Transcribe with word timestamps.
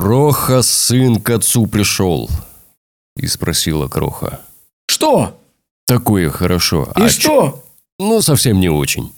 Кроха 0.00 0.62
сын 0.62 1.20
к 1.20 1.28
отцу 1.28 1.66
пришел. 1.66 2.30
И 3.18 3.26
спросила 3.26 3.86
Кроха. 3.86 4.40
Что? 4.88 5.38
Такое 5.86 6.30
хорошо. 6.30 6.84
И 6.96 7.02
а 7.02 7.08
что? 7.10 7.20
чё- 7.20 7.62
Ну, 7.98 8.22
совсем 8.22 8.60
не 8.60 8.70
очень. 8.70 9.12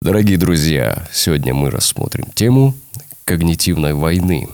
Дорогие 0.00 0.38
друзья, 0.38 1.08
сегодня 1.12 1.52
мы 1.52 1.68
рассмотрим 1.68 2.26
тему 2.32 2.74
когнитивной 3.24 3.92
войны. 3.94 4.48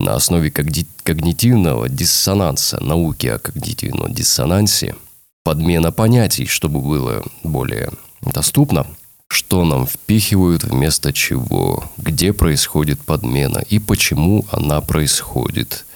На 0.00 0.14
основе 0.14 0.48
когни- 0.50 0.86
когнитивного 1.02 1.90
диссонанса, 1.90 2.82
науки 2.82 3.26
о 3.26 3.38
когнитивном 3.38 4.14
диссонансе, 4.14 4.96
подмена 5.44 5.92
понятий, 5.92 6.46
чтобы 6.46 6.80
было 6.80 7.22
более 7.44 7.90
доступно, 8.22 8.86
что 9.32 9.64
нам 9.64 9.86
впихивают 9.86 10.62
вместо 10.62 11.10
чего, 11.10 11.84
где 11.96 12.34
происходит 12.34 13.00
подмена 13.00 13.64
и 13.70 13.78
почему 13.78 14.44
она 14.50 14.82
происходит, 14.82 15.86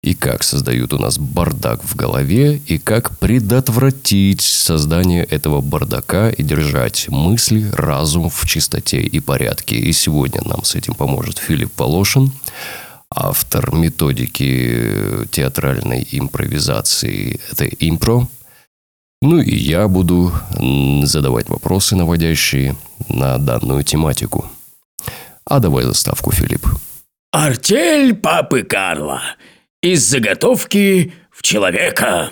и 0.00 0.14
как 0.14 0.44
создают 0.44 0.92
у 0.92 0.98
нас 0.98 1.18
бардак 1.18 1.82
в 1.82 1.96
голове, 1.96 2.60
и 2.66 2.78
как 2.78 3.18
предотвратить 3.18 4.42
создание 4.42 5.24
этого 5.24 5.60
бардака 5.60 6.30
и 6.30 6.44
держать 6.44 7.08
мысли, 7.08 7.68
разум 7.72 8.30
в 8.30 8.46
чистоте 8.46 9.00
и 9.00 9.18
порядке. 9.18 9.74
И 9.74 9.92
сегодня 9.92 10.42
нам 10.44 10.62
с 10.62 10.76
этим 10.76 10.94
поможет 10.94 11.38
Филипп 11.38 11.72
Полошин, 11.72 12.32
автор 13.10 13.74
методики 13.74 15.26
театральной 15.32 16.06
импровизации 16.12 17.40
«Это 17.50 17.64
импро», 17.64 18.28
ну 19.24 19.38
и 19.40 19.54
я 19.54 19.88
буду 19.88 20.32
задавать 21.02 21.48
вопросы, 21.48 21.96
наводящие 21.96 22.76
на 23.08 23.38
данную 23.38 23.82
тематику. 23.84 24.44
А 25.46 25.60
давай 25.60 25.84
заставку, 25.84 26.32
Филипп. 26.32 26.66
Артель 27.32 28.14
папы 28.14 28.62
Карла. 28.62 29.20
Из 29.82 30.02
заготовки 30.08 31.12
в 31.30 31.42
человека. 31.42 32.30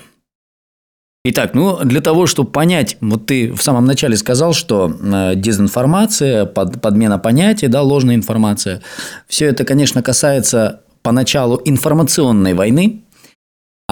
Итак, 1.24 1.54
ну 1.54 1.78
для 1.84 2.00
того, 2.00 2.26
чтобы 2.26 2.50
понять, 2.50 2.96
вот 3.00 3.26
ты 3.26 3.52
в 3.52 3.62
самом 3.62 3.84
начале 3.84 4.16
сказал, 4.16 4.52
что 4.54 4.90
э, 4.90 5.34
дезинформация, 5.36 6.46
под- 6.46 6.80
подмена 6.80 7.18
понятий, 7.18 7.68
да, 7.68 7.82
ложная 7.82 8.16
информация, 8.16 8.82
все 9.28 9.46
это, 9.46 9.64
конечно, 9.64 10.02
касается 10.02 10.80
поначалу 11.02 11.60
информационной 11.64 12.54
войны, 12.54 13.02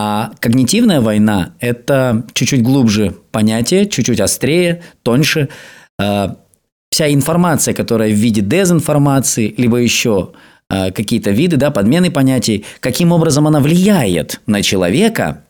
а 0.02 0.32
когнитивная 0.40 1.02
война– 1.02 1.52
это 1.60 2.24
чуть-чуть 2.32 2.62
глубже 2.62 3.14
понятие, 3.32 3.86
чуть-чуть 3.86 4.20
острее, 4.20 4.82
тоньше. 5.02 5.50
Э, 6.00 6.28
Вся 6.90 7.12
информация, 7.12 7.74
которая 7.74 8.10
в 8.10 8.14
виде 8.14 8.40
дезинформации, 8.40 9.54
либо 9.58 9.76
еще 9.76 10.32
э, 10.70 10.90
какие-то 10.90 11.30
виды 11.30 11.56
да, 11.56 11.70
подмены 11.70 12.10
понятий, 12.10 12.64
каким 12.80 13.12
образом 13.12 13.46
она 13.46 13.60
влияет 13.60 14.40
на 14.46 14.62
человека, 14.62 15.44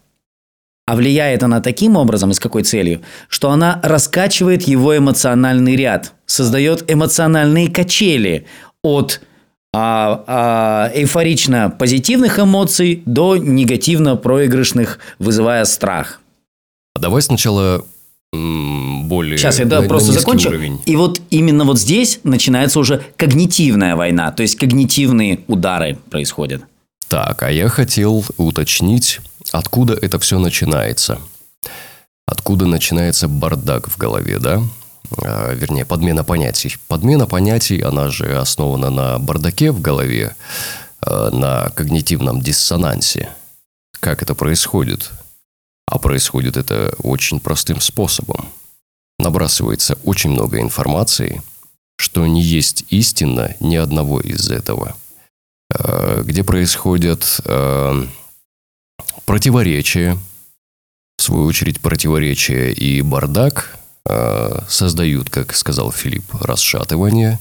а 0.86 0.96
влияет 0.96 1.44
она 1.44 1.60
таким 1.60 1.96
образом 1.96 2.32
и 2.32 2.34
с 2.34 2.40
какой 2.40 2.64
целью, 2.64 3.02
что 3.28 3.50
она 3.52 3.78
раскачивает 3.84 4.64
его 4.64 4.96
эмоциональный 4.96 5.76
ряд, 5.76 6.12
создает 6.26 6.92
эмоциональные 6.92 7.70
качели 7.70 8.46
от 8.82 9.20
а, 9.72 10.24
а, 10.26 10.90
эйфорично 10.94 11.70
позитивных 11.70 12.38
эмоций 12.38 13.02
до 13.06 13.36
негативно 13.36 14.16
проигрышных, 14.16 14.98
вызывая 15.18 15.64
страх. 15.64 16.20
А 16.94 17.00
давай 17.00 17.22
сначала 17.22 17.84
более 18.32 19.38
Сейчас 19.38 19.58
я 19.58 19.64
да, 19.64 19.76
на- 19.76 19.82
на 19.82 19.88
просто 19.88 20.08
низкий 20.10 20.20
закончу. 20.20 20.48
уровень. 20.48 20.80
И 20.86 20.96
вот 20.96 21.20
именно 21.30 21.64
вот 21.64 21.78
здесь 21.78 22.20
начинается 22.22 22.78
уже 22.78 23.02
когнитивная 23.16 23.96
война, 23.96 24.30
то 24.32 24.42
есть 24.42 24.56
когнитивные 24.56 25.40
удары 25.48 25.98
происходят. 26.10 26.62
Так, 27.08 27.42
а 27.42 27.50
я 27.50 27.68
хотел 27.68 28.24
уточнить, 28.36 29.18
откуда 29.50 29.94
это 29.94 30.18
все 30.20 30.38
начинается. 30.38 31.18
Откуда 32.26 32.66
начинается 32.66 33.26
бардак 33.26 33.88
в 33.88 33.96
голове, 33.98 34.38
да? 34.38 34.62
А, 35.18 35.52
вернее, 35.52 35.84
подмена 35.84 36.24
понятий. 36.24 36.76
Подмена 36.88 37.26
понятий, 37.26 37.80
она 37.80 38.08
же 38.08 38.38
основана 38.38 38.90
на 38.90 39.18
бардаке 39.18 39.72
в 39.72 39.80
голове, 39.80 40.36
а, 41.00 41.30
на 41.30 41.70
когнитивном 41.70 42.40
диссонансе. 42.40 43.30
Как 44.00 44.22
это 44.22 44.34
происходит? 44.34 45.10
А 45.86 45.98
происходит 45.98 46.56
это 46.56 46.94
очень 47.02 47.40
простым 47.40 47.80
способом. 47.80 48.48
Набрасывается 49.18 49.98
очень 50.04 50.30
много 50.30 50.60
информации, 50.60 51.42
что 51.96 52.26
не 52.26 52.42
есть 52.42 52.84
истина 52.88 53.56
ни 53.60 53.76
одного 53.76 54.20
из 54.20 54.50
этого– 54.50 54.96
э, 55.74 56.22
где 56.24 56.42
происходят 56.44 57.40
противоречия, 59.24 60.18
в 61.20 61.22
свою 61.22 61.44
очередь 61.44 61.80
противоречия 61.80 62.72
и 62.72 63.02
бардак 63.02 63.78
создают, 64.68 65.30
как 65.30 65.54
сказал 65.54 65.92
Филипп, 65.92 66.24
расшатывание 66.40 67.38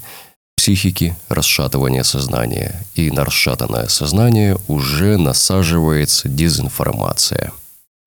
психики, 0.60 1.16
расшатывание 1.30 2.04
сознания. 2.04 2.84
И 2.94 3.12
на 3.12 3.24
расшатанное 3.24 3.88
сознание 3.88 4.58
уже 4.68 5.18
насаживается 5.18 6.28
дезинформация. 6.28 7.54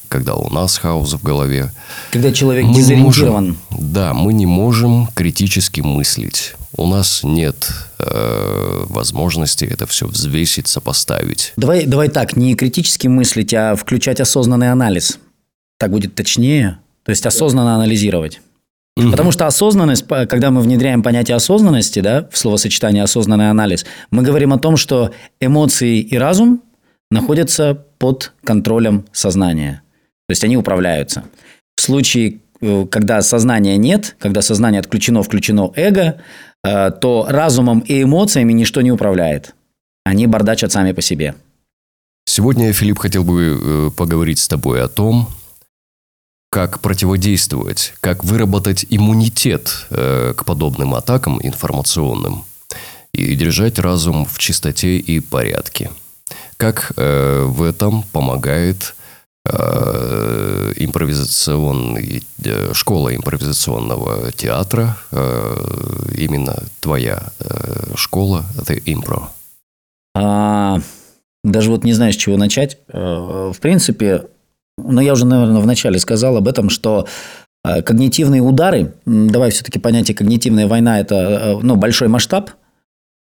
Когда 0.08 0.34
у 0.34 0.50
нас 0.50 0.76
хаос 0.76 1.14
в 1.14 1.22
голове, 1.22 1.72
Когда 2.10 2.30
человек 2.30 2.66
мы 2.66 2.74
дезориентирован. 2.74 3.56
можем, 3.70 3.92
да, 3.92 4.12
мы 4.12 4.34
не 4.34 4.44
можем 4.44 5.08
критически 5.14 5.80
мыслить. 5.80 6.54
У 6.76 6.86
нас 6.86 7.20
нет 7.22 7.70
э, 7.98 8.84
возможности 8.88 9.64
это 9.64 9.86
все 9.86 10.06
взвесить, 10.06 10.68
сопоставить. 10.68 11.54
Давай, 11.56 11.86
давай 11.86 12.08
так, 12.10 12.36
не 12.36 12.54
критически 12.54 13.08
мыслить, 13.08 13.54
а 13.54 13.74
включать 13.76 14.20
осознанный 14.20 14.70
анализ. 14.70 15.18
Так 15.78 15.90
будет 15.90 16.14
точнее. 16.14 16.78
То 17.04 17.10
есть 17.10 17.24
осознанно 17.24 17.74
анализировать. 17.74 18.40
Потому 18.94 19.32
что 19.32 19.46
осознанность, 19.46 20.06
когда 20.06 20.50
мы 20.50 20.60
внедряем 20.60 21.02
понятие 21.02 21.36
осознанности, 21.36 22.00
да, 22.00 22.28
в 22.30 22.36
словосочетание 22.36 23.02
осознанный 23.02 23.50
анализ, 23.50 23.86
мы 24.10 24.22
говорим 24.22 24.52
о 24.52 24.58
том, 24.58 24.76
что 24.76 25.12
эмоции 25.40 26.00
и 26.00 26.16
разум 26.18 26.62
находятся 27.10 27.86
под 27.98 28.32
контролем 28.44 29.06
сознания. 29.12 29.82
То 30.28 30.32
есть 30.32 30.44
они 30.44 30.56
управляются. 30.56 31.24
В 31.76 31.80
случае, 31.80 32.40
э, 32.60 32.86
когда 32.90 33.22
сознания 33.22 33.76
нет, 33.76 34.16
когда 34.18 34.42
сознание 34.42 34.80
отключено, 34.80 35.22
включено 35.22 35.72
эго, 35.74 36.20
э, 36.64 36.90
то 36.90 37.26
разумом 37.28 37.80
и 37.80 38.02
эмоциями 38.02 38.52
ничто 38.52 38.82
не 38.82 38.92
управляет. 38.92 39.54
Они 40.04 40.26
бардачат 40.26 40.72
сами 40.72 40.92
по 40.92 41.00
себе. 41.00 41.34
Сегодня, 42.24 42.72
Филипп, 42.72 42.98
хотел 42.98 43.24
бы 43.24 43.58
э, 43.60 43.90
поговорить 43.96 44.38
с 44.38 44.48
тобой 44.48 44.82
о 44.82 44.88
том, 44.88 45.28
как 46.52 46.80
противодействовать, 46.80 47.94
как 48.00 48.24
выработать 48.24 48.84
иммунитет 48.90 49.86
э, 49.88 50.34
к 50.36 50.44
подобным 50.44 50.94
атакам 50.94 51.40
информационным 51.42 52.44
и 53.14 53.34
держать 53.36 53.78
разум 53.78 54.26
в 54.26 54.38
чистоте 54.38 54.98
и 54.98 55.20
порядке. 55.20 55.90
Как 56.58 56.92
э, 56.96 57.44
в 57.46 57.62
этом 57.62 58.02
помогает 58.12 58.94
э, 59.46 60.72
импровизационный, 60.76 62.22
э, 62.44 62.74
школа 62.74 63.16
импровизационного 63.16 64.30
театра, 64.32 64.98
э, 65.10 65.56
именно 66.18 66.62
твоя 66.80 67.32
э, 67.40 67.94
школа, 67.96 68.44
это 68.60 68.74
импро. 68.74 69.30
А, 70.14 70.80
даже 71.42 71.70
вот 71.70 71.82
не 71.84 71.94
знаю, 71.94 72.12
с 72.12 72.16
чего 72.16 72.36
начать. 72.36 72.76
Э, 72.88 73.50
В 73.54 73.58
принципе, 73.58 74.26
ну, 74.78 75.00
я 75.00 75.12
уже, 75.12 75.26
наверное, 75.26 75.60
вначале 75.60 75.98
сказал 75.98 76.36
об 76.36 76.48
этом, 76.48 76.70
что 76.70 77.06
э, 77.64 77.82
когнитивные 77.82 78.40
удары, 78.40 78.94
давай 79.04 79.50
все-таки 79.50 79.78
понятие 79.78 80.16
когнитивная 80.16 80.66
война– 80.66 81.00
это 81.00 81.14
э, 81.14 81.58
ну, 81.62 81.76
большой 81.76 82.08
масштаб, 82.08 82.50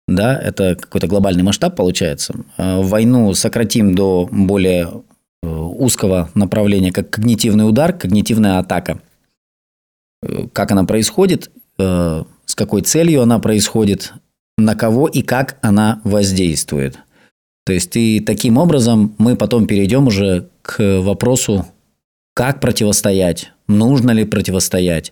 да, 0.08 0.38
это 0.38 0.76
какой-то 0.76 1.08
глобальный 1.08 1.44
масштаб 1.44 1.76
получается. 1.76 2.34
Э, 2.58 2.82
Войну 2.82 3.34
сократим 3.34 3.96
до 3.96 4.28
более 4.32 5.04
узкого 5.44 6.30
направления, 6.34 6.92
как 6.92 7.12
когнитивный 7.12 7.70
удар, 7.70 7.94
когнитивная 7.94 8.58
атака. 8.58 9.00
Как 10.52 10.72
она 10.72 10.84
происходит, 10.84 11.52
с 11.78 12.56
какой 12.56 12.82
целью 12.82 13.22
она 13.22 13.38
происходит, 13.38 14.14
на 14.58 14.74
кого 14.76 15.08
и 15.08 15.22
как 15.22 15.60
она 15.62 16.02
воздействует. 16.04 16.98
То 17.68 17.74
есть 17.74 17.98
и 17.98 18.22
таким 18.22 18.58
образом 18.58 19.14
мы 19.18 19.36
потом 19.36 19.68
перейдем 19.68 20.08
уже 20.08 20.48
к 20.62 21.02
вопросу, 21.02 21.66
как 22.34 22.62
противостоять, 22.62 23.52
нужно 23.68 24.12
ли 24.12 24.24
противостоять. 24.24 25.12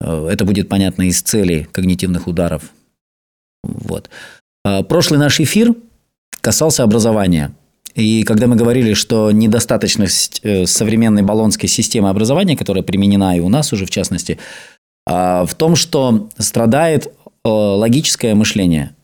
Э, 0.00 0.26
Это 0.32 0.46
будет 0.46 0.70
понятно 0.70 1.02
из 1.02 1.20
целей 1.20 1.64
когнитивных 1.70 2.28
ударов. 2.28 2.70
Вот. 3.62 4.08
А 4.64 4.84
Прошлый 4.84 5.20
наш 5.20 5.38
эфир 5.38 5.74
касался 6.40 6.82
образования. 6.82 7.54
И 7.94 8.22
когда 8.22 8.46
мы 8.46 8.56
говорили, 8.56 8.94
что 8.94 9.30
недостаточность 9.30 10.40
э, 10.44 10.64
современной 10.64 11.24
баллонской 11.24 11.68
системы 11.68 12.08
образования, 12.08 12.56
которая 12.56 12.84
применена 12.84 13.36
и 13.36 13.40
у 13.40 13.50
нас 13.50 13.74
уже 13.74 13.84
в 13.84 13.90
частности, 13.90 14.38
а, 15.06 15.44
в 15.44 15.54
том, 15.54 15.76
что 15.76 16.30
страдает 16.38 17.08
э, 17.08 17.10
логическое 17.44 18.34
мышление. 18.34 18.95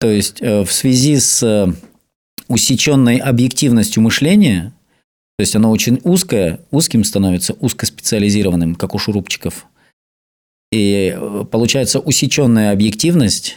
То 0.00 0.08
есть 0.08 0.40
э, 0.40 0.64
в 0.64 0.72
связи 0.72 1.18
с 1.18 1.42
э, 1.42 1.70
усеченной 2.48 3.18
объективностью 3.18 4.02
мышления, 4.02 4.72
то 5.38 5.42
есть 5.42 5.54
оно 5.54 5.70
очень 5.70 6.00
узкое, 6.04 6.60
узким 6.70 7.04
становится, 7.04 7.52
узкоспециализированным, 7.52 8.76
как 8.76 8.94
у 8.94 8.98
шурупчиков. 8.98 9.66
И 10.72 11.14
э, 11.14 11.44
получается 11.50 12.00
усеченная 12.00 12.72
объективность, 12.72 13.56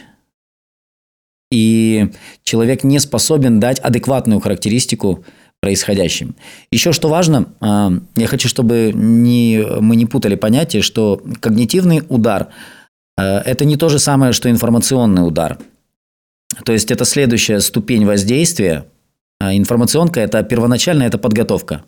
и 1.50 2.10
человек 2.42 2.84
не 2.84 2.98
способен 2.98 3.58
дать 3.58 3.78
адекватную 3.78 4.40
характеристику 4.40 5.24
происходящим. 5.62 6.34
Еще 6.70 6.92
что 6.92 7.08
важно, 7.08 7.54
я 8.16 8.26
хочу, 8.26 8.48
чтобы 8.48 8.90
не, 8.92 9.64
мы 9.80 9.96
не 9.96 10.04
путали 10.04 10.34
понятие, 10.34 10.82
что 10.82 11.22
когнитивный 11.40 12.02
удар– 12.08 12.48
это 13.16 13.64
не 13.64 13.76
то 13.76 13.88
же 13.88 13.98
самое, 13.98 14.32
что 14.32 14.50
информационный 14.50 15.26
удар– 15.26 15.58
то 16.64 16.72
есть 16.72 16.90
это 16.90 17.04
следующая 17.04 17.60
ступень 17.60 18.06
воздействия. 18.06 18.86
А 19.40 19.54
информационка– 19.54 20.20
это 20.22 20.42
первоначальная 20.42 21.08
это 21.08 21.18
подготовка. 21.18 21.84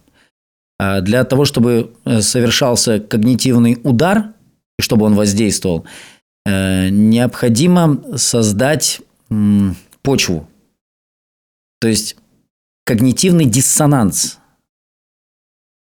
А 0.78 1.00
для 1.00 1.24
того, 1.24 1.44
чтобы 1.44 1.94
э, 2.04 2.20
совершался 2.20 3.00
когнитивный 3.00 3.78
удар, 3.82 4.32
чтобы 4.78 5.06
он 5.06 5.14
воздействовал, 5.14 5.86
э, 6.44 6.88
необходимо 6.90 8.18
создать 8.18 9.00
почву. 10.02 10.48
То 11.80 11.88
есть 11.88 12.16
когнитивный 12.84 13.46
диссонанс, 13.46 14.38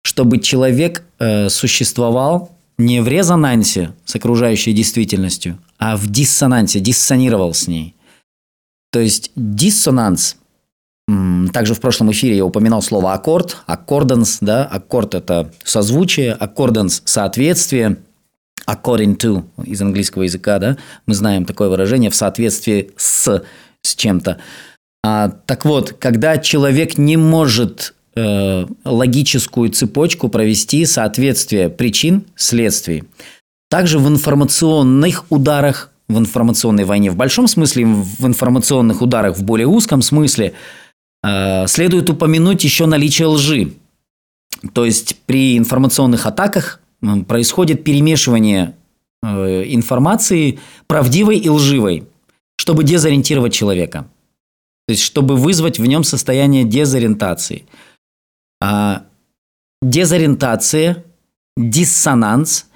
чтобы 0.03 0.39
человек 0.39 1.03
э, 1.19 1.49
существовал 1.49 2.57
не 2.77 3.01
в 3.01 3.07
резонансе 3.07 3.93
с 4.05 4.15
окружающей 4.15 4.73
действительностью, 4.73 5.59
а 5.77 5.97
в 5.97 6.07
диссонансе, 6.07 6.79
диссонировал 6.79 7.53
с 7.53 7.67
ней. 7.67 7.96
То 8.97 9.01
есть 9.01 9.29
диссонанс, 9.35 10.37
также 11.53 11.75
в 11.75 11.79
прошлом 11.79 12.11
эфире 12.13 12.37
я 12.37 12.43
упоминал 12.43 12.81
слово 12.81 13.13
аккорд, 13.13 13.57
аккорданс, 13.67 14.39
да, 14.41 14.65
аккорд 14.65 15.13
это 15.13 15.51
созвучие, 15.63 16.33
аккорданс– 16.33 17.03
соответствие, 17.05 17.97
according 18.67 19.15
to 19.17 19.43
из 19.63 19.79
английского 19.83 20.23
языка, 20.23 20.57
да, 20.57 20.77
мы 21.05 21.13
знаем 21.13 21.45
такое 21.45 21.69
выражение 21.69 22.09
в 22.09 22.15
соответствии 22.15 22.89
с, 22.97 23.43
с 23.83 23.95
чем-то. 23.95 24.39
А, 25.03 25.29
так 25.45 25.63
вот, 25.63 25.91
когда 25.91 26.39
человек 26.39 26.97
не 26.97 27.17
может 27.17 27.93
э, 28.15 28.65
логическую 28.83 29.69
цепочку 29.69 30.27
провести 30.27 30.87
соответствие 30.87 31.69
причин, 31.69 32.25
следствий, 32.35 33.03
также 33.69 33.99
в 33.99 34.07
информационных 34.07 35.31
ударах 35.31 35.91
в 36.09 36.17
информационной 36.17 36.85
войне 36.85 37.11
в 37.11 37.15
большом 37.15 37.47
смысле, 37.47 37.85
в 37.85 38.25
информационных 38.25 39.01
ударах 39.01 39.37
в 39.37 39.43
более 39.43 39.67
узком 39.67 40.01
смысле, 40.01 40.53
э, 41.23 41.67
следует 41.67 42.09
упомянуть 42.09 42.63
еще 42.63 42.85
наличие 42.85 43.27
лжи. 43.27 43.73
То 44.73 44.85
есть 44.85 45.17
при 45.25 45.57
информационных 45.57 46.25
атаках 46.25 46.79
происходит 47.27 47.83
перемешивание 47.83 48.75
э, 49.21 49.63
информации 49.67 50.59
правдивой 50.87 51.37
и 51.37 51.49
лживой, 51.49 52.05
чтобы 52.57 52.83
дезориентировать 52.83 53.53
человека. 53.53 54.07
То 54.87 54.93
есть 54.93 55.03
чтобы 55.03 55.35
вызвать 55.35 55.79
в 55.79 55.85
нем 55.85 56.03
состояние 56.03 56.63
дезориентации. 56.63 57.65
А 58.61 59.03
дезориентация, 59.81 61.03
диссонанс 61.57 62.66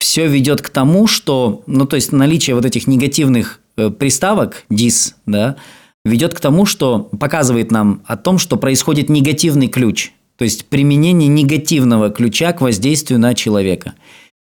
все 0.00 0.26
ведет 0.26 0.62
к 0.62 0.70
тому, 0.70 1.06
что, 1.06 1.62
ну, 1.66 1.86
то 1.86 1.94
есть 1.94 2.10
наличие 2.10 2.56
вот 2.56 2.64
этих 2.64 2.86
негативных 2.86 3.60
э, 3.76 3.90
приставок, 3.90 4.64
dis, 4.70 5.12
да, 5.26 5.56
ведет 6.04 6.34
к 6.34 6.40
тому, 6.40 6.64
что 6.64 6.98
показывает 6.98 7.70
нам 7.70 8.02
о 8.06 8.16
том, 8.16 8.38
что 8.38 8.56
происходит 8.56 9.10
негативный 9.10 9.68
ключ, 9.68 10.12
то 10.36 10.44
есть 10.44 10.66
применение 10.66 11.28
негативного 11.28 12.10
ключа 12.10 12.52
к 12.52 12.62
воздействию 12.62 13.20
на 13.20 13.34
человека. 13.34 13.94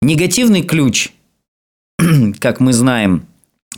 Негативный 0.01 0.63
ключ, 0.63 1.11
как 2.41 2.61
мы 2.61 2.73
знаем, 2.73 3.27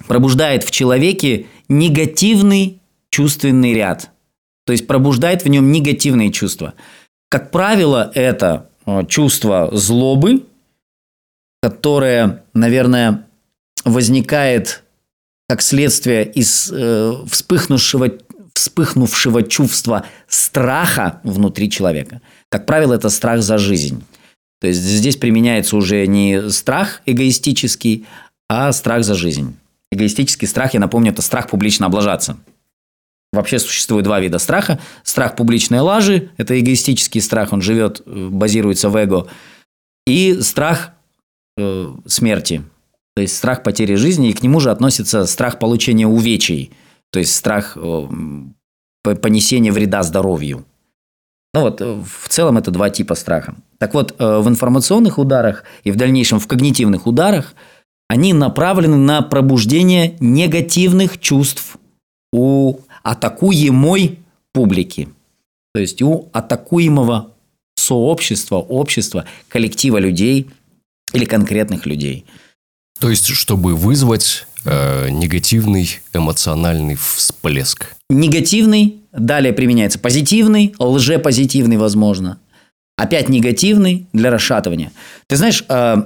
пробуждает 0.07 0.63
в 0.63 0.71
человеке 0.71 1.47
негативный 1.69 2.81
чувственный 3.11 3.75
ряд, 3.75 4.11
то 4.65 4.73
есть 4.73 4.87
пробуждает 4.87 5.45
в 5.45 5.49
нем 5.49 5.73
негативные 5.73 6.31
чувства. 6.31 6.75
Как 7.29 7.51
правило, 7.51 8.13
это 8.15 8.71
э, 8.87 9.05
чувство 9.09 9.71
злобы, 9.73 10.45
которое, 11.65 12.45
наверное, 12.53 13.27
возникает 13.87 14.83
как 15.49 15.63
следствие 15.63 16.31
из 16.31 16.71
э, 16.71 17.15
вспыхнувшего, 17.27 18.11
вспыхнувшего 18.53 19.43
чувства 19.43 20.05
страха 20.29 21.23
внутри 21.25 21.71
человека. 21.71 22.21
Как 22.51 22.67
правило, 22.67 22.93
это 22.93 23.09
страх 23.09 23.41
за 23.41 23.57
жизнь. 23.57 24.05
То 24.61 24.67
есть 24.67 24.83
здесь 24.83 25.17
применяется 25.17 25.79
уже 25.79 26.07
не 26.07 26.51
страх 26.51 27.01
эгоистический, 27.07 28.05
а 28.47 28.71
страх 28.73 29.03
за 29.03 29.15
жизнь. 29.15 29.57
Эгоистический 29.91 30.47
страх, 30.47 30.75
я 30.75 30.81
напомню, 30.81 31.13
это 31.13 31.23
страх 31.23 31.49
публично 31.49 31.87
облажаться. 31.87 32.37
Вообще 33.33 33.59
существует 33.59 34.05
два 34.05 34.21
вида 34.21 34.39
страха. 34.39 34.79
Страх 35.03 35.35
публичной 35.35 35.81
лажи– 35.81 36.29
это 36.37 36.61
эгоистический 36.61 37.23
страх, 37.23 37.55
он 37.55 37.63
живет, 37.63 38.03
э, 38.05 38.29
базируется 38.31 38.91
в 38.91 38.97
эго. 38.97 39.29
И 40.07 40.43
страх 40.43 40.91
э, 41.57 41.93
смерти, 42.07 42.63
то 43.15 43.23
есть 43.23 43.37
страх 43.37 43.63
потери 43.63 43.95
жизни, 43.95 44.31
и 44.31 44.33
к 44.33 44.43
нему 44.43 44.61
же 44.61 44.71
относится 44.71 45.27
страх 45.27 45.59
получения 45.59 46.07
увечий, 46.07 46.73
то 47.11 47.21
есть 47.21 47.35
страх 47.35 47.77
э, 47.77 48.09
понесения 49.03 49.73
вреда 49.73 50.03
здоровью. 50.03 50.65
Ну 51.53 51.61
вот, 51.61 51.81
э, 51.81 52.03
в 52.03 52.29
целом 52.29 52.59
это 52.59 52.73
два 52.73 52.91
типа 52.91 53.15
страха. 53.15 53.55
Так 53.79 53.95
вот, 53.95 54.17
э, 54.19 54.39
в 54.39 54.49
информационных 54.49 55.19
ударах 55.19 55.65
и 55.85 55.93
в 55.93 55.97
дальнейшем 55.97 56.41
в 56.41 56.49
когнитивных 56.49 57.07
ударах 57.07 57.55
они 58.09 58.33
направлены 58.33 58.97
на 58.97 59.23
пробуждение 59.23 60.17
негативных 60.21 61.21
чувств 61.21 61.77
у 62.33 62.81
атакуемой 63.03 64.19
публики. 64.53 65.09
То 65.73 65.81
есть 65.81 66.03
у 66.03 66.29
атакуемого 66.33 67.31
сообщества, 67.77 68.57
общества, 68.57 69.25
коллектива 69.49 69.99
людей– 69.99 70.51
или 71.15 71.25
конкретных 71.25 71.87
людей. 71.87 72.27
То 73.01 73.09
есть, 73.09 73.29
чтобы 73.29 73.75
вызвать 73.75 74.47
э, 74.65 75.09
негативный 75.09 75.89
эмоциональный 76.13 76.97
всплеск. 76.97 77.95
Негативный, 78.11 79.01
далее 79.13 79.53
применяется 79.53 79.99
позитивный, 79.99 80.75
лжепозитивный, 80.79 81.77
возможно. 81.77 82.39
Опять 82.97 83.29
негативный 83.29 84.07
для 84.13 84.31
расшатывания. 84.31 84.93
Ты 85.27 85.37
знаешь, 85.37 85.65
э, 85.69 85.97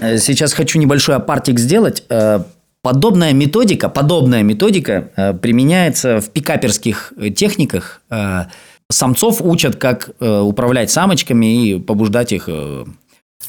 э 0.00 0.18
сейчас 0.18 0.52
хочу 0.52 0.78
небольшой 0.78 1.16
апартик 1.16 1.58
сделать. 1.58 2.04
Э, 2.08 2.42
подобная 2.82 3.32
методика, 3.32 3.88
подобная 3.88 4.42
методика 4.42 5.10
э, 5.16 5.34
применяется 5.34 6.20
в 6.20 6.30
пикаперских 6.30 7.12
техниках. 7.36 8.02
Э, 8.10 8.46
самцов 8.90 9.40
учат, 9.40 9.76
как 9.76 10.10
э, 10.20 10.40
управлять 10.40 10.90
самочками 10.90 11.68
и 11.68 11.80
побуждать 11.80 12.32
их 12.32 12.44
э, 12.48 12.84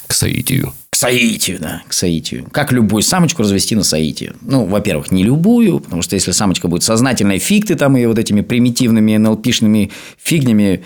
к 0.06 0.14
соитию. 0.14 0.74
К 0.90 0.96
соитию, 0.96 1.60
да, 1.60 1.84
к 1.88 1.94
соитию. 1.94 2.48
Как 2.52 2.72
любую 2.72 3.02
самочку 3.02 3.42
развести 3.42 3.76
на 3.76 3.84
соитие? 3.84 4.34
Ну, 4.42 4.66
во-первых, 4.66 5.12
не 5.12 5.24
любую, 5.24 5.80
потому 5.80 6.02
что 6.02 6.16
если 6.16 6.32
самочка 6.32 6.68
будет 6.68 6.84
сознательной, 6.84 7.40
фиг 7.40 7.68
ты 7.68 7.76
там 7.76 7.96
ее 7.96 8.08
вот 8.08 8.20
этими 8.20 8.42
примитивными 8.42 9.18
НЛПшными 9.18 9.92
фигнями 10.18 10.84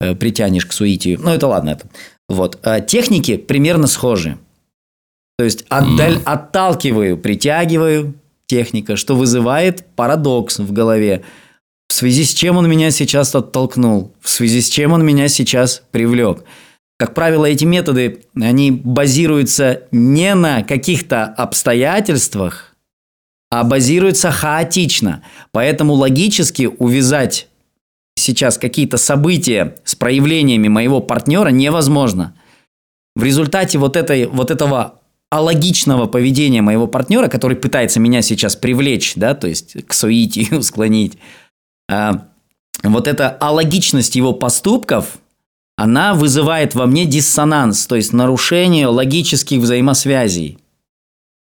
э, 0.00 0.14
притянешь 0.14 0.66
к 0.66 0.72
соитию. 0.72 1.18
Ну, 1.22 1.30
это 1.30 1.46
ладно. 1.46 1.70
Это. 1.70 1.88
Вот. 2.28 2.58
А 2.62 2.80
техники 2.80 3.36
примерно 3.36 3.86
схожи. 3.86 4.38
То 5.38 5.44
есть, 5.44 5.64
отдаль, 5.68 6.16
mm. 6.16 6.22
отталкиваю, 6.24 7.16
притягиваю 7.16 8.14
техника, 8.46 8.96
что 8.96 9.16
вызывает 9.16 9.86
парадокс 9.96 10.58
в 10.58 10.72
голове. 10.72 11.22
В 11.88 11.92
связи 11.92 12.24
с 12.24 12.34
чем 12.34 12.56
он 12.56 12.68
меня 12.68 12.90
сейчас 12.90 13.34
оттолкнул? 13.34 14.12
В 14.20 14.28
связи 14.28 14.60
с 14.60 14.68
чем 14.68 14.92
он 14.92 15.04
меня 15.04 15.28
сейчас 15.28 15.82
привлек? 15.90 16.44
Как 17.00 17.14
правило, 17.14 17.46
эти 17.46 17.64
методы, 17.64 18.26
они 18.38 18.70
базируются 18.70 19.84
не 19.90 20.34
на 20.34 20.62
каких-то 20.62 21.24
обстоятельствах, 21.24 22.76
а 23.50 23.64
базируются 23.64 24.30
хаотично. 24.30 25.22
Поэтому 25.50 25.94
логически 25.94 26.66
увязать 26.66 27.48
сейчас 28.16 28.58
какие-то 28.58 28.98
события 28.98 29.76
с 29.82 29.94
проявлениями 29.94 30.68
моего 30.68 31.00
партнера 31.00 31.48
невозможно. 31.48 32.34
В 33.16 33.24
результате 33.24 33.78
вот, 33.78 33.96
этой, 33.96 34.26
вот 34.26 34.50
этого 34.50 35.00
алогичного 35.30 36.04
поведения 36.04 36.60
моего 36.60 36.86
партнера, 36.86 37.28
который 37.28 37.56
пытается 37.56 37.98
меня 37.98 38.20
сейчас 38.20 38.56
привлечь, 38.56 39.14
да, 39.16 39.34
то 39.34 39.46
есть 39.46 39.86
к 39.86 39.94
суетию 39.94 40.62
склонить, 40.62 41.16
а, 41.90 42.28
вот 42.82 43.08
эта 43.08 43.30
алогичность 43.30 44.16
его 44.16 44.34
поступков– 44.34 45.16
она 45.80 46.12
вызывает 46.12 46.74
во 46.74 46.84
мне 46.84 47.06
диссонанс, 47.06 47.86
то 47.86 47.96
есть 47.96 48.12
нарушение 48.12 48.86
логических 48.86 49.60
взаимосвязей. 49.60 50.58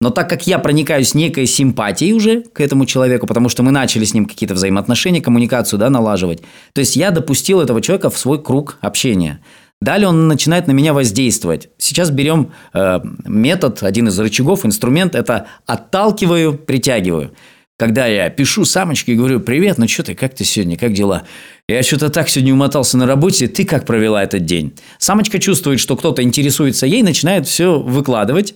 Но 0.00 0.08
так 0.08 0.30
как 0.30 0.46
я 0.46 0.58
проникаюсь 0.58 1.14
некой 1.14 1.44
симпатией 1.44 2.14
уже 2.14 2.40
к 2.40 2.62
этому 2.62 2.86
человеку, 2.86 3.26
потому 3.26 3.50
что 3.50 3.62
мы 3.62 3.70
начали 3.70 4.06
с 4.06 4.14
ним 4.14 4.24
какие-то 4.24 4.54
взаимоотношения, 4.54 5.20
коммуникацию 5.20 5.78
да, 5.78 5.90
налаживать, 5.90 6.40
то 6.72 6.78
есть 6.78 6.96
я 6.96 7.10
допустил 7.10 7.60
этого 7.60 7.82
человека 7.82 8.08
в 8.08 8.16
свой 8.16 8.42
круг 8.42 8.78
общения. 8.80 9.40
Далее 9.82 10.08
он 10.08 10.26
начинает 10.26 10.68
на 10.68 10.72
меня 10.72 10.94
воздействовать. 10.94 11.68
Сейчас 11.76 12.10
берем 12.10 12.52
э, 12.72 13.00
метод, 13.26 13.82
один 13.82 14.08
из 14.08 14.18
рычагов, 14.18 14.64
инструмент– 14.64 15.14
это 15.16 15.48
отталкиваю, 15.66 16.54
притягиваю. 16.54 17.32
Когда 17.76 18.06
я 18.06 18.30
пишу 18.30 18.64
самочке 18.64 19.12
и 19.12 19.16
говорю, 19.16 19.40
привет, 19.40 19.78
ну 19.78 19.88
что 19.88 20.04
ты, 20.04 20.14
как 20.14 20.34
ты 20.34 20.44
сегодня, 20.44 20.78
как 20.78 20.92
дела? 20.92 21.24
Я 21.68 21.82
что-то 21.82 22.08
так 22.08 22.28
сегодня 22.28 22.52
умотался 22.52 22.96
на 22.96 23.06
работе, 23.06 23.48
ты 23.48 23.64
как 23.64 23.84
провела 23.84 24.22
этот 24.22 24.44
день? 24.44 24.74
Самочка 24.98 25.40
чувствует, 25.40 25.80
что 25.80 25.96
кто-то 25.96 26.22
интересуется 26.22 26.86
ей, 26.86 27.02
начинает 27.02 27.48
все 27.48 27.80
выкладывать. 27.80 28.54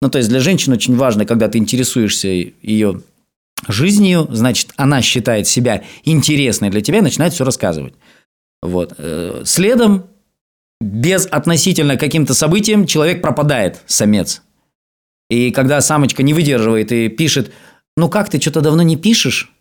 Ну, 0.00 0.10
то 0.10 0.18
есть 0.18 0.30
для 0.30 0.38
женщин 0.38 0.72
очень 0.72 0.96
важно, 0.96 1.26
когда 1.26 1.48
ты 1.48 1.58
интересуешься 1.58 2.28
ее 2.28 3.02
жизнью, 3.66 4.28
значит, 4.30 4.70
она 4.76 5.02
считает 5.02 5.48
себя 5.48 5.82
интересной 6.04 6.70
для 6.70 6.82
тебя 6.82 6.98
и 6.98 7.02
начинает 7.02 7.32
все 7.32 7.44
рассказывать. 7.44 7.94
Вот. 8.60 8.94
Э, 8.98 9.42
следом, 9.44 10.06
без 10.80 11.26
относительно 11.26 11.96
каким-то 11.96 12.34
событиям, 12.34 12.86
человек 12.86 13.22
пропадает, 13.22 13.80
самец. 13.86 14.42
И 15.30 15.50
когда 15.50 15.80
самочка 15.80 16.22
не 16.22 16.32
выдерживает 16.32 16.92
и 16.92 17.08
пишет– 17.08 17.50
ну 17.96 18.08
как 18.08 18.28
ты 18.28 18.40
что-то 18.40 18.60
давно 18.60 18.82
не 18.82 18.96
пишешь? 18.96 19.52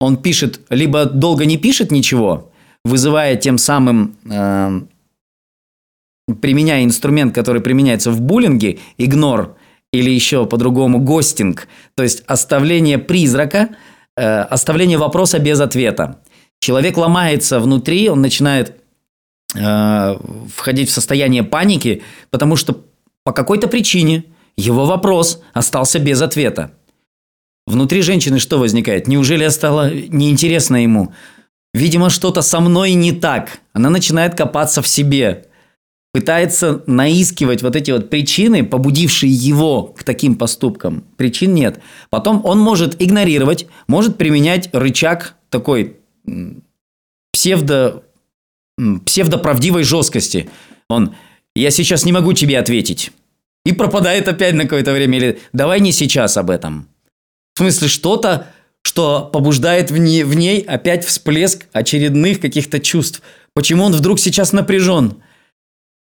Он 0.00 0.16
пишет, 0.16 0.60
либо 0.68 1.06
долго 1.06 1.46
не 1.46 1.56
пишет 1.56 1.90
ничего, 1.90 2.52
вызывая 2.84 3.36
тем 3.36 3.58
самым, 3.58 4.16
э, 4.30 4.80
применяя 6.40 6.84
инструмент, 6.84 7.34
который 7.34 7.62
применяется 7.62 8.10
в 8.10 8.20
буллинге, 8.20 8.78
игнор, 8.98 9.56
или 9.92 10.10
еще 10.10 10.46
по-другому 10.46 10.98
гостинг, 10.98 11.68
то 11.94 12.02
есть 12.02 12.22
оставление 12.26 12.98
призрака, 12.98 13.70
э, 14.16 14.40
оставление 14.40 14.98
вопроса 14.98 15.38
без 15.38 15.60
ответа. 15.60 16.20
Человек 16.58 16.96
ломается 16.96 17.60
внутри, 17.60 18.08
он 18.08 18.20
начинает 18.20 18.74
э, 19.54 20.16
входить 20.54 20.90
в 20.90 20.92
состояние 20.92 21.44
паники, 21.44 22.02
потому 22.30 22.56
что 22.56 22.84
по 23.24 23.32
какой-то 23.32 23.68
причине 23.68 24.24
его 24.56 24.86
вопрос 24.86 25.42
остался 25.54 25.98
без 25.98 26.20
ответа. 26.22 26.72
Внутри 27.66 28.02
женщины 28.02 28.38
что 28.38 28.58
возникает? 28.58 29.08
Неужели 29.08 29.42
я 29.42 29.50
стала 29.50 29.92
неинтересна 29.92 30.82
ему? 30.82 31.12
Видимо, 31.74 32.10
что-то 32.10 32.40
со 32.40 32.60
мной 32.60 32.94
не 32.94 33.12
так. 33.12 33.58
Она 33.72 33.90
начинает 33.90 34.34
копаться 34.34 34.82
в 34.82 34.88
себе. 34.88 35.46
Пытается 36.12 36.82
наискивать 36.86 37.62
вот 37.62 37.76
эти 37.76 37.90
вот 37.90 38.08
причины, 38.08 38.64
побудившие 38.64 39.30
его 39.30 39.82
к 39.82 40.02
таким 40.04 40.36
поступкам. 40.36 41.04
Причин 41.16 41.54
нет. 41.54 41.80
Потом 42.08 42.40
он 42.44 42.58
может 42.58 43.02
игнорировать, 43.02 43.66
может 43.88 44.16
применять 44.16 44.70
рычаг 44.72 45.34
такой 45.50 45.96
псевдо, 47.32 48.04
псевдоправдивой 49.04 49.82
жесткости. 49.82 50.48
Он 50.88 51.14
«я 51.54 51.70
сейчас 51.70 52.06
не 52.06 52.12
могу 52.12 52.32
тебе 52.32 52.58
ответить». 52.58 53.12
И 53.66 53.72
пропадает 53.72 54.28
опять 54.28 54.54
на 54.54 54.62
какое-то 54.62 54.92
время. 54.92 55.18
Или 55.18 55.40
«давай 55.52 55.80
не 55.80 55.92
сейчас 55.92 56.38
об 56.38 56.48
этом». 56.48 56.88
В 57.56 57.58
смысле, 57.58 57.88
что-то, 57.88 58.48
что 58.82 59.30
побуждает 59.32 59.90
в 59.90 59.96
ней, 59.96 60.24
в 60.24 60.34
ней 60.34 60.60
опять 60.60 61.06
всплеск 61.06 61.64
очередных 61.72 62.38
каких-то 62.38 62.80
чувств. 62.80 63.22
Почему 63.54 63.84
он 63.84 63.94
вдруг 63.94 64.20
сейчас 64.20 64.52
напряжен? 64.52 65.22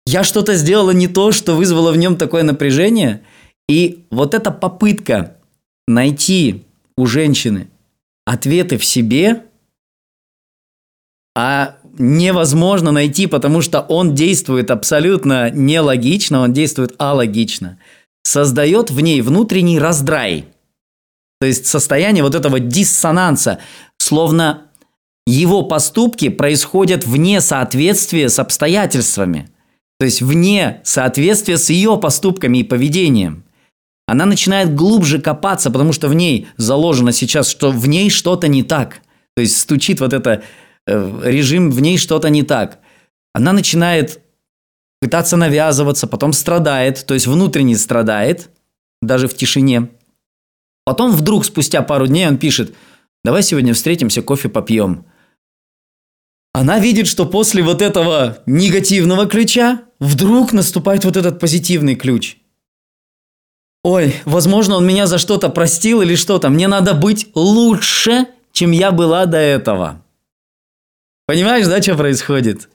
Я 0.06 0.24
что-то 0.24 0.53
сделала 0.53 0.91
не 0.91 1.08
то, 1.08 1.32
что 1.32 1.56
вызвало 1.56 1.91
в 1.91 1.98
нем 1.98 2.18
такое 2.18 2.44
напряжение. 2.44 3.24
И 3.68 4.06
вот 4.12 4.36
эта 4.36 4.51
попытка 4.51 5.38
найти 5.88 6.65
у 6.96 7.08
женщины 7.08 7.68
ответы 8.27 8.77
в 8.77 8.86
себе, 8.86 9.46
а 11.36 11.77
невозможно 11.98 12.91
найти, 12.91 13.25
потому 13.25 13.62
что 13.62 13.82
он 13.82 14.13
действует 14.13 14.70
абсолютно 14.70 15.50
нелогично, 15.50 16.41
он 16.41 16.53
действует 16.53 16.94
алогично, 17.00 17.79
создает 18.22 18.91
в 18.91 19.00
ней 19.00 19.22
внутренний 19.22 19.79
раздрай– 19.79 20.46
то 21.39 21.48
есть 21.48 21.65
состояние 21.65 22.24
вот 22.24 22.36
этого 22.36 22.60
диссонанса, 22.60 23.60
словно 23.98 24.69
его 25.25 25.63
поступки 25.63 26.29
происходят 26.29 27.05
вне 27.05 27.39
соответствия 27.39 28.29
с 28.29 28.39
обстоятельствами, 28.39 29.50
то 30.00 30.05
есть 30.05 30.22
вне 30.22 30.81
соответствия 30.84 31.58
с 31.58 31.69
ее 31.69 31.98
поступками 31.98 32.60
и 32.60 32.63
поведением. 32.63 33.43
Она 34.08 34.25
начинает 34.25 34.74
глубже 34.74 35.22
копаться, 35.22 35.69
потому 35.69 35.93
что 35.93 36.08
в 36.08 36.15
ней 36.15 36.48
заложено 36.58 37.12
сейчас, 37.12 37.48
что 37.48 37.69
в 37.72 37.88
ней 37.88 38.10
что-то 38.10 38.48
не 38.48 38.63
так. 38.63 39.01
То 39.36 39.41
есть 39.43 39.58
стучит 39.58 40.00
вот 40.00 40.13
это 40.13 40.41
э, 40.88 41.22
режим, 41.25 41.69
в 41.69 41.79
ней 41.79 42.00
что-то 42.00 42.29
не 42.29 42.41
так. 42.41 42.79
Она 43.34 43.53
начинает 43.53 44.22
пытаться 45.00 45.38
навязываться, 45.38 46.08
потом 46.08 46.34
страдает, 46.34 47.05
то 47.05 47.13
есть 47.13 47.27
внутренне 47.27 47.77
страдает, 47.77 48.50
даже 49.01 49.27
в 49.27 49.36
тишине– 49.36 49.89
Потом 50.89 51.12
вдруг, 51.12 51.46
спустя 51.46 51.84
пару 51.84 52.08
дней, 52.08 52.27
он 52.27 52.39
пишет, 52.39 52.74
давай 53.24 53.43
сегодня 53.43 53.75
встретимся, 53.75 54.24
кофе 54.24 54.50
попьем. 54.50 55.05
Она 56.51 56.79
видит, 56.79 57.05
что 57.05 57.27
после 57.27 57.62
вот 57.62 57.84
этого 57.84 58.39
негативного 58.48 59.27
ключа 59.27 59.84
вдруг 60.00 60.51
наступает 60.51 61.05
вот 61.05 61.15
этот 61.15 61.39
позитивный 61.39 61.93
ключ. 61.93 62.38
Ой, 63.84 64.15
возможно, 64.25 64.77
он 64.77 64.88
меня 64.88 65.05
за 65.05 65.19
что-то 65.19 65.50
простил 65.50 66.01
или 66.01 66.15
что-то. 66.15 66.50
Мне 66.50 66.67
надо 66.67 66.96
быть 66.96 67.27
лучше, 67.36 68.25
чем 68.51 68.72
я 68.72 68.89
была 68.89 69.27
до 69.27 69.38
этого. 69.38 70.03
Понимаешь, 71.27 71.67
да, 71.67 71.84
что 71.84 71.96
происходит? 71.98 72.67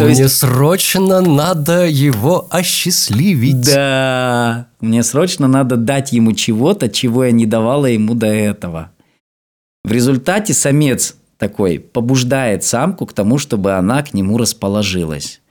То 0.00 0.06
Мне 0.06 0.18
есть... 0.18 0.38
срочно 0.38 1.20
надо 1.20 1.86
его 1.86 2.48
осчастливить. 2.50 3.60
Да, 3.60 4.68
мне 4.80 5.02
срочно 5.02 5.46
надо 5.46 5.76
дать 5.76 6.12
ему 6.12 6.32
чего-то, 6.32 6.88
чего 6.88 7.26
я 7.26 7.32
не 7.32 7.44
давала 7.44 7.84
ему 7.84 8.14
до 8.14 8.28
этого. 8.28 8.92
В 9.84 9.92
результате 9.92 10.54
самец 10.54 11.16
такой 11.36 11.78
побуждает 11.78 12.64
самку 12.64 13.04
к 13.04 13.12
тому, 13.12 13.36
чтобы 13.36 13.72
она 13.72 14.02
к 14.02 14.14
нему 14.14 14.38
расположилась. 14.38 15.42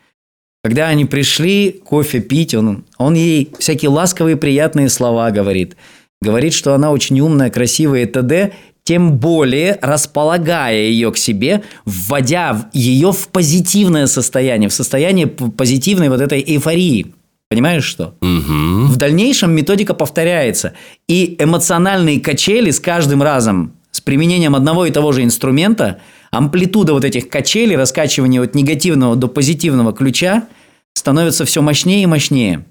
Когда 0.63 0.88
они 0.88 1.06
пришли 1.06 1.72
кофе 1.86 2.20
пить, 2.20 2.56
он, 2.56 2.86
он 2.98 3.13
ей 3.13 3.53
всякие 3.60 3.89
ласковые 3.89 4.36
приятные 4.36 4.89
слова 4.89 5.29
говорит. 5.29 5.75
Говорит, 6.24 6.53
что 6.53 6.74
она 6.74 6.91
очень 6.91 7.20
умная, 7.20 7.51
красивая 7.51 8.01
и 8.01 8.06
т.д 8.08 8.53
тем 8.89 9.19
более 9.19 9.77
располагая 9.84 10.81
ее 10.81 11.12
к 11.12 11.17
себе, 11.17 11.62
вводя 11.86 12.72
ее 12.74 13.12
в 13.12 13.27
позитивное 13.27 14.08
состояние, 14.08 14.67
в 14.67 14.74
состояние 14.74 15.27
позитивной 15.27 16.10
вот 16.10 16.22
этой 16.22 16.41
эйфории. 16.41 17.13
Понимаешь 17.51 17.84
что? 17.84 18.15
Угу. 18.19 18.88
В 18.88 18.96
дальнейшем 18.96 19.51
методика 19.51 19.93
повторяется. 19.93 20.74
И 21.08 21.36
эмоциональные 21.38 22.19
качели 22.19 22.72
с 22.72 22.79
каждым 22.79 23.22
разом, 23.22 23.74
с 23.91 24.01
применением 24.01 24.55
одного 24.55 24.88
и 24.88 24.91
того 24.91 25.12
же 25.12 25.24
инструмента, 25.24 26.00
амплитуда 26.31 26.93
вот 26.93 27.05
этих 27.05 27.29
качелей, 27.29 27.75
раскачивания 27.75 28.41
от 28.41 28.55
негативного 28.55 29.15
до 29.15 29.27
позитивного 29.27 29.93
ключа 29.93 30.48
становится 30.96 31.46
все 31.46 31.62
мощнее 31.62 32.01
и 32.01 32.08
мощнее. 32.08 32.65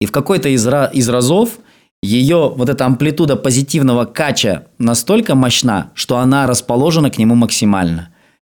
И 0.00 0.06
в 0.06 0.12
какой-то 0.12 0.48
из, 0.48 0.64
из 0.64 1.08
разов– 1.08 1.54
ее 2.02 2.52
вот 2.54 2.68
эта 2.68 2.84
амплитуда 2.84 3.36
позитивного 3.36 4.04
кача 4.04 4.66
настолько 4.78 5.34
мощна, 5.34 5.92
что 5.94 6.18
она 6.18 6.46
расположена 6.46 7.10
к 7.10 7.18
нему 7.18 7.34
максимально. 7.34 8.08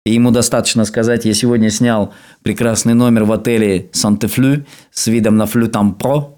И 0.04 0.12
ему 0.12 0.30
достаточно 0.30 0.84
сказать, 0.84 1.24
я 1.24 1.34
сегодня 1.34 1.70
снял 1.70 2.12
прекрасный 2.42 2.94
номер 2.94 3.24
в 3.24 3.32
отеле 3.32 3.90
Санте-Флю 3.92 4.64
с 4.92 5.06
видом 5.08 5.36
на 5.36 5.46
Флю 5.46 5.68
Тампро, 5.68 6.36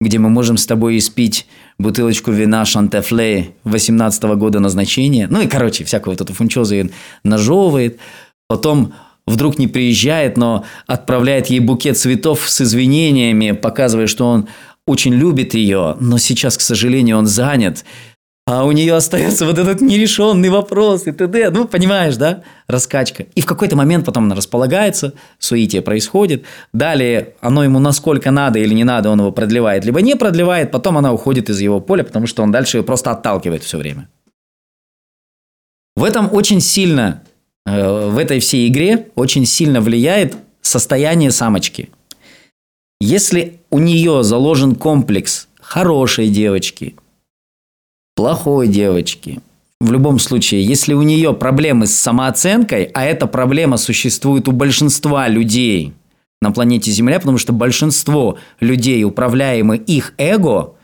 где 0.00 0.18
мы 0.18 0.28
можем 0.28 0.56
с 0.56 0.66
тобой 0.66 0.98
испить 0.98 1.46
бутылочку 1.78 2.30
вина 2.30 2.64
Шантефле 2.64 3.54
18 3.64 4.24
-го 4.24 4.36
года 4.36 4.60
назначения. 4.60 5.26
Ну 5.30 5.40
и, 5.40 5.46
короче, 5.46 5.84
всякую 5.84 6.12
вот 6.14 6.20
эту 6.20 6.34
фунчозу 6.34 6.74
нажевывает. 7.24 7.98
Потом 8.48 8.92
вдруг 9.26 9.58
не 9.58 9.68
приезжает, 9.68 10.36
но 10.36 10.64
отправляет 10.86 11.46
ей 11.46 11.60
букет 11.60 11.98
цветов 11.98 12.48
с 12.48 12.60
извинениями, 12.60 13.52
показывая, 13.52 14.06
что 14.06 14.26
он 14.26 14.48
очень 14.86 15.14
любит 15.14 15.54
ее, 15.54 15.96
но 16.00 16.18
сейчас, 16.18 16.56
к 16.56 16.60
сожалению, 16.60 17.18
он 17.18 17.26
занят. 17.26 17.84
А 18.48 18.64
у 18.64 18.70
нее 18.70 18.94
остается 18.94 19.44
вот 19.44 19.58
этот 19.58 19.80
нерешенный 19.80 20.50
вопрос 20.50 21.08
и 21.08 21.12
т.д. 21.12 21.50
Ну, 21.50 21.66
понимаешь, 21.66 22.14
да? 22.16 22.44
Раскачка. 22.68 23.24
И 23.34 23.40
в 23.40 23.46
какой-то 23.46 23.74
момент 23.74 24.04
потом 24.04 24.26
она 24.26 24.36
располагается, 24.36 25.14
суетие 25.40 25.82
происходит. 25.82 26.44
Далее 26.72 27.34
оно 27.40 27.64
ему 27.64 27.80
насколько 27.80 28.30
надо 28.30 28.60
или 28.60 28.72
не 28.72 28.84
надо, 28.84 29.10
он 29.10 29.18
его 29.18 29.32
продлевает, 29.32 29.84
либо 29.84 30.00
не 30.00 30.14
продлевает. 30.14 30.70
Потом 30.70 30.96
она 30.96 31.12
уходит 31.12 31.50
из 31.50 31.58
его 31.58 31.80
поля, 31.80 32.04
потому 32.04 32.28
что 32.28 32.44
он 32.44 32.52
дальше 32.52 32.76
ее 32.76 32.84
просто 32.84 33.10
отталкивает 33.10 33.64
все 33.64 33.78
время. 33.78 34.08
В 35.96 36.04
этом 36.04 36.32
очень 36.32 36.60
сильно, 36.60 37.24
э, 37.64 38.08
в 38.10 38.16
этой 38.16 38.38
всей 38.38 38.68
игре 38.68 39.08
очень 39.16 39.44
сильно 39.44 39.80
влияет 39.80 40.36
состояние 40.62 41.32
самочки– 41.32 41.90
Если 43.00 43.60
у 43.70 43.78
нее 43.78 44.22
заложен 44.22 44.74
комплекс 44.74 45.48
хорошей 45.60 46.28
девочки, 46.28 46.96
плохой 48.14 48.68
девочки, 48.68 49.40
в 49.80 49.92
любом 49.92 50.18
случае, 50.18 50.64
если 50.64 50.94
у 50.94 51.02
нее 51.02 51.34
проблемы 51.34 51.86
с 51.86 51.94
самооценкой, 51.94 52.84
а 52.94 53.04
эта 53.04 53.26
проблема 53.26 53.76
существует 53.76 54.48
у 54.48 54.52
большинства 54.52 55.28
людей 55.28 55.92
на 56.40 56.50
планете 56.50 56.90
Земля, 56.90 57.18
потому 57.18 57.36
что 57.36 57.52
большинство 57.52 58.38
людей 58.60 59.04
управляемы 59.04 59.76
их 59.76 60.14
эго, 60.16 60.74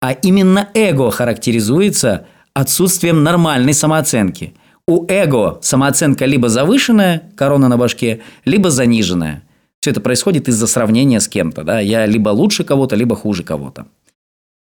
а 0.00 0.12
именно 0.12 0.68
эго 0.74 1.10
характеризуется 1.10 2.26
отсутствием 2.54 3.24
нормальной 3.24 3.74
самооценки. 3.74 4.54
У 4.86 5.06
эго 5.08 5.58
самооценка 5.62 6.24
либо 6.24 6.48
завышенная, 6.48 7.24
корона 7.36 7.68
на 7.68 7.76
башке, 7.76 8.20
либо 8.44 8.70
заниженная. 8.70 9.42
Все 9.80 9.90
это 9.90 10.00
происходит 10.00 10.48
из-за 10.48 10.66
сравнения 10.66 11.20
с 11.20 11.28
кем-то. 11.28 11.64
Да? 11.64 11.80
Я 11.80 12.06
либо 12.06 12.28
лучше 12.28 12.64
кого-то, 12.64 12.96
либо 12.96 13.16
хуже 13.16 13.42
кого-то. 13.42 13.86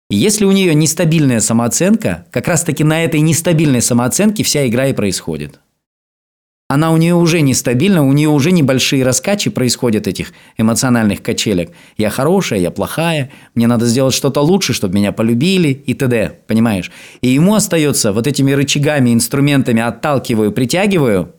Если 0.10 0.44
у 0.46 0.52
нее 0.52 0.74
нестабильная 0.74 1.40
самооценка, 1.40 2.26
как 2.32 2.48
раз-таки 2.48 2.84
на 2.84 3.04
этой 3.04 3.22
нестабильной 3.22 3.82
самооценке 3.82 4.44
вся 4.44 4.68
игра 4.68 4.88
и 4.88 4.94
происходит. 4.94 5.60
Она 6.70 6.94
у 6.94 6.98
нее 6.98 7.16
уже 7.16 7.42
нестабильна, 7.42 8.06
у 8.06 8.14
нее 8.14 8.30
уже 8.30 8.54
небольшие 8.54 9.04
раскачи 9.04 9.50
происходят 9.50 10.08
этих 10.08 10.32
эмоциональных 10.58 11.22
качелек. 11.22 11.72
Я 11.98 12.10
хорошая, 12.10 12.60
я 12.60 12.72
плохая, 12.72 13.30
мне 13.56 13.68
надо 13.68 13.86
сделать 13.86 14.14
что-то 14.14 14.40
лучше, 14.40 14.72
чтобы 14.72 14.96
меня 14.96 15.12
полюбили 15.12 15.70
и 15.70 15.94
т.д. 15.94 16.40
Понимаешь? 16.48 16.90
И 17.20 17.28
ему 17.28 17.56
остается 17.56 18.14
вот 18.14 18.26
этими 18.26 18.54
рычагами, 18.54 19.14
инструментами 19.14 19.82
отталкиваю, 19.82 20.54
притягиваю, 20.54 21.36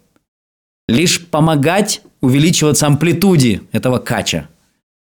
лишь 0.87 1.27
помогать 1.27 2.03
увеличиваться 2.23 2.87
амплитуде 2.87 3.63
этого 3.73 3.99
кача 3.99 4.49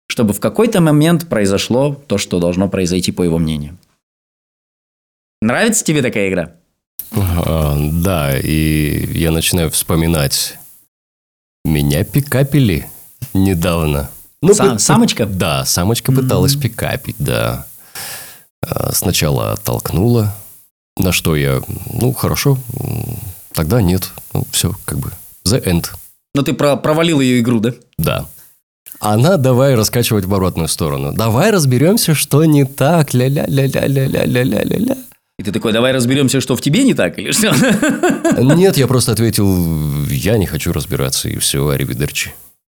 чтобы 0.07 0.33
в 0.33 0.39
какой-то 0.39 0.81
момент 0.81 1.27
произошло 1.27 1.93
то, 1.93 2.17
что 2.17 2.39
должно 2.39 2.69
произойти, 2.69 3.11
по 3.11 3.23
его 3.23 3.37
мнению. 3.37 3.77
Нравится 5.41 5.83
тебе 5.83 6.01
такая 6.01 6.29
игра? 6.29 6.51
А, 7.11 7.77
да, 7.91 8.37
и 8.37 9.05
я 9.17 9.31
начинаю 9.31 9.69
вспоминать. 9.71 10.57
Меня 11.63 12.03
пикапили 12.03 12.87
недавно. 13.33 14.09
Ну, 14.41 14.53
Сам, 14.53 14.79
самочка? 14.79 15.25
Да, 15.25 15.65
самочка 15.65 16.11
пыталась 16.11 16.55
mm-hmm. 16.55 16.61
пикапить, 16.61 17.15
да. 17.19 17.67
А, 18.61 18.91
сначала 18.93 19.53
оттолкнула, 19.53 20.35
на 20.97 21.11
что 21.11 21.35
я, 21.35 21.61
ну, 21.91 22.13
хорошо, 22.13 22.57
тогда 23.53 23.81
нет. 23.81 24.11
Ну, 24.33 24.45
все, 24.51 24.75
как 24.85 24.99
бы, 24.99 25.11
the 25.45 25.63
end. 25.63 25.87
Но 26.35 26.41
ты 26.41 26.53
про 26.53 26.75
провалил 26.75 27.21
ее 27.21 27.39
игру, 27.39 27.61
да? 27.61 27.73
Да. 27.97 28.25
Она 28.99 29.37
давай 29.37 29.75
раскачивать 29.75 30.25
в 30.25 30.33
обратную 30.33 30.67
сторону. 30.67 31.13
Давай 31.13 31.49
разберемся, 31.49 32.13
что 32.13 32.43
не 32.43 32.65
так. 32.65 33.13
Ля-ля-ля-ля-ля-ля-ля-ля-ля. 33.13 34.97
И 35.39 35.43
ты 35.43 35.51
такой, 35.53 35.71
давай 35.71 35.93
разберемся, 35.93 36.41
что 36.41 36.57
в 36.57 36.61
тебе 36.61 36.83
не 36.83 36.93
так 36.93 37.17
или 37.17 37.31
что? 37.31 37.53
Нет, 38.41 38.77
я 38.77 38.87
просто 38.87 39.13
ответил, 39.13 40.05
я 40.09 40.37
не 40.37 40.45
хочу 40.45 40.73
разбираться, 40.73 41.29
и 41.29 41.37
все, 41.37 41.67
аривидерчи. 41.69 42.33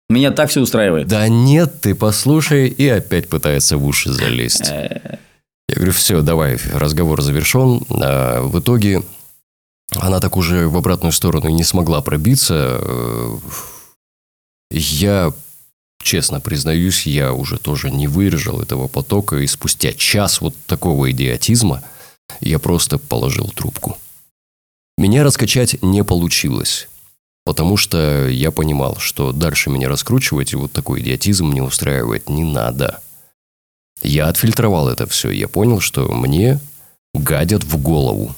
Меня 0.09 0.31
так 0.31 0.51
все 0.51 0.61
устраивает. 0.61 1.09
Да 1.09 1.29
нет, 1.29 1.83
ты 1.83 1.95
послушай, 1.95 2.69
и 2.69 2.89
опять 2.89 3.29
пытается 3.29 3.77
в 3.77 3.85
уши 3.85 4.11
залезть. 4.11 4.71
Я 4.71 5.75
говорю, 5.75 5.93
все, 5.93 6.23
давай, 6.23 6.59
разговор 6.73 7.21
завершен. 7.21 7.83
А 7.91 8.41
в 8.41 8.59
итоге 8.59 9.03
она 9.97 10.21
так 10.21 10.37
уже 10.37 10.69
в 10.69 10.77
обратную 10.77 11.13
сторону 11.13 11.49
не 11.49 11.65
смогла 11.65 12.01
пробиться. 12.03 12.81
Я 14.71 15.33
честно 16.03 16.41
признаюсь, 16.41 17.07
я 17.07 17.33
уже 17.33 17.59
тоже 17.59 17.91
не 17.91 18.07
выдержал 18.07 18.61
этого 18.61 18.87
потока, 18.89 19.37
и 19.37 19.47
спустя 19.47 19.93
час 19.93 20.41
вот 20.41 20.55
такого 20.67 21.11
идиотизма 21.11 21.83
я 22.41 22.59
просто 22.59 22.99
положил 22.99 23.49
трубку. 23.49 23.97
Меня 24.99 25.25
раскачать 25.25 25.83
не 25.83 26.05
получилось, 26.05 26.89
потому 27.45 27.77
что 27.77 28.29
я 28.29 28.51
понимал, 28.51 28.97
что 28.99 29.33
дальше 29.33 29.71
меня 29.71 29.89
раскручивать 29.89 30.53
и 30.53 30.57
вот 30.57 30.73
такой 30.73 31.01
идиотизм 31.01 31.47
мне 31.47 31.63
устраивать 31.63 32.29
не 32.29 32.45
надо. 32.45 33.01
Я 34.03 34.29
отфильтровал 34.29 34.89
это 34.89 35.07
все, 35.07 35.31
я 35.31 35.49
понял, 35.49 35.81
что 35.81 36.13
мне 36.13 36.61
гадят 37.15 37.65
в 37.65 37.81
голову 37.81 38.35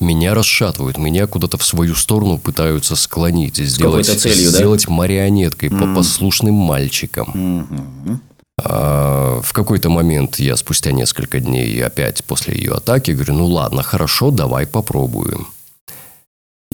меня 0.00 0.34
расшатывают, 0.34 0.98
меня 0.98 1.26
куда-то 1.26 1.58
в 1.58 1.64
свою 1.64 1.94
сторону 1.94 2.38
пытаются 2.38 2.96
склонить, 2.96 3.56
сделать, 3.56 4.06
целью, 4.06 4.50
сделать 4.50 4.86
да? 4.86 4.92
марионеткой, 4.92 5.68
mm. 5.68 5.94
послушным 5.94 6.54
мальчиком. 6.54 7.30
Mm-hmm. 7.34 8.18
А, 8.62 9.40
в 9.42 9.52
какой-то 9.52 9.88
момент 9.90 10.38
я 10.38 10.56
спустя 10.56 10.92
несколько 10.92 11.40
дней 11.40 11.82
опять 11.84 12.24
после 12.24 12.56
ее 12.56 12.72
атаки 12.72 13.12
говорю, 13.12 13.34
ну 13.34 13.46
ладно, 13.46 13.82
хорошо, 13.82 14.30
давай 14.30 14.66
попробуем. 14.66 15.48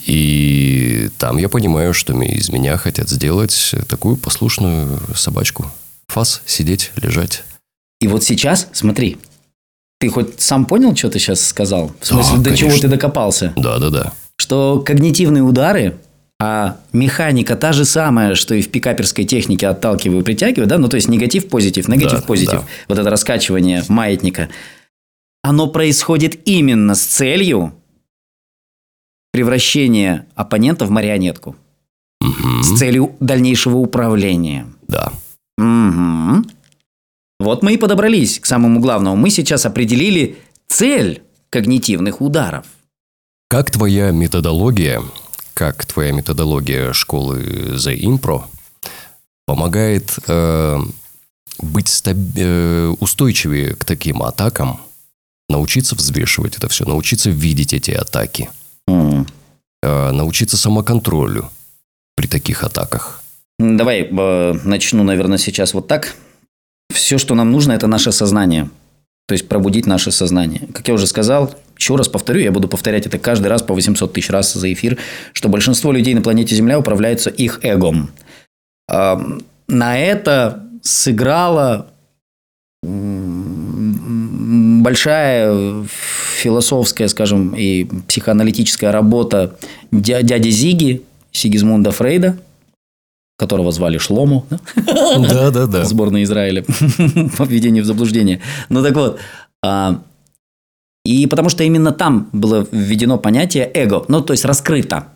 И 0.04 1.10
там 1.18 1.38
я 1.38 1.48
понимаю, 1.48 1.94
что 1.94 2.12
из 2.22 2.48
меня 2.50 2.76
хотят 2.76 3.08
сделать 3.08 3.74
такую 3.88 4.16
послушную 4.16 5.00
собачку. 5.14 5.66
Фас, 6.08 6.42
сидеть, 6.46 6.92
лежать. 6.96 7.44
И 8.00 8.08
вот 8.08 8.22
сейчас, 8.22 8.68
смотри, 8.72 9.18
ты 9.98 10.08
хоть 10.08 10.40
сам 10.40 10.66
понял, 10.66 10.94
что 10.94 11.10
ты 11.10 11.18
сейчас 11.18 11.44
сказал? 11.44 11.92
В 12.00 12.06
смысле, 12.06 12.38
да, 12.38 12.42
до 12.42 12.50
конечно. 12.50 12.68
чего 12.70 12.80
ты 12.80 12.88
докопался? 12.88 13.52
Да, 13.56 13.78
да, 13.78 13.90
да. 13.90 14.12
Что 14.36 14.82
когнитивные 14.84 15.42
удары, 15.42 15.96
а 16.38 16.76
механика 16.92 17.56
та 17.56 17.72
же 17.72 17.84
самая, 17.84 18.34
что 18.34 18.54
и 18.54 18.60
в 18.60 18.70
пикаперской 18.70 19.24
технике 19.24 19.68
отталкиваю, 19.68 20.22
притягиваю, 20.22 20.68
да, 20.68 20.76
ну 20.76 20.88
то 20.88 20.96
есть 20.96 21.08
негатив, 21.08 21.48
позитив, 21.48 21.88
негатив, 21.88 22.20
да, 22.20 22.26
позитив, 22.26 22.60
да. 22.60 22.64
вот 22.88 22.98
это 22.98 23.08
раскачивание 23.08 23.84
маятника, 23.88 24.50
оно 25.42 25.66
происходит 25.68 26.46
именно 26.46 26.94
с 26.94 27.00
целью 27.00 27.72
превращения 29.32 30.26
оппонента 30.34 30.84
в 30.84 30.90
марионетку. 30.90 31.56
Угу. 32.20 32.62
С 32.62 32.78
целью 32.78 33.14
дальнейшего 33.20 33.76
управления. 33.76 34.66
Да. 34.88 35.12
Угу. 35.58 36.44
Вот 37.38 37.62
мы 37.62 37.74
и 37.74 37.76
подобрались 37.76 38.40
к 38.40 38.46
самому 38.46 38.80
главному. 38.80 39.16
Мы 39.16 39.30
сейчас 39.30 39.66
определили 39.66 40.36
цель 40.68 41.22
когнитивных 41.50 42.20
ударов. 42.20 42.66
Как 43.48 43.70
твоя 43.70 44.10
методология, 44.10 45.02
как 45.54 45.84
твоя 45.86 46.12
методология 46.12 46.92
школы 46.92 47.40
The 47.74 47.98
Impro 47.98 48.44
помогает 49.46 50.18
э, 50.26 50.78
быть 51.58 51.88
стаб... 51.88 52.16
э, 52.36 52.92
устойчивее 52.98 53.74
к 53.74 53.84
таким 53.84 54.22
атакам, 54.22 54.80
научиться 55.48 55.94
взвешивать 55.94 56.56
это 56.56 56.68
все, 56.68 56.84
научиться 56.84 57.30
видеть 57.30 57.72
эти 57.72 57.92
атаки, 57.92 58.50
mm. 58.88 59.28
э, 59.82 60.10
научиться 60.10 60.56
самоконтролю 60.56 61.50
при 62.16 62.26
таких 62.26 62.64
атаках? 62.64 63.22
Давай 63.58 64.02
э, 64.02 64.52
начну, 64.64 65.04
наверное, 65.04 65.38
сейчас 65.38 65.74
вот 65.74 65.86
так. 65.86 66.16
Все, 66.90 67.18
что 67.18 67.34
нам 67.34 67.50
нужно, 67.52 67.72
это 67.72 67.86
наше 67.86 68.12
сознание. 68.12 68.70
То 69.28 69.32
есть 69.32 69.48
пробудить 69.48 69.86
наше 69.86 70.12
сознание. 70.12 70.68
Как 70.72 70.86
я 70.88 70.94
уже 70.94 71.06
сказал, 71.06 71.54
еще 71.76 71.96
раз 71.96 72.08
повторю, 72.08 72.40
я 72.40 72.52
буду 72.52 72.68
повторять 72.68 73.06
это 73.06 73.18
каждый 73.18 73.48
раз 73.48 73.62
по 73.62 73.74
800 73.74 74.12
тысяч 74.12 74.30
раз 74.30 74.52
за 74.52 74.72
эфир, 74.72 74.98
что 75.32 75.48
большинство 75.48 75.90
людей 75.92 76.14
на 76.14 76.22
планете 76.22 76.54
Земля 76.54 76.78
управляются 76.78 77.30
их 77.30 77.58
эгом. 77.62 78.10
На 78.88 79.98
это 79.98 80.62
сыграла 80.82 81.88
большая 84.82 85.84
философская, 86.40 87.08
скажем, 87.08 87.56
и 87.56 87.88
психоаналитическая 88.06 88.92
работа 88.92 89.56
дяди 89.90 90.50
Зиги, 90.50 91.02
Сигизмунда 91.32 91.90
Фрейда, 91.90 92.38
которого 93.36 93.70
звали 93.70 93.98
Шлому. 93.98 94.46
Да, 94.74 95.50
да, 95.50 95.66
да. 95.66 95.84
Сборная 95.84 96.22
Израиля 96.22 96.62
по 97.38 97.42
введению 97.44 97.84
в 97.84 97.86
заблуждение. 97.86 98.40
Ну 98.68 98.82
так 98.82 98.94
вот, 98.94 99.18
а, 99.62 100.02
и 101.04 101.26
потому 101.26 101.48
что 101.48 101.62
именно 101.62 101.92
там 101.92 102.28
было 102.32 102.66
введено 102.70 103.18
понятие 103.18 103.70
эго, 103.72 104.04
ну 104.08 104.22
то 104.22 104.32
есть 104.32 104.44
раскрыто, 104.44 105.08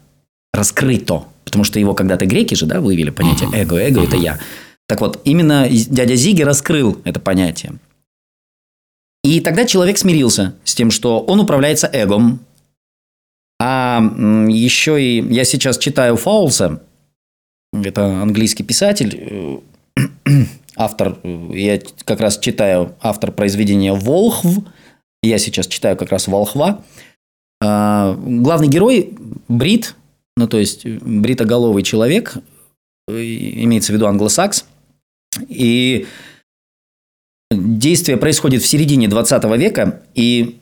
раскрыто, 0.53 1.25
потому 1.45 1.65
что 1.65 1.81
его 1.81 1.95
когда-то 1.95 2.27
греки 2.27 2.55
же, 2.55 2.67
да, 2.67 2.81
вывели 2.81 3.11
понятие 3.11 3.49
эго, 3.53 3.77
эго 3.77 4.03
это 4.03 4.17
я. 4.17 4.39
Так 4.87 5.01
вот, 5.01 5.21
именно 5.25 5.69
дядя 5.69 6.17
Зиги 6.17 6.43
раскрыл 6.43 7.01
это 7.05 7.21
понятие. 7.21 7.75
И 9.23 9.41
тогда 9.41 9.65
человек 9.65 9.99
смирился 9.99 10.55
с 10.65 10.75
тем, 10.75 10.91
что 10.91 11.21
он 11.21 11.41
управляется 11.41 11.89
эгом. 11.93 12.41
А 13.61 14.01
еще 14.49 15.01
и 15.03 15.23
я 15.33 15.45
сейчас 15.45 15.77
читаю 15.77 16.17
Фаулса, 16.17 16.81
это 17.73 18.23
английский 18.23 18.63
писатель, 18.65 19.63
э, 19.97 20.05
автор, 20.77 21.19
я 21.25 21.81
как 22.05 22.21
раз 22.21 22.39
читаю 22.39 22.95
автор 23.01 23.33
произведения 23.33 23.93
«Волхв», 23.93 24.47
я 25.23 25.39
сейчас 25.39 25.67
читаю 25.67 25.97
как 25.97 26.11
раз 26.11 26.29
«Волхва». 26.29 26.83
А, 27.63 28.15
главный 28.15 28.69
герой– 28.69 29.15
брит, 29.49 29.95
ну, 30.37 30.49
то 30.49 30.59
есть 30.59 30.87
бритоголовый 30.87 31.83
человек, 31.83 32.37
имеется 33.09 33.93
в 33.93 33.97
виду 33.97 34.07
англосакс, 34.07 34.65
И 35.49 36.07
действие 37.51 38.17
происходит 38.17 38.63
в 38.63 38.67
середине 38.67 39.09
20 39.09 39.45
века, 39.59 40.03
и 40.15 40.60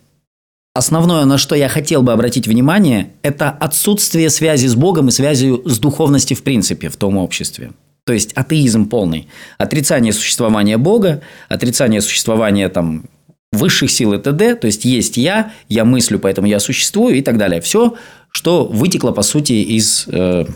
основное, 0.78 1.24
на 1.24 1.38
что 1.38 1.54
я 1.54 1.68
хотел 1.68 2.02
бы 2.02 2.12
обратить 2.12 2.46
внимание, 2.46 3.10
это 3.22 3.50
отсутствие 3.50 4.30
связи 4.30 4.66
с 4.66 4.74
Богом 4.74 5.08
и 5.08 5.10
связью 5.10 5.62
с 5.64 5.78
духовностью 5.78 6.36
в 6.36 6.42
принципе 6.42 6.88
в 6.88 6.96
том 6.96 7.16
обществе. 7.18 7.72
То 8.04 8.12
есть 8.14 8.32
атеизм 8.32 8.88
полный. 8.88 9.28
Отрицание 9.58 10.12
существования 10.12 10.78
Бога, 10.78 11.20
отрицание 11.48 12.00
существования 12.00 12.68
там, 12.70 13.04
высших 13.52 13.90
сил 13.90 14.14
и 14.14 14.18
т.д. 14.18 14.54
То 14.54 14.66
есть 14.66 14.84
есть 14.84 15.16
я, 15.16 15.52
я 15.68 15.84
мыслю, 15.84 16.18
поэтому 16.18 16.46
я 16.46 16.60
существую 16.60 17.16
и 17.16 17.22
так 17.22 17.36
далее. 17.36 17.60
Все, 17.60 17.96
что 18.30 18.64
вытекло, 18.64 19.10
по 19.10 19.22
сути, 19.22 19.52
из 19.52 20.06
э, 20.08 20.46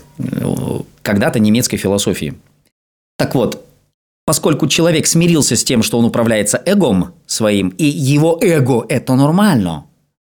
когда-то 1.01 1.39
немецкой 1.39 1.77
философии. 1.77 2.33
Так 3.17 3.35
вот, 3.35 3.63
поскольку 4.25 4.67
человек 4.67 5.05
смирился 5.05 5.55
с 5.55 5.63
тем, 5.63 5.83
что 5.83 5.99
он 5.99 6.05
управляется 6.05 6.61
эгом 6.65 7.13
своим, 7.27 7.69
и 7.69 7.85
его 7.85 8.39
эго– 8.41 8.85
это 8.89 9.15
нормально, 9.15 9.85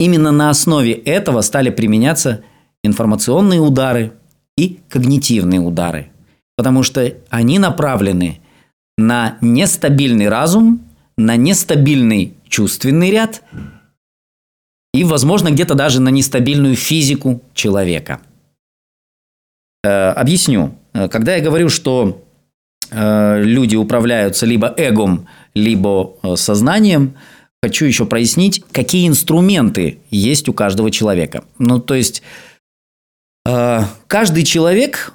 именно 0.04 0.32
на 0.32 0.50
основе 0.50 0.94
этого 0.94 1.42
стали 1.42 1.70
применяться 1.70 2.44
информационные 2.84 3.60
удары 3.60 4.14
и 4.58 4.80
когнитивные 4.90 5.60
удары 5.60 6.12
потому 6.62 6.84
что 6.84 7.12
они 7.32 7.58
направлены 7.58 8.40
на 8.96 9.40
нестабильный 9.42 10.30
разум, 10.30 10.88
на 11.18 11.36
нестабильный 11.36 12.36
чувственный 12.48 13.10
ряд 13.10 13.42
и, 14.94 15.04
возможно, 15.04 15.50
где-то 15.50 15.74
даже 15.74 16.02
на 16.02 16.10
нестабильную 16.10 16.76
физику 16.76 17.42
человека. 17.56 18.22
Э, 19.84 20.10
объясню. 20.10 20.76
Когда 20.94 21.36
я 21.36 21.44
говорю, 21.44 21.70
что 21.70 22.24
э, 22.92 23.42
люди 23.44 23.76
управляются 23.76 24.46
либо 24.46 24.72
эгом, 24.78 25.28
либо 25.56 26.14
э, 26.22 26.36
сознанием, 26.36 27.16
хочу 27.64 27.86
еще 27.86 28.06
прояснить, 28.06 28.64
какие 28.72 29.08
инструменты 29.08 30.00
есть 30.10 30.50
у 30.50 30.54
каждого 30.54 30.90
человека. 30.92 31.44
Ну, 31.58 31.80
то 31.80 31.94
есть, 31.94 32.24
каждый 33.44 34.44
человек 34.44 35.14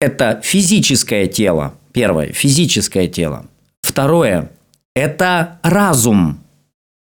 это 0.00 0.40
физическое 0.42 1.26
тело. 1.26 1.74
Первое– 1.92 2.32
физическое 2.32 3.08
тело. 3.08 3.46
Второе– 3.80 4.50
это 4.94 5.60
разум. 5.62 6.40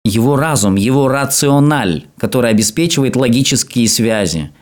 Его 0.04 0.36
разум, 0.36 0.76
его 0.76 1.08
рациональ, 1.08 2.06
который 2.16 2.50
обеспечивает 2.50 3.16
логические 3.16 3.88
связи. 3.88 4.52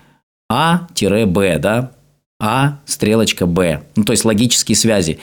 А-Б, 0.49 1.59
да? 1.59 1.93
А, 2.41 2.81
стрелочка 2.87 3.47
Б. 3.47 3.83
Ну, 3.95 4.05
то 4.05 4.13
есть 4.13 4.25
логические 4.25 4.77
связи, 4.77 5.19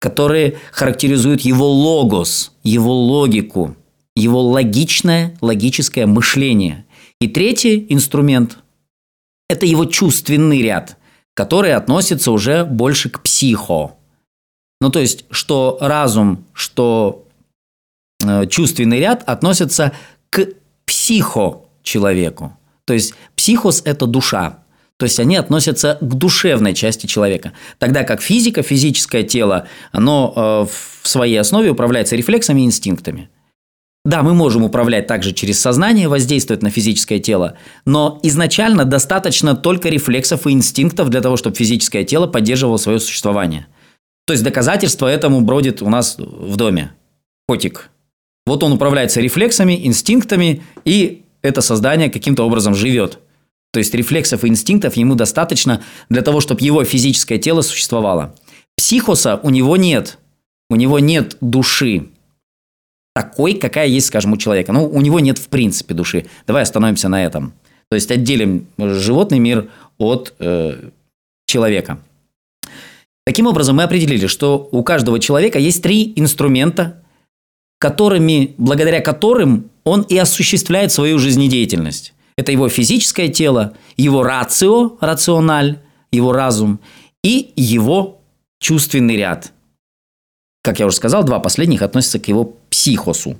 которые 0.00 0.56
характеризуют 0.72 1.42
его 1.42 1.70
логос, 1.70 2.52
его 2.62 2.94
логику, 2.94 3.76
его 4.18 4.42
логичное, 4.42 5.36
логическое 5.40 6.06
мышление. 6.06 6.84
И 7.20 7.28
третий 7.28 7.86
инструмент– 7.88 8.58
это 9.48 9.66
его 9.66 9.84
чувственный 9.84 10.62
ряд– 10.62 10.96
которые 11.38 11.76
относятся 11.76 12.32
уже 12.32 12.64
больше 12.64 13.10
к 13.10 13.22
психо. 13.22 13.92
Ну, 14.80 14.90
то 14.90 14.98
есть, 14.98 15.24
что 15.30 15.78
разум, 15.80 16.44
что 16.52 17.28
э, 18.26 18.46
чувственный 18.48 18.98
ряд 18.98 19.22
относятся 19.24 19.92
к 20.30 20.48
психо 20.84 21.60
человеку. 21.84 22.58
То 22.86 22.92
есть, 22.92 23.14
психос– 23.36 23.82
это 23.84 24.06
душа. 24.06 24.64
То 24.96 25.04
есть, 25.04 25.20
они 25.20 25.36
относятся 25.36 25.96
к 26.00 26.12
душевной 26.12 26.74
части 26.74 27.06
человека. 27.06 27.52
Тогда 27.78 28.02
как 28.02 28.20
физика, 28.20 28.62
физическое 28.62 29.22
тело, 29.22 29.68
оно 29.92 30.32
э, 30.34 30.66
в 31.02 31.06
своей 31.06 31.38
основе 31.38 31.70
управляется 31.70 32.16
рефлексами 32.16 32.62
и 32.62 32.64
инстинктами– 32.64 33.30
да, 34.08 34.22
мы 34.22 34.32
можем 34.32 34.64
управлять 34.64 35.06
также 35.06 35.34
через 35.34 35.60
сознание, 35.60 36.08
воздействовать 36.08 36.62
на 36.62 36.70
физическое 36.70 37.18
тело, 37.18 37.58
но 37.84 38.18
изначально 38.22 38.86
достаточно 38.86 39.54
только 39.54 39.90
рефлексов 39.90 40.46
и 40.46 40.50
инстинктов 40.50 41.10
для 41.10 41.20
того, 41.20 41.36
чтобы 41.36 41.56
физическое 41.56 42.04
тело 42.04 42.26
поддерживало 42.26 42.78
свое 42.78 43.00
существование. 43.00 43.66
То 44.26 44.32
есть 44.32 44.42
доказательство 44.42 45.08
этому 45.08 45.42
бродит 45.42 45.82
у 45.82 45.90
нас 45.90 46.16
в 46.16 46.56
доме. 46.56 46.92
Котик. 47.46 47.90
Вот 48.46 48.62
он 48.62 48.72
управляется 48.72 49.20
рефлексами, 49.20 49.86
инстинктами, 49.86 50.62
и 50.86 51.24
это 51.42 51.60
создание 51.60 52.08
каким-то 52.08 52.44
образом 52.44 52.74
живет. 52.74 53.18
То 53.74 53.78
есть 53.78 53.92
рефлексов 53.92 54.42
и 54.42 54.48
инстинктов 54.48 54.96
ему 54.96 55.16
достаточно 55.16 55.82
для 56.08 56.22
того, 56.22 56.40
чтобы 56.40 56.62
его 56.62 56.82
физическое 56.82 57.36
тело 57.36 57.60
существовало. 57.60 58.34
Психоса 58.74 59.38
у 59.42 59.50
него 59.50 59.76
нет. 59.76 60.16
У 60.70 60.76
него 60.76 60.98
нет 60.98 61.36
души 61.42 62.08
такой, 63.18 63.54
какая 63.54 63.88
есть, 63.88 64.06
скажем, 64.06 64.32
у 64.32 64.36
человека. 64.36 64.72
Ну, 64.72 64.86
у 64.86 65.00
него 65.00 65.18
нет 65.18 65.38
в 65.38 65.48
принципе 65.48 65.92
души. 65.92 66.26
Давай 66.46 66.62
остановимся 66.62 67.08
на 67.08 67.24
этом. 67.24 67.52
То 67.90 67.96
есть 67.96 68.12
отделим 68.12 68.68
животный 68.78 69.40
мир 69.40 69.70
от 69.98 70.34
э, 70.38 70.90
человека. 71.44 71.98
Таким 73.26 73.48
образом, 73.48 73.74
мы 73.74 73.82
определили, 73.82 74.28
что 74.28 74.68
у 74.70 74.84
каждого 74.84 75.18
человека 75.18 75.58
есть 75.58 75.82
три 75.82 76.12
инструмента, 76.14 77.02
которыми, 77.80 78.54
благодаря 78.56 79.00
которым 79.00 79.68
он 79.82 80.02
и 80.02 80.16
осуществляет 80.16 80.92
свою 80.92 81.18
жизнедеятельность. 81.18 82.14
Это 82.36 82.52
его 82.52 82.68
физическое 82.68 83.26
тело, 83.26 83.74
его 83.96 84.22
рацио, 84.22 84.96
рациональ, 85.00 85.80
его 86.12 86.32
разум 86.32 86.78
и 87.24 87.52
его 87.56 88.20
чувственный 88.60 89.16
ряд– 89.16 89.52
как 90.68 90.80
я 90.80 90.86
уже 90.86 90.96
сказал, 90.96 91.24
два 91.24 91.38
последних 91.38 91.80
относятся 91.80 92.18
к 92.18 92.28
его 92.28 92.52
психосу. 92.68 93.38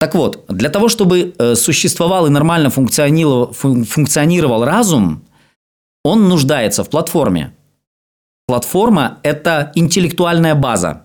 Так 0.00 0.14
вот, 0.14 0.46
для 0.48 0.70
того, 0.70 0.88
чтобы 0.88 1.34
э, 1.38 1.54
существовал 1.54 2.26
и 2.26 2.30
нормально 2.30 2.70
функционировал, 2.70 3.52
функционировал 3.52 4.64
разум, 4.64 5.22
он 6.04 6.26
нуждается 6.30 6.84
в 6.84 6.88
платформе. 6.88 7.54
Платформа– 8.46 9.18
это 9.22 9.72
интеллектуальная 9.74 10.54
база. 10.54 11.02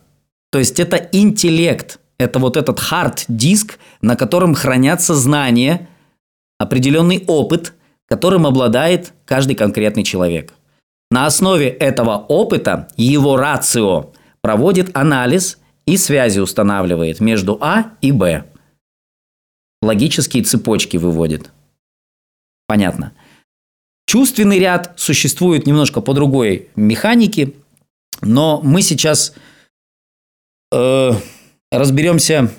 То 0.49 0.59
есть 0.59 0.79
это 0.79 0.95
интеллект, 1.11 1.99
это 2.17 2.39
вот 2.39 2.55
этот 2.55 2.79
хард-диск, 2.79 3.79
на 4.01 4.15
котором 4.15 4.55
хранятся 4.55 5.13
знания, 5.13 5.89
определенный 6.57 7.21
опыт, 7.27 7.73
которым 8.07 8.47
обладает 8.47 9.11
каждый 9.25 9.55
конкретный 9.55 10.03
человек. 10.03 10.53
На 11.11 11.25
основе 11.25 11.67
этого 11.67 12.25
опыта 12.29 12.87
его 12.95 13.35
рацио– 13.35 14.13
проводит 14.43 14.95
анализ 14.95 15.57
и 15.87 15.97
связи 15.97 16.39
устанавливает 16.39 17.19
между 17.19 17.57
А 17.59 17.93
и 18.01 18.11
Б. 18.11 18.45
Логические 19.81 20.43
цепочки 20.43 20.97
выводит. 20.97 21.49
Понятно. 22.67 23.13
Чувственный 24.05 24.59
ряд 24.59 24.93
существует 24.97 25.65
немножко 25.65 26.01
по 26.01 26.13
другой 26.13 26.69
механике, 26.75 27.53
но 28.21 28.61
мы 28.61 28.81
сейчас 28.81 29.33
э, 30.71 31.11
разберемся 31.71 32.51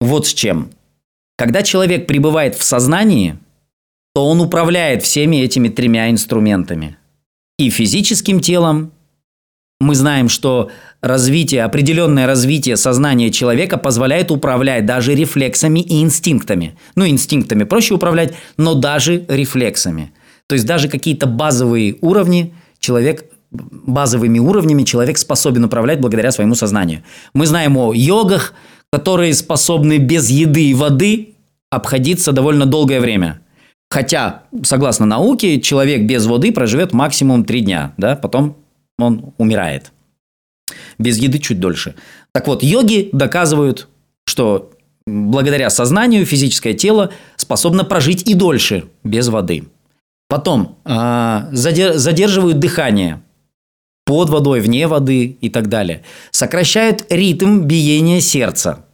вот 0.00 0.26
с 0.26 0.34
чем. 0.34 0.70
Когда 1.36 1.62
человек 1.62 2.06
пребывает 2.06 2.54
в 2.54 2.62
сознании, 2.62 3.38
то 4.14 4.26
он 4.26 4.40
управляет 4.40 5.02
всеми 5.02 5.36
этими 5.36 5.68
тремя 5.68 6.10
инструментами. 6.10 6.96
И 7.58 7.68
физическим 7.70 8.40
телом, 8.40 8.92
мы 9.80 9.94
знаем, 9.94 10.28
что 10.28 10.70
развитие, 11.02 11.64
определенное 11.64 12.26
развитие 12.26 12.76
сознания 12.76 13.30
человека 13.30 13.76
позволяет 13.76 14.30
управлять 14.30 14.86
даже 14.86 15.14
рефлексами 15.14 15.80
и 15.80 16.02
инстинктами. 16.02 16.76
Ну, 16.94 17.06
инстинктами 17.06 17.64
проще 17.64 17.94
управлять, 17.94 18.34
но 18.56 18.74
даже 18.74 19.24
рефлексами. 19.28 20.12
То 20.46 20.54
есть 20.54 20.66
даже 20.66 20.88
какие-то 20.88 21.26
базовые 21.26 21.96
уровни 22.00 22.54
человек 22.78 23.26
базовыми 23.50 24.38
уровнями 24.38 24.82
человек 24.82 25.18
способен 25.18 25.64
управлять 25.64 26.00
благодаря 26.00 26.30
своему 26.30 26.54
сознанию. 26.54 27.02
Мы 27.32 27.46
знаем 27.46 27.76
о 27.76 27.92
йогах, 27.94 28.54
которые 28.92 29.34
способны 29.34 29.98
без 29.98 30.28
еды 30.30 30.70
и 30.70 30.74
воды 30.74 31.34
обходиться 31.70 32.32
довольно 32.32 32.66
долгое 32.66 33.00
время. 33.00 33.40
Хотя, 33.88 34.42
согласно 34.62 35.06
науке, 35.06 35.60
человек 35.60 36.02
без 36.02 36.26
воды 36.26 36.52
проживет 36.52 36.92
максимум 36.92 37.44
три 37.44 37.60
дня, 37.60 37.94
да, 37.96 38.16
потом 38.16 38.56
он 38.98 39.32
умирает. 39.38 39.92
Без 40.98 41.18
еды 41.18 41.38
чуть 41.38 41.60
дольше. 41.60 41.94
Так 42.32 42.46
вот, 42.46 42.62
йоги 42.62 43.08
доказывают, 43.12 43.88
что 44.24 44.72
благодаря 45.06 45.70
сознанию 45.70 46.26
физическое 46.26 46.74
тело 46.74 47.12
способно 47.36 47.84
прожить 47.84 48.28
и 48.28 48.34
дольше 48.34 48.84
без 49.04 49.28
воды. 49.28 49.64
Потом 50.28 50.78
а, 50.84 51.48
задерживают 51.52 52.58
дыхание 52.58 53.22
под 54.04 54.30
водой, 54.30 54.60
вне 54.60 54.86
воды 54.88 55.36
и 55.40 55.48
так 55.50 55.68
далее. 55.68 56.02
Сокращают 56.30 57.04
ритм 57.10 57.62
биения 57.62 58.20
сердца. 58.20 58.84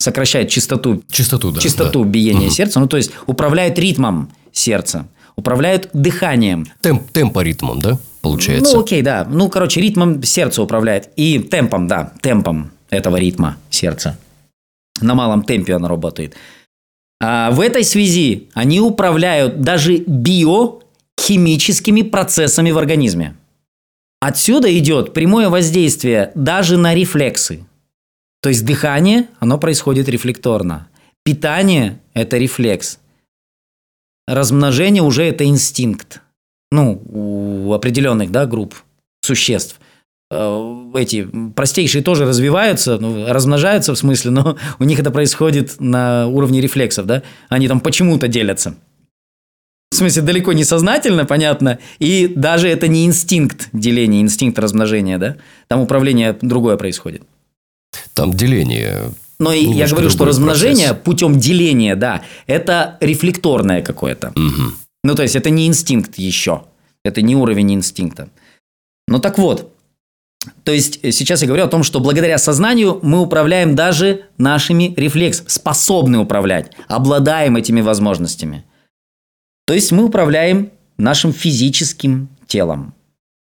Сокращают 0.00 0.48
частоту, 0.48 1.02
частоту, 1.10 1.50
да, 1.50 1.60
частоту 1.60 2.04
да. 2.04 2.10
биения 2.10 2.46
угу. 2.46 2.54
сердца. 2.54 2.80
Ну, 2.80 2.86
то 2.86 2.96
есть 2.96 3.12
управляют 3.26 3.78
ритмом 3.78 4.30
сердца, 4.52 5.08
управляют 5.36 5.90
дыханием. 5.92 6.66
Темп, 6.80 7.10
темпоритмом, 7.10 7.80
да? 7.80 7.98
Получается. 8.20 8.76
Ну, 8.76 8.82
окей, 8.82 9.02
да. 9.02 9.26
Ну, 9.28 9.48
короче, 9.48 9.80
ритмом 9.80 10.22
сердца 10.22 10.62
управляет. 10.62 11.10
И 11.16 11.38
темпом, 11.38 11.86
да, 11.86 12.12
темпом 12.20 12.72
этого 12.90 13.16
ритма 13.16 13.56
сердца. 13.70 14.18
На 15.00 15.14
малом 15.14 15.42
темпе 15.42 15.74
оно 15.74 15.88
работает. 15.88 16.34
А 17.20 17.50
в 17.50 17.60
этой 17.60 17.84
связи 17.84 18.48
они 18.54 18.80
управляют 18.80 19.60
даже 19.60 19.98
биохимическими 19.98 22.02
процессами 22.02 22.70
в 22.70 22.78
организме. 22.78 23.36
Отсюда 24.20 24.76
идет 24.76 25.14
прямое 25.14 25.48
воздействие 25.48 26.32
даже 26.34 26.76
на 26.76 26.94
рефлексы. 26.94 27.64
То 28.40 28.48
есть 28.48 28.64
дыхание, 28.64 29.28
оно 29.40 29.58
происходит 29.58 30.08
рефлекторно. 30.08 30.88
Питание– 31.24 32.00
это 32.14 32.38
рефлекс. 32.38 32.98
Размножение 34.26 35.02
уже 35.02 35.24
это 35.24 35.44
инстинкт. 35.44 36.22
Ну, 36.70 37.02
у 37.06 37.72
определенных 37.72 38.30
да, 38.30 38.46
групп 38.46 38.74
существ. 39.22 39.80
Э, 40.30 40.92
эти 40.94 41.26
простейшие 41.54 42.02
тоже 42.02 42.26
развиваются, 42.26 42.98
ну, 42.98 43.26
размножаются 43.26 43.94
в 43.94 43.98
смысле, 43.98 44.30
но 44.30 44.56
у 44.78 44.84
них 44.84 44.98
это 44.98 45.10
происходит 45.10 45.80
на 45.80 46.26
уровне 46.28 46.60
рефлексов, 46.60 47.06
да? 47.06 47.22
Они 47.48 47.68
там 47.68 47.80
почему-то 47.80 48.28
делятся. 48.28 48.74
В 49.90 49.96
смысле, 49.96 50.22
далеко 50.22 50.52
не 50.52 50.64
сознательно, 50.64 51.24
понятно, 51.24 51.78
и 51.98 52.30
даже 52.36 52.68
это 52.68 52.88
не 52.88 53.06
инстинкт 53.06 53.70
деления, 53.72 54.20
инстинкт 54.20 54.58
размножения, 54.58 55.18
да? 55.18 55.36
Там 55.66 55.80
управление 55.80 56.36
другое 56.42 56.76
происходит. 56.76 57.22
Там 58.12 58.34
деление. 58.34 59.12
Но 59.38 59.52
и 59.52 59.64
я 59.64 59.88
говорю, 59.88 60.10
что 60.10 60.24
размножение 60.24 60.88
процесс. 60.88 61.04
путем 61.04 61.38
деления, 61.38 61.96
да, 61.96 62.22
это 62.46 62.98
рефлекторное 63.00 63.80
какое-то. 63.80 64.32
Угу. 64.36 64.72
Ну, 65.04 65.14
то 65.14 65.22
есть 65.22 65.36
это 65.36 65.50
не 65.50 65.66
инстинкт 65.66 66.18
еще. 66.18 66.64
Это 67.04 67.22
не 67.22 67.36
уровень 67.36 67.74
инстинкта. 67.74 68.28
Ну 69.06 69.18
так 69.18 69.38
вот, 69.38 69.74
то 70.64 70.72
есть 70.72 71.00
э, 71.02 71.10
сейчас 71.12 71.42
я 71.42 71.48
говорю 71.48 71.64
о 71.64 71.68
том, 71.68 71.82
что 71.82 72.00
благодаря 72.00 72.38
сознанию 72.38 73.00
мы 73.02 73.20
управляем 73.20 73.74
даже 73.74 74.24
нашими 74.36 74.94
рефлексами, 74.96 75.48
способны 75.48 76.18
управлять, 76.18 76.72
обладаем 76.88 77.56
этими 77.56 77.80
возможностями. 77.80 78.64
То 79.66 79.74
есть 79.74 79.92
мы 79.92 80.04
управляем 80.04 80.70
нашим 80.96 81.32
физическим 81.32 82.28
телом. 82.46 82.94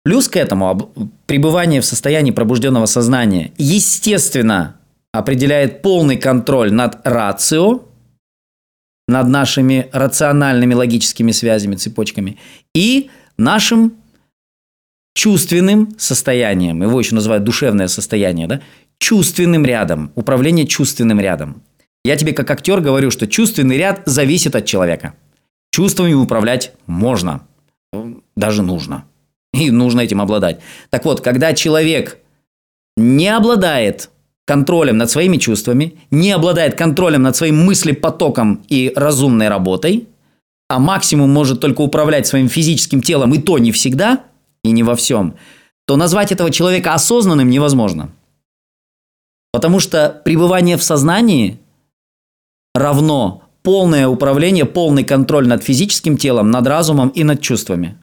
Плюс 0.04 0.28
к 0.28 0.36
этому 0.36 0.92
пребывание 1.26 1.82
в 1.82 1.86
состоянии 1.86 2.32
пробужденного 2.32 2.86
сознания, 2.86 3.54
естественно, 3.58 4.76
определяет 5.14 5.82
полный 5.82 6.18
контроль 6.18 6.74
над 6.74 7.08
рацио, 7.08 7.84
над 9.08 9.28
нашими 9.28 9.90
рациональными 9.92 10.74
логическими 10.74 11.32
связями, 11.32 11.76
цепочками 11.76 12.38
и 12.74 13.10
нашим 13.38 13.94
чувственным 15.16 15.96
состоянием, 15.98 16.82
его 16.82 17.00
еще 17.00 17.16
называют 17.16 17.44
душевное 17.44 17.88
состояние, 17.88 18.48
да? 18.48 18.62
чувственным 19.00 19.66
рядом, 19.66 20.12
управление 20.16 20.66
чувственным 20.66 21.20
рядом. 21.20 21.62
Я 22.06 22.16
тебе 22.16 22.34
как 22.34 22.50
актер 22.52 22.82
говорю, 22.82 23.12
что 23.12 23.28
чувственный 23.28 23.78
ряд 23.78 24.02
зависит 24.06 24.56
от 24.56 24.66
человека. 24.66 25.14
Чувствами 25.72 26.14
управлять 26.14 26.74
можно, 26.86 27.48
даже 28.36 28.62
нужно. 28.62 29.06
И 29.54 29.72
нужно 29.72 30.02
этим 30.02 30.22
обладать. 30.22 30.60
Так 30.90 31.06
вот, 31.06 31.22
когда 31.22 31.54
человек 31.54 32.18
не 32.98 33.28
обладает 33.28 34.10
контролем 34.46 34.98
над 34.98 35.10
своими 35.10 35.38
чувствами, 35.38 35.96
не 36.12 36.32
обладает 36.32 36.76
контролем 36.76 37.24
над 37.24 37.36
своим 37.36 37.64
мыслепотоком 37.66 38.64
и 38.68 38.92
разумной 38.96 39.48
работой, 39.48 40.08
а 40.70 40.80
максимум 40.80 41.30
может 41.30 41.60
только 41.60 41.82
управлять 41.82 42.28
своим 42.28 42.50
физическим 42.50 43.02
телом, 43.02 43.34
и 43.34 43.40
то 43.40 43.58
не 43.58 43.72
всегда– 43.72 44.24
и 44.64 44.72
не 44.72 44.84
во 44.84 44.96
всем, 44.96 45.36
то 45.86 45.98
назвать 45.98 46.32
этого 46.32 46.50
человека 46.52 46.94
осознанным 46.94 47.50
невозможно. 47.50 48.12
Потому 49.52 49.80
что 49.80 50.22
пребывание 50.26 50.78
в 50.78 50.84
сознании 50.84 51.60
равно 52.74 53.44
полное 53.62 54.08
управление, 54.08 54.66
полный 54.66 55.04
контроль 55.04 55.48
над 55.48 55.64
физическим 55.64 56.18
телом, 56.18 56.50
над 56.50 56.66
разумом 56.66 57.10
и 57.10 57.24
над 57.24 57.42
чувствами. 57.42 57.98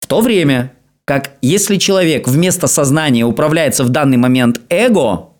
В 0.00 0.06
то 0.06 0.20
время, 0.20 0.74
как 1.04 1.36
если 1.40 1.78
человек 1.78 2.28
вместо 2.28 2.66
сознания 2.66 3.24
управляется 3.24 3.84
в 3.84 3.88
данный 3.88 4.18
момент 4.18 4.60
эго, 4.68 5.30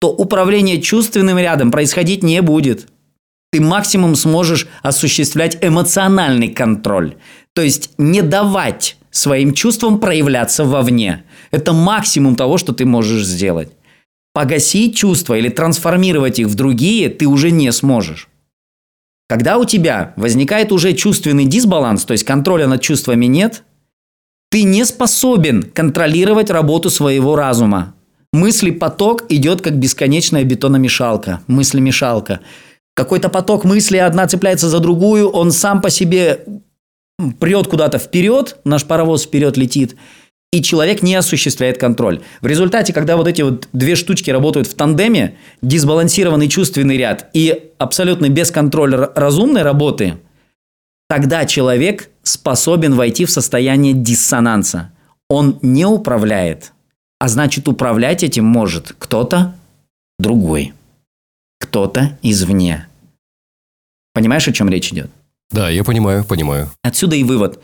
то 0.00 0.10
управление 0.10 0.80
чувственным 0.80 1.38
рядом 1.38 1.70
происходить 1.70 2.22
не 2.22 2.42
будет. 2.42 2.88
Ты 3.52 3.60
максимум 3.60 4.16
сможешь 4.16 4.66
осуществлять 4.82 5.58
эмоциональный 5.60 6.48
контроль. 6.48 7.16
То 7.54 7.62
есть 7.62 7.90
не 7.96 8.22
давать 8.22 8.96
своим 9.10 9.54
чувствам 9.54 9.98
проявляться 9.98 10.64
вовне. 10.64 11.24
Это 11.50 11.72
максимум 11.72 12.36
того, 12.36 12.58
что 12.58 12.72
ты 12.72 12.84
можешь 12.84 13.24
сделать. 13.24 13.70
Погасить 14.34 14.96
чувства 14.96 15.38
или 15.38 15.48
трансформировать 15.48 16.38
их 16.38 16.48
в 16.48 16.54
другие 16.54 17.08
ты 17.08 17.26
уже 17.26 17.50
не 17.50 17.72
сможешь. 17.72 18.28
Когда 19.28 19.56
у 19.56 19.64
тебя 19.64 20.12
возникает 20.16 20.70
уже 20.70 20.92
чувственный 20.92 21.46
дисбаланс, 21.46 22.04
то 22.04 22.12
есть 22.12 22.24
контроля 22.24 22.66
над 22.66 22.82
чувствами 22.82 23.26
нет, 23.26 23.64
ты 24.50 24.62
не 24.62 24.84
способен 24.84 25.62
контролировать 25.62 26.50
работу 26.50 26.90
своего 26.90 27.34
разума. 27.34 27.95
Мысли 28.36 28.70
поток 28.70 29.24
идет 29.30 29.62
как 29.62 29.78
бесконечная 29.78 30.44
бетономешалка, 30.44 31.40
мыслемешалка. 31.46 32.40
Какой-то 32.94 33.30
поток 33.30 33.64
мысли 33.64 33.96
одна 33.96 34.26
цепляется 34.26 34.68
за 34.68 34.78
другую, 34.78 35.30
он 35.30 35.50
сам 35.50 35.80
по 35.80 35.88
себе 35.88 36.44
прет 37.40 37.66
куда-то 37.66 37.96
вперед, 37.98 38.58
наш 38.62 38.84
паровоз 38.84 39.24
вперед 39.24 39.56
летит, 39.56 39.96
и 40.52 40.60
человек 40.60 41.00
не 41.00 41.14
осуществляет 41.14 41.78
контроль. 41.78 42.20
В 42.42 42.46
результате, 42.46 42.92
когда 42.92 43.16
вот 43.16 43.26
эти 43.26 43.40
вот 43.40 43.70
две 43.72 43.96
штучки 43.96 44.28
работают 44.28 44.66
в 44.66 44.74
тандеме, 44.74 45.38
дисбалансированный 45.62 46.48
чувственный 46.48 46.98
ряд 46.98 47.30
и 47.32 47.70
абсолютно 47.78 48.28
без 48.28 48.50
контроля 48.50 49.12
разумной 49.14 49.62
работы, 49.62 50.18
тогда 51.08 51.46
человек 51.46 52.10
способен 52.22 52.96
войти 52.96 53.24
в 53.24 53.30
состояние 53.30 53.94
диссонанса. 53.94 54.92
Он 55.30 55.58
не 55.62 55.86
управляет, 55.86 56.74
а 57.18 57.28
значит 57.28 57.68
управлять 57.68 58.22
этим 58.22 58.44
может 58.44 58.94
кто-то 58.98 59.54
другой, 60.18 60.74
кто-то 61.58 62.18
извне. 62.22 62.86
Понимаешь, 64.12 64.48
о 64.48 64.52
чем 64.52 64.68
речь 64.68 64.92
идет? 64.92 65.10
Да, 65.50 65.68
я 65.70 65.84
понимаю, 65.84 66.24
понимаю. 66.24 66.70
Отсюда 66.82 67.16
и 67.16 67.24
вывод. 67.24 67.62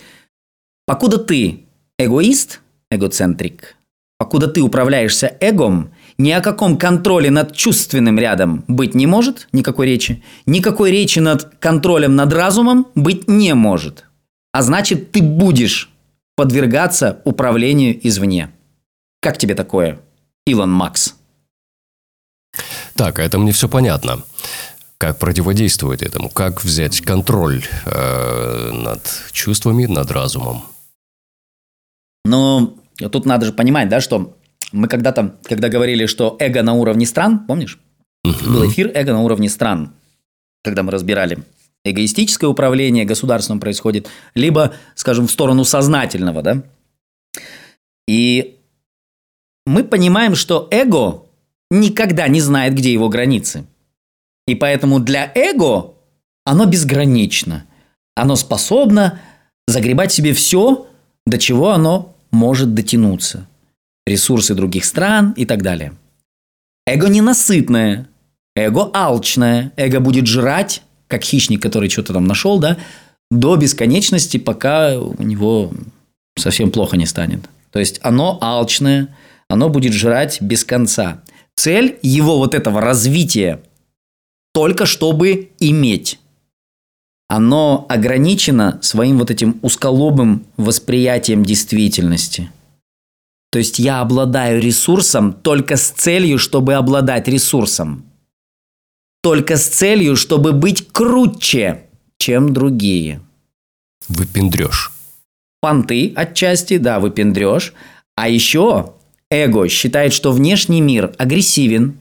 Покуда 0.87 1.19
ты 1.19 1.65
эгоист, 1.99 2.61
эгоцентрик, 2.91 3.77
покуда 4.19 4.49
ты 4.49 4.61
управляешься 4.61 5.37
эгом, 5.41 5.91
ни 6.19 6.31
о 6.31 6.41
каком 6.41 6.77
контроле 6.77 7.31
над 7.31 7.55
чувственным 7.55 8.19
рядом 8.19 8.65
быть 8.69 8.95
не 8.95 9.07
может, 9.07 9.49
никакой 9.53 9.87
речи. 9.87 10.23
Никакой 10.47 10.91
речи 10.91 11.19
над 11.19 11.57
контролем 11.59 12.17
над 12.17 12.33
разумом 12.33 12.87
быть 12.95 13.29
не 13.29 13.55
может. 13.55 14.05
А 14.53 14.63
значит, 14.63 15.13
ты 15.13 15.23
будешь 15.23 15.91
подвергаться 16.37 17.21
управлению 17.25 17.99
извне. 18.07 18.51
Как 19.23 19.39
тебе 19.39 19.55
такое, 19.55 20.01
Илон 20.47 20.73
Макс? 20.73 21.15
Так, 22.97 23.21
это 23.21 23.39
мне 23.39 23.53
все 23.53 23.69
понятно. 23.69 24.25
Как 24.99 25.21
противодействовать 25.21 26.03
этому? 26.03 26.29
Как 26.29 26.65
взять 26.65 27.01
контроль 27.01 27.65
э, 27.87 28.71
над 28.73 29.01
чувствами, 29.31 29.87
над 29.87 30.11
разумом? 30.11 30.65
Ну, 32.25 32.77
тут 32.97 33.25
надо 33.25 33.47
же 33.47 33.53
понимать, 33.53 33.89
да, 33.89 34.01
что 34.01 34.37
мы 34.73 34.89
когда-то, 34.89 35.37
когда 35.45 35.69
говорили, 35.69 36.07
что 36.07 36.37
эго 36.41 36.65
на 36.65 36.75
уровне 36.75 37.07
стран, 37.07 37.47
помнишь? 37.47 37.79
Угу. 38.25 38.45
Был 38.53 38.69
эфир 38.69 38.91
эго 38.93 39.13
на 39.13 39.21
уровне 39.23 39.49
стран, 39.49 39.93
когда 40.65 40.83
мы 40.83 40.91
разбирали 40.91 41.45
эгоистическое 41.85 42.51
управление 42.51 43.05
государством 43.05 43.61
происходит, 43.61 44.09
либо, 44.35 44.75
скажем, 44.97 45.29
в 45.29 45.31
сторону 45.31 45.65
сознательного, 45.65 46.43
да? 46.43 46.63
И 48.09 48.59
мы 49.73 49.85
понимаем, 49.85 50.35
что 50.35 50.69
эго 50.71 51.23
никогда 51.71 52.29
не 52.29 52.41
знает, 52.41 52.75
где 52.75 52.93
его 52.93 53.09
границы. 53.09 53.65
И 54.47 54.55
поэтому 54.55 55.01
для 55.01 55.33
эго 55.35 55.95
оно 56.45 56.67
безгранично. 56.67 57.65
Оно 58.15 58.37
способно 58.37 59.21
загребать 59.67 60.13
себе 60.13 60.35
все, 60.35 60.87
до 61.27 61.39
чего 61.39 61.71
оно 61.71 62.15
может 62.31 62.75
дотянуться. 62.75 63.47
Ресурсы 64.07 64.55
других 64.55 64.85
стран 64.85 65.33
и 65.37 65.47
так 65.47 65.63
далее. 65.63 65.95
Эго 66.87 67.09
ненасытное, 67.09 68.09
эго 68.55 68.91
алчное, 68.93 69.73
эго 69.77 70.01
будет 70.01 70.27
жрать, 70.27 70.83
как 71.07 71.23
хищник, 71.23 71.63
который 71.63 71.89
что-то 71.89 72.13
там 72.13 72.27
нашел, 72.27 72.59
да, 72.59 72.77
до 73.31 73.57
бесконечности, 73.57 74.37
пока 74.37 74.99
у 74.99 75.23
него 75.23 75.73
совсем 76.37 76.71
плохо 76.71 76.97
не 76.97 77.07
станет. 77.07 77.49
То 77.71 77.79
есть 77.79 78.01
оно 78.03 78.39
алчное, 78.41 79.09
оно 79.49 79.69
будет 79.69 79.93
жрать 79.93 80.41
без 80.41 80.65
конца. 80.65 81.23
Цель 81.55 81.99
его 82.03 82.39
вот 82.39 82.55
этого 82.55 82.81
развития 82.81 83.61
только 84.53 84.87
чтобы 84.87 85.51
иметь. 85.61 86.19
оно 87.29 87.87
ограничено 87.89 88.79
своим 88.83 89.19
вот 89.19 89.31
этим 89.31 89.59
узколобым 89.63 90.45
восприятием 90.59 91.47
действительности. 91.47 92.51
То 93.51 93.59
есть 93.59 93.79
я 93.79 94.01
обладаю 94.03 94.61
ресурсом 94.61 95.33
только 95.33 95.77
с 95.77 95.89
целью, 95.91 96.39
чтобы 96.39 96.75
обладать 96.75 97.29
ресурсом. 97.29 98.05
Только 99.23 99.57
с 99.57 99.67
целью, 99.67 100.15
чтобы 100.17 100.53
быть 100.53 100.89
круче, 100.93 101.87
чем 102.19 102.53
другие. 102.53 103.23
Выпендрешь. 104.09 104.93
Понты 105.63 106.13
отчасти, 106.15 106.77
да, 106.77 107.01
выпендрешь. 107.01 107.73
А 108.15 108.29
еще 108.29 108.95
эго 109.33 109.69
считает, 109.69 110.13
что 110.13 110.31
внешний 110.31 110.81
мир 110.81 111.15
агрессивен 111.19 111.99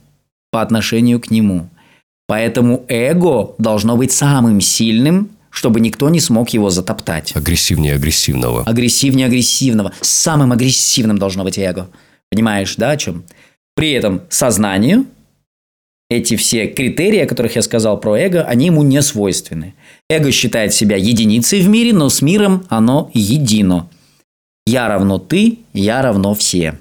по 0.50 0.60
отношению 0.60 1.18
к 1.20 1.30
нему. 1.30 1.68
Поэтому 2.28 2.84
эго 2.88 3.54
должно 3.58 3.96
быть 3.96 4.12
самым 4.12 4.60
сильным, 4.60 5.30
чтобы 5.50 5.80
никто 5.80 6.08
не 6.08 6.20
смог 6.20 6.50
его 6.50 6.70
затоптать. 6.70 7.34
Агрессивнее 7.34 7.94
агрессивного. 7.94 8.62
Агрессивнее 8.64 9.26
агрессивного. 9.26 9.92
Самым 10.00 10.52
агрессивным 10.52 11.18
должно 11.18 11.44
быть 11.44 11.58
эго. 11.58 11.88
Понимаешь, 12.30 12.76
да, 12.76 12.90
о 12.92 12.96
чем? 12.96 13.24
При 13.74 13.92
этом 13.92 14.22
сознанию 14.28 15.06
эти 16.10 16.36
все 16.36 16.66
критерии, 16.66 17.20
о 17.20 17.26
которых 17.26 17.56
я 17.56 17.62
сказал 17.62 17.98
про 17.98 18.16
эго, 18.16 18.42
они 18.42 18.66
ему 18.66 18.82
не 18.82 19.00
свойственны. 19.02 19.74
Эго 20.10 20.30
считает 20.30 20.74
себя 20.74 20.96
единицей 20.96 21.60
в 21.60 21.68
мире, 21.68 21.92
но 21.92 22.08
с 22.08 22.20
миром 22.20 22.64
оно 22.68 23.10
едино. 23.14 23.88
Я 24.66 24.88
равно 24.88 25.18
ты, 25.18 25.58
я 25.72 26.02
равно 26.02 26.34
все. 26.34 26.78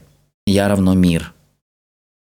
Я 0.51 0.67
равно 0.67 0.93
мир. 0.95 1.33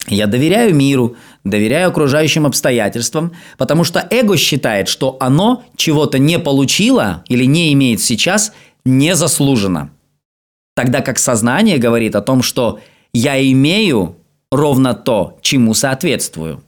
Я 0.08 0.28
доверяю 0.28 0.76
миру, 0.76 1.16
доверяю 1.44 1.90
окружающим 1.90 2.46
обстоятельствам, 2.46 3.34
потому 3.58 3.84
что 3.84 4.08
эго 4.12 4.38
считает, 4.38 4.88
что 4.88 5.18
оно 5.20 5.64
чего-то 5.76 6.20
не 6.20 6.38
получило 6.38 7.24
или 7.28 7.46
не 7.46 7.74
имеет 7.74 8.02
сейчас 8.02 8.54
незаслуженно. 8.86 9.90
Тогда 10.76 11.02
как 11.02 11.18
сознание 11.18 11.80
говорит 11.80 12.16
о 12.16 12.22
том, 12.22 12.44
что 12.44 12.80
я 13.14 13.42
имею 13.52 14.16
ровно 14.52 14.94
то, 14.94 15.40
чему 15.42 15.74
соответствую. 15.74 16.64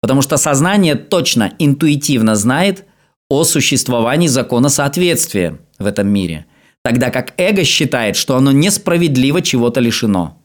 Потому 0.00 0.22
что 0.22 0.36
сознание 0.36 0.94
точно, 0.94 1.54
интуитивно 1.58 2.36
знает 2.36 2.84
о 3.28 3.42
существовании 3.42 4.28
закона 4.28 4.68
соответствия 4.68 5.58
в 5.80 5.86
этом 5.86 6.06
мире. 6.06 6.46
Тогда 6.84 7.10
как 7.10 7.34
эго 7.36 7.64
считает, 7.64 8.14
что 8.14 8.36
оно 8.36 8.52
несправедливо 8.52 9.42
чего-то 9.42 9.80
лишено– 9.80 10.38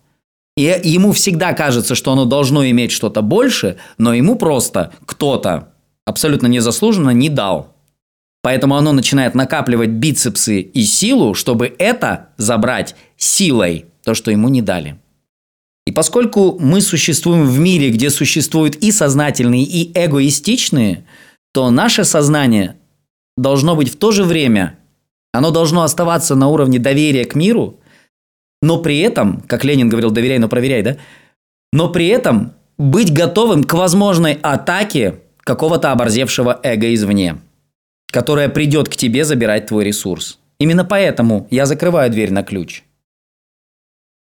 и 0.59 0.89
ему 0.89 1.11
всегда 1.11 1.53
кажется, 1.53 1.95
что 1.95 2.11
оно 2.11 2.25
должно 2.25 2.67
иметь 2.69 2.91
что-то 2.91 3.21
больше, 3.21 3.77
но 3.97 4.13
ему 4.13 4.35
просто 4.35 4.91
кто-то 5.05 5.73
абсолютно 6.05 6.47
незаслуженно 6.47 7.11
не 7.11 7.29
дал. 7.29 7.75
Поэтому 8.41 8.75
оно 8.75 8.93
начинает 8.93 9.35
накапливать 9.35 9.89
бицепсы 9.89 10.61
и 10.61 10.83
силу, 10.83 11.33
чтобы 11.33 11.73
это 11.77 12.29
забрать 12.37 12.95
силой, 13.17 13.85
то, 14.03 14.13
что 14.13 14.31
ему 14.31 14.49
не 14.49 14.61
дали. 14.61 14.97
И 15.85 15.91
поскольку 15.91 16.57
мы 16.59 16.81
существуем 16.81 17.45
в 17.45 17.59
мире, 17.59 17.89
где 17.89 18.09
существуют 18.09 18.75
и 18.75 18.91
сознательные, 18.91 19.63
и 19.63 19.91
эгоистичные, 19.93 21.05
то 21.51 21.69
наше 21.71 22.03
сознание 22.03 22.77
должно 23.37 23.75
быть 23.75 23.91
в 23.91 23.97
то 23.97 24.11
же 24.11 24.23
время, 24.23 24.77
оно 25.33 25.51
должно 25.51 25.83
оставаться 25.83 26.35
на 26.35 26.47
уровне 26.47 26.79
доверия 26.79 27.25
к 27.25 27.35
миру, 27.35 27.79
но 28.61 28.81
при 28.81 28.99
этом, 28.99 29.41
как 29.41 29.63
Ленин 29.63 29.89
говорил, 29.89 30.11
доверяй, 30.11 30.37
но 30.39 30.49
проверяй, 30.49 30.81
да? 30.81 30.97
Но 31.71 31.89
при 31.89 32.07
этом 32.07 32.53
быть 32.77 33.13
готовым 33.13 33.63
к 33.63 33.73
возможной 33.73 34.33
атаке 34.41 35.19
какого-то 35.39 35.91
оборзевшего 35.91 36.59
эго 36.63 36.93
извне, 36.93 37.37
которая 38.11 38.49
придет 38.49 38.89
к 38.89 38.95
тебе 38.95 39.25
забирать 39.25 39.67
твой 39.67 39.85
ресурс. 39.85 40.39
Именно 40.59 40.83
поэтому 40.83 41.47
я 41.49 41.65
закрываю 41.65 42.11
дверь 42.11 42.31
на 42.31 42.43
ключ. 42.43 42.83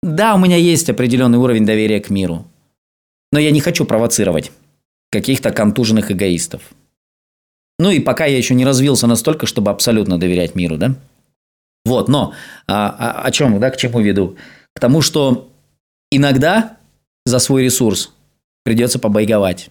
Да, 0.04 0.36
у 0.36 0.39
меня 0.39 0.58
есть 0.58 0.89
определенный 0.89 1.39
уровень 1.39 1.65
доверия 1.65 2.00
к 2.00 2.10
миру, 2.10 2.45
но 3.32 3.39
я 3.39 3.52
не 3.52 3.60
хочу 3.60 3.86
провоцировать 3.86 4.52
каких-то 5.12 5.52
контуженных 5.52 6.12
эгоистов. 6.12 6.62
Ну 7.80 7.91
и 7.91 8.00
пока 8.00 8.26
я 8.26 8.38
еще 8.38 8.54
не 8.56 8.65
развился 8.65 9.08
настолько, 9.08 9.45
чтобы 9.45 9.71
абсолютно 9.71 10.19
доверять 10.19 10.56
миру, 10.56 10.78
да? 10.78 10.95
Вот, 11.88 12.10
но 12.10 12.34
а, 12.67 12.95
а, 13.00 13.21
о 13.23 13.32
чем, 13.32 13.60
да, 13.60 13.69
к 13.69 13.78
чему 13.78 14.02
веду? 14.02 14.36
К 14.76 14.80
тому, 14.80 15.02
что 15.02 15.50
иногда 16.12 16.78
за 17.26 17.39
свой 17.39 17.63
ресурс 17.63 18.13
придется 18.63 19.00
побайговать. 19.00 19.69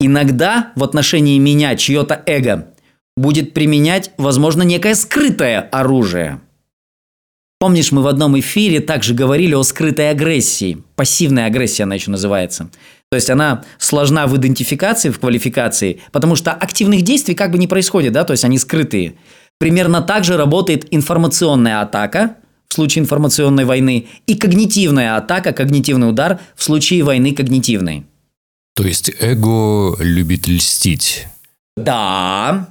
Иногда 0.00 0.72
в 0.74 0.82
отношении 0.82 1.38
меня 1.38 1.76
чье-то 1.76 2.22
эго 2.26 2.68
будет 3.14 3.52
применять, 3.52 4.10
возможно, 4.16 4.62
некое 4.62 4.94
скрытое 4.94 5.60
оружие. 5.60 6.40
Помнишь, 7.58 7.92
мы 7.92 8.00
в 8.00 8.06
одном 8.06 8.40
эфире 8.40 8.80
также 8.80 9.12
говорили 9.12 9.52
о 9.52 9.62
скрытой 9.62 10.08
агрессии. 10.08 10.82
Пассивная 10.96 11.44
агрессия 11.44 11.82
она 11.82 11.96
еще 11.96 12.10
называется. 12.10 12.70
То 13.10 13.16
есть 13.16 13.28
она 13.28 13.64
сложна 13.76 14.26
в 14.26 14.36
идентификации, 14.38 15.10
в 15.10 15.18
квалификации, 15.18 16.00
потому 16.12 16.36
что 16.36 16.52
активных 16.52 17.02
действий 17.02 17.34
как 17.34 17.50
бы 17.50 17.58
не 17.58 17.66
происходит, 17.66 18.14
да, 18.14 18.24
то 18.24 18.32
есть 18.32 18.44
они 18.44 18.56
скрытые. 18.56 19.16
Примерно 19.60 20.00
так 20.00 20.24
же 20.24 20.38
работает 20.38 20.86
информационная 20.90 21.82
атака 21.82 22.36
в 22.68 22.74
случае 22.74 23.02
информационной 23.02 23.66
войны 23.66 24.08
и 24.26 24.34
когнитивная 24.34 25.16
атака, 25.16 25.52
когнитивный 25.52 26.08
удар 26.08 26.40
в 26.56 26.64
случае 26.64 27.04
войны 27.04 27.34
когнитивной. 27.34 28.06
То 28.74 28.84
есть 28.84 29.10
эго 29.20 29.96
любит 30.00 30.48
льстить. 30.48 31.26
Да, 31.76 32.70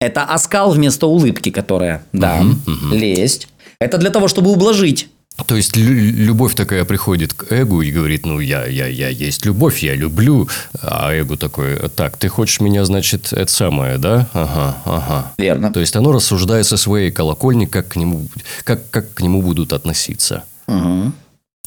это 0.00 0.22
оскал 0.22 0.70
вместо 0.70 1.08
улыбки, 1.08 1.50
которая, 1.50 2.04
да, 2.12 2.40
угу, 2.40 2.50
угу. 2.70 2.94
лесть. 2.94 3.48
Это 3.80 3.98
для 3.98 4.10
того, 4.10 4.28
чтобы 4.28 4.52
ублажить. 4.52 5.08
То 5.46 5.56
есть 5.56 5.76
любовь 5.76 6.54
такая 6.54 6.84
приходит 6.84 7.32
к 7.32 7.52
эгу 7.52 7.82
и 7.82 7.92
говорит, 7.92 8.26
ну 8.26 8.40
я, 8.40 8.66
я, 8.66 8.86
я 8.86 9.08
есть 9.08 9.46
любовь, 9.46 9.82
я 9.82 9.94
люблю, 9.94 10.48
а 10.82 11.12
эго 11.12 11.36
такое, 11.36 11.88
так, 11.88 12.16
ты 12.16 12.28
хочешь 12.28 12.60
меня, 12.60 12.84
значит, 12.84 13.32
это 13.32 13.50
самое, 13.50 13.98
да? 13.98 14.28
Ага, 14.32 14.76
ага. 14.84 15.32
Верно. 15.38 15.72
То 15.72 15.80
есть 15.80 15.94
оно 15.96 16.12
рассуждает 16.12 16.66
со 16.66 16.76
своей 16.76 17.10
колокольни, 17.12 17.66
как 17.66 17.88
к 17.88 17.96
нему, 17.96 18.26
как, 18.64 18.90
как 18.90 19.14
к 19.14 19.20
нему 19.20 19.40
будут 19.40 19.72
относиться. 19.72 20.44
Угу. 20.66 21.12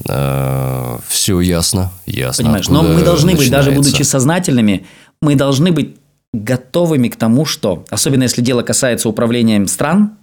А, 0.10 1.00
все 1.08 1.40
ясно, 1.40 1.92
ясно. 2.06 2.44
Понимаешь, 2.44 2.68
но 2.68 2.84
мы 2.84 3.02
должны 3.04 3.32
начинается. 3.32 3.38
быть, 3.38 3.52
даже 3.52 3.72
будучи 3.72 4.04
сознательными, 4.04 4.86
мы 5.22 5.36
должны 5.36 5.72
быть 5.72 5.96
готовыми 6.34 7.10
к 7.10 7.16
тому, 7.16 7.46
что, 7.46 7.86
особенно 7.90 8.24
если 8.24 8.42
дело 8.42 8.64
касается 8.64 9.10
управлением 9.10 9.68
стран, 9.68 10.18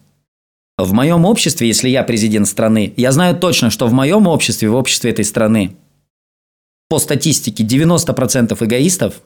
в 0.79 0.93
моем 0.93 1.25
обществе, 1.25 1.67
если 1.67 1.88
я 1.88 2.05
президент 2.05 2.47
страны, 2.47 2.95
я 2.97 3.11
знаю 3.12 3.37
точно, 3.37 3.71
что 3.71 3.87
в 3.88 3.93
моем 3.93 4.27
обществе, 4.29 4.71
в 4.71 4.77
обществе 4.77 5.11
этой 5.11 5.25
страны, 5.25 5.77
по 6.88 6.99
статистике 6.99 7.64
90% 7.64 8.64
эгоистов 8.64 9.21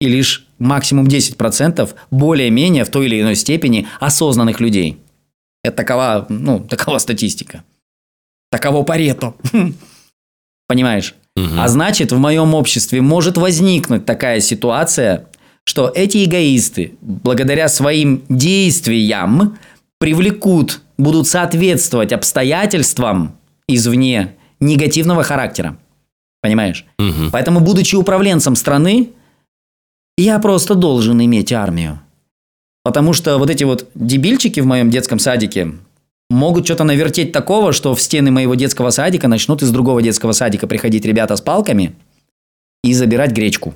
и 0.00 0.08
лишь 0.08 0.46
максимум 0.58 1.06
10% 1.06 1.94
более-менее 2.10 2.84
в 2.84 2.90
той 2.90 3.06
или 3.06 3.20
иной 3.20 3.36
степени 3.36 3.86
осознанных 4.00 4.60
людей. 4.60 4.98
Это 5.62 5.76
такова, 5.76 6.26
ну, 6.28 6.60
такова 6.60 6.98
статистика. 6.98 7.64
Таково 8.50 8.82
парето. 8.82 9.34
Понимаешь? 10.68 11.14
Угу. 11.36 11.46
А 11.58 11.68
значит, 11.68 12.12
в 12.12 12.18
моем 12.18 12.54
обществе 12.54 13.00
может 13.00 13.36
возникнуть 13.36 14.04
такая 14.04 14.40
ситуация, 14.40 15.26
что 15.64 15.92
эти 15.94 16.24
эгоисты, 16.24 16.94
благодаря 17.00 17.68
своим 17.68 18.24
действиям, 18.28 19.58
привлекут 19.98 20.80
будут 20.96 21.26
соответствовать 21.28 22.12
обстоятельствам 22.12 23.36
извне 23.68 24.36
негативного 24.60 25.22
характера. 25.22 25.78
Понимаешь? 26.40 26.84
Угу. 26.98 27.30
Поэтому, 27.32 27.60
будучи 27.60 27.96
управленцем 27.96 28.56
страны, 28.56 29.10
я 30.16 30.38
просто 30.38 30.74
должен 30.74 31.22
иметь 31.24 31.52
армию. 31.52 32.00
Потому 32.84 33.12
что 33.12 33.38
вот 33.38 33.50
эти 33.50 33.64
вот 33.64 33.88
дебильчики 33.94 34.60
в 34.60 34.66
моем 34.66 34.90
детском 34.90 35.18
садике 35.18 35.74
могут 36.30 36.64
что-то 36.64 36.84
навертеть 36.84 37.32
такого, 37.32 37.72
что 37.72 37.94
в 37.94 38.00
стены 38.00 38.30
моего 38.30 38.54
детского 38.54 38.90
садика 38.90 39.28
начнут 39.28 39.62
из 39.62 39.70
другого 39.70 40.00
детского 40.02 40.32
садика 40.32 40.66
приходить 40.66 41.04
ребята 41.04 41.36
с 41.36 41.40
палками 41.40 41.94
и 42.82 42.92
забирать 42.94 43.32
гречку. 43.32 43.74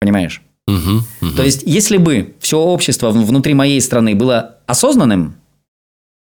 Понимаешь? 0.00 0.42
Угу, 0.68 1.02
угу. 1.22 1.34
То 1.34 1.44
есть, 1.44 1.62
если 1.64 1.96
бы 1.96 2.34
все 2.40 2.58
общество 2.58 3.10
внутри 3.10 3.54
моей 3.54 3.80
страны 3.80 4.14
было 4.14 4.58
осознанным, 4.66 5.36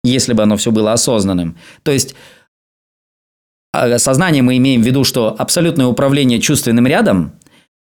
если 0.04 0.32
бы 0.32 0.44
оно 0.44 0.56
все 0.56 0.72
было 0.72 0.94
осознанным. 0.94 1.58
То 1.84 1.92
есть 1.92 2.16
а, 3.74 4.00
сознание 4.00 4.42
мы 4.42 4.56
имеем 4.58 4.82
в 4.82 4.86
виду, 4.86 5.04
что 5.04 5.36
абсолютное 5.38 5.88
управление 5.88 6.40
чувственным 6.40 6.88
рядом, 6.88 7.34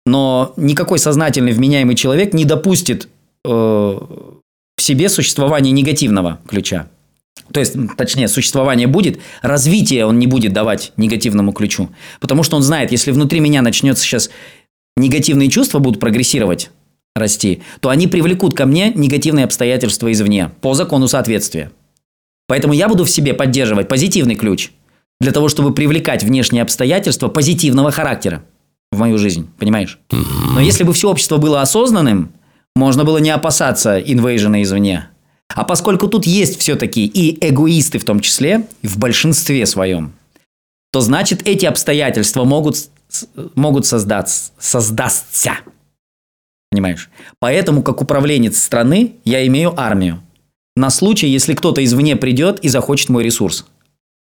но 0.07 0.53
никакой 0.57 0.99
сознательный 0.99 1.53
вменяемый 1.53 1.95
человек 1.95 2.35
не 2.35 2.45
допустит 2.45 3.09
э, 3.45 3.49
в 3.49 4.83
себе 4.83 5.09
существования 5.09 5.71
негативного 5.71 6.41
ключа. 6.49 6.89
То 7.53 7.61
есть, 7.61 7.77
точнее, 7.97 8.29
существование 8.29 8.87
будет, 8.87 9.21
развитие 9.43 10.07
он 10.07 10.19
не 10.19 10.27
будет 10.27 10.53
давать 10.53 10.93
негативному 10.97 11.53
ключу. 11.53 11.91
Потому 12.21 12.43
что 12.43 12.57
он 12.57 12.63
знает, 12.63 12.93
если 12.93 13.11
внутри 13.11 13.41
меня 13.41 13.63
начнется 13.63 14.05
сейчас 14.05 14.31
негативные 14.97 15.51
чувства 15.51 15.79
будут 15.79 16.01
прогрессировать, 16.01 16.71
расти, 17.15 17.63
то 17.81 17.89
они 17.89 18.07
привлекут 18.07 18.55
ко 18.55 18.67
мне 18.67 18.93
негативные 18.95 19.45
обстоятельства 19.45 20.11
извне 20.13 20.51
по 20.61 20.75
закону 20.75 21.09
соответствия. 21.09 21.73
Поэтому 22.47 22.73
я 22.73 22.89
буду 22.89 23.05
в 23.05 23.11
себе 23.11 23.35
поддерживать 23.35 23.89
позитивный 23.89 24.35
ключ 24.35 24.73
для 25.21 25.33
того, 25.33 25.49
чтобы 25.49 25.73
привлекать 25.73 26.25
внешние 26.25 26.63
обстоятельства 26.63 27.29
позитивного 27.29 27.91
характера 27.91 28.43
в 28.91 28.99
мою 28.99 29.19
жизнь, 29.19 29.49
понимаешь? 29.59 29.99
Но 30.11 30.61
если 30.61 30.83
бы 30.83 30.93
все 30.93 31.11
общество 31.11 31.37
было 31.37 31.61
осознанным, 31.61 32.33
можно 32.75 33.05
было 33.05 33.19
не 33.19 33.31
опасаться 33.31 33.99
инвейжена 33.99 34.63
извне. 34.63 35.09
А 35.55 35.65
поскольку 35.65 36.09
тут 36.09 36.27
есть 36.27 36.59
все-таки 36.61 37.07
и 37.07 37.37
эгоисты 37.47 37.99
в 37.99 38.05
том 38.05 38.21
числе, 38.21 38.67
в 38.83 38.99
большинстве 38.99 39.67
своем, 39.67 40.13
то 40.93 41.01
значит 41.01 41.47
эти 41.47 41.67
обстоятельства 41.67 42.45
могут, 42.45 42.77
могут 43.55 43.87
создаться, 43.87 44.53
создастся. 44.59 45.53
Понимаешь? 46.71 47.11
Поэтому, 47.39 47.83
как 47.83 48.01
управленец 48.01 48.59
страны, 48.59 49.17
я 49.25 49.47
имею 49.47 49.79
армию. 49.79 50.23
На 50.77 50.91
случай, 50.91 51.27
если 51.27 51.55
кто-то 51.55 51.85
извне 51.85 52.17
придет 52.17 52.61
и 52.61 52.69
захочет 52.69 53.09
мой 53.09 53.25
ресурс. 53.25 53.67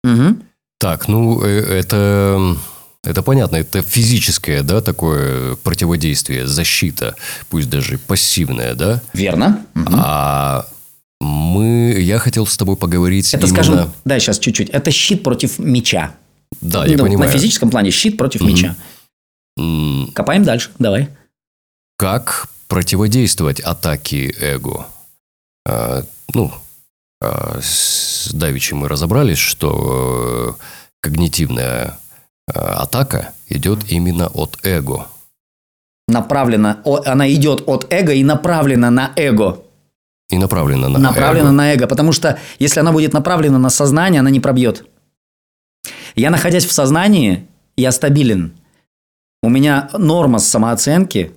Угу. 0.05 0.37
Так, 0.79 1.09
ну, 1.09 1.43
э, 1.43 1.79
это 1.81 2.57
это 3.05 3.23
понятно, 3.23 3.57
это 3.57 3.83
физическое, 3.83 4.63
да, 4.63 4.81
такое 4.81 5.57
противодействие, 5.57 6.47
защита, 6.47 7.17
пусть 7.49 7.71
даже 7.71 7.99
пассивная, 7.99 8.75
да? 8.75 9.01
Верно. 9.15 9.65
А 9.75 10.67
мы, 11.21 11.97
я 11.99 12.19
хотел 12.19 12.47
с 12.47 12.57
тобой 12.57 12.77
поговорить. 12.77 13.33
Это, 13.35 13.47
именно... 13.47 13.63
скажем, 13.63 13.93
да, 14.05 14.19
сейчас 14.21 14.39
чуть-чуть. 14.39 14.71
Это 14.71 14.91
щит 14.91 15.23
против 15.23 15.59
меча. 15.59 16.15
Да, 16.61 16.87
я 16.87 16.97
ну, 16.97 17.05
понимаю. 17.05 17.31
На 17.31 17.37
физическом 17.37 17.71
плане 17.71 17.91
щит 17.91 18.17
против 18.17 18.43
угу. 18.43 18.51
меча. 18.51 18.77
Копаем 20.15 20.45
дальше, 20.45 20.71
давай. 20.79 21.09
Как 21.97 22.49
противодействовать 22.69 23.61
атаке 23.61 24.35
эго? 24.41 24.87
А, 25.67 26.05
ну, 26.35 26.53
а, 27.21 27.59
с 27.61 28.31
Давичем 28.33 28.79
мы 28.79 28.89
разобрались, 28.89 29.39
что 29.39 30.57
э, 30.59 30.63
когнитивная 31.01 31.99
Э, 32.55 32.61
атака 32.61 33.33
идет 33.49 33.91
именно 33.91 34.29
от 34.29 34.59
эго. 34.63 35.07
Направлена, 36.07 36.81
она 37.05 37.31
идет 37.31 37.65
от 37.67 37.87
эго 37.93 38.13
и 38.13 38.25
направлена 38.25 38.91
на 38.91 39.13
эго. 39.17 39.63
И 40.31 40.39
направлена 40.39 40.89
на 40.89 40.99
направлена 40.99 41.49
эго. 41.49 41.53
на 41.53 41.73
эго, 41.75 41.87
потому 41.87 42.13
что 42.13 42.39
если 42.59 42.81
она 42.81 42.93
будет 42.93 43.13
направлена 43.13 43.59
на 43.59 43.71
сознание, 43.71 44.21
она 44.21 44.31
не 44.31 44.41
пробьет. 44.41 44.85
Я, 46.15 46.31
находясь 46.31 46.67
в 46.67 46.73
сознании, 46.73 47.47
я 47.77 47.93
стабилен. 47.93 48.53
У 49.43 49.49
меня 49.49 49.91
норма 49.97 50.39
самооценки, 50.39 51.33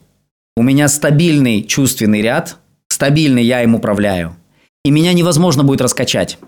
у 0.55 0.63
меня 0.63 0.87
стабильный 0.87 1.63
чувственный 1.63 2.21
ряд, 2.21 2.57
стабильный 2.89 3.43
я 3.43 3.63
им 3.63 3.75
управляю. 3.75 4.35
И 4.83 4.91
меня 4.91 5.13
невозможно 5.13 5.63
будет 5.63 5.81
раскачать. 5.81 6.39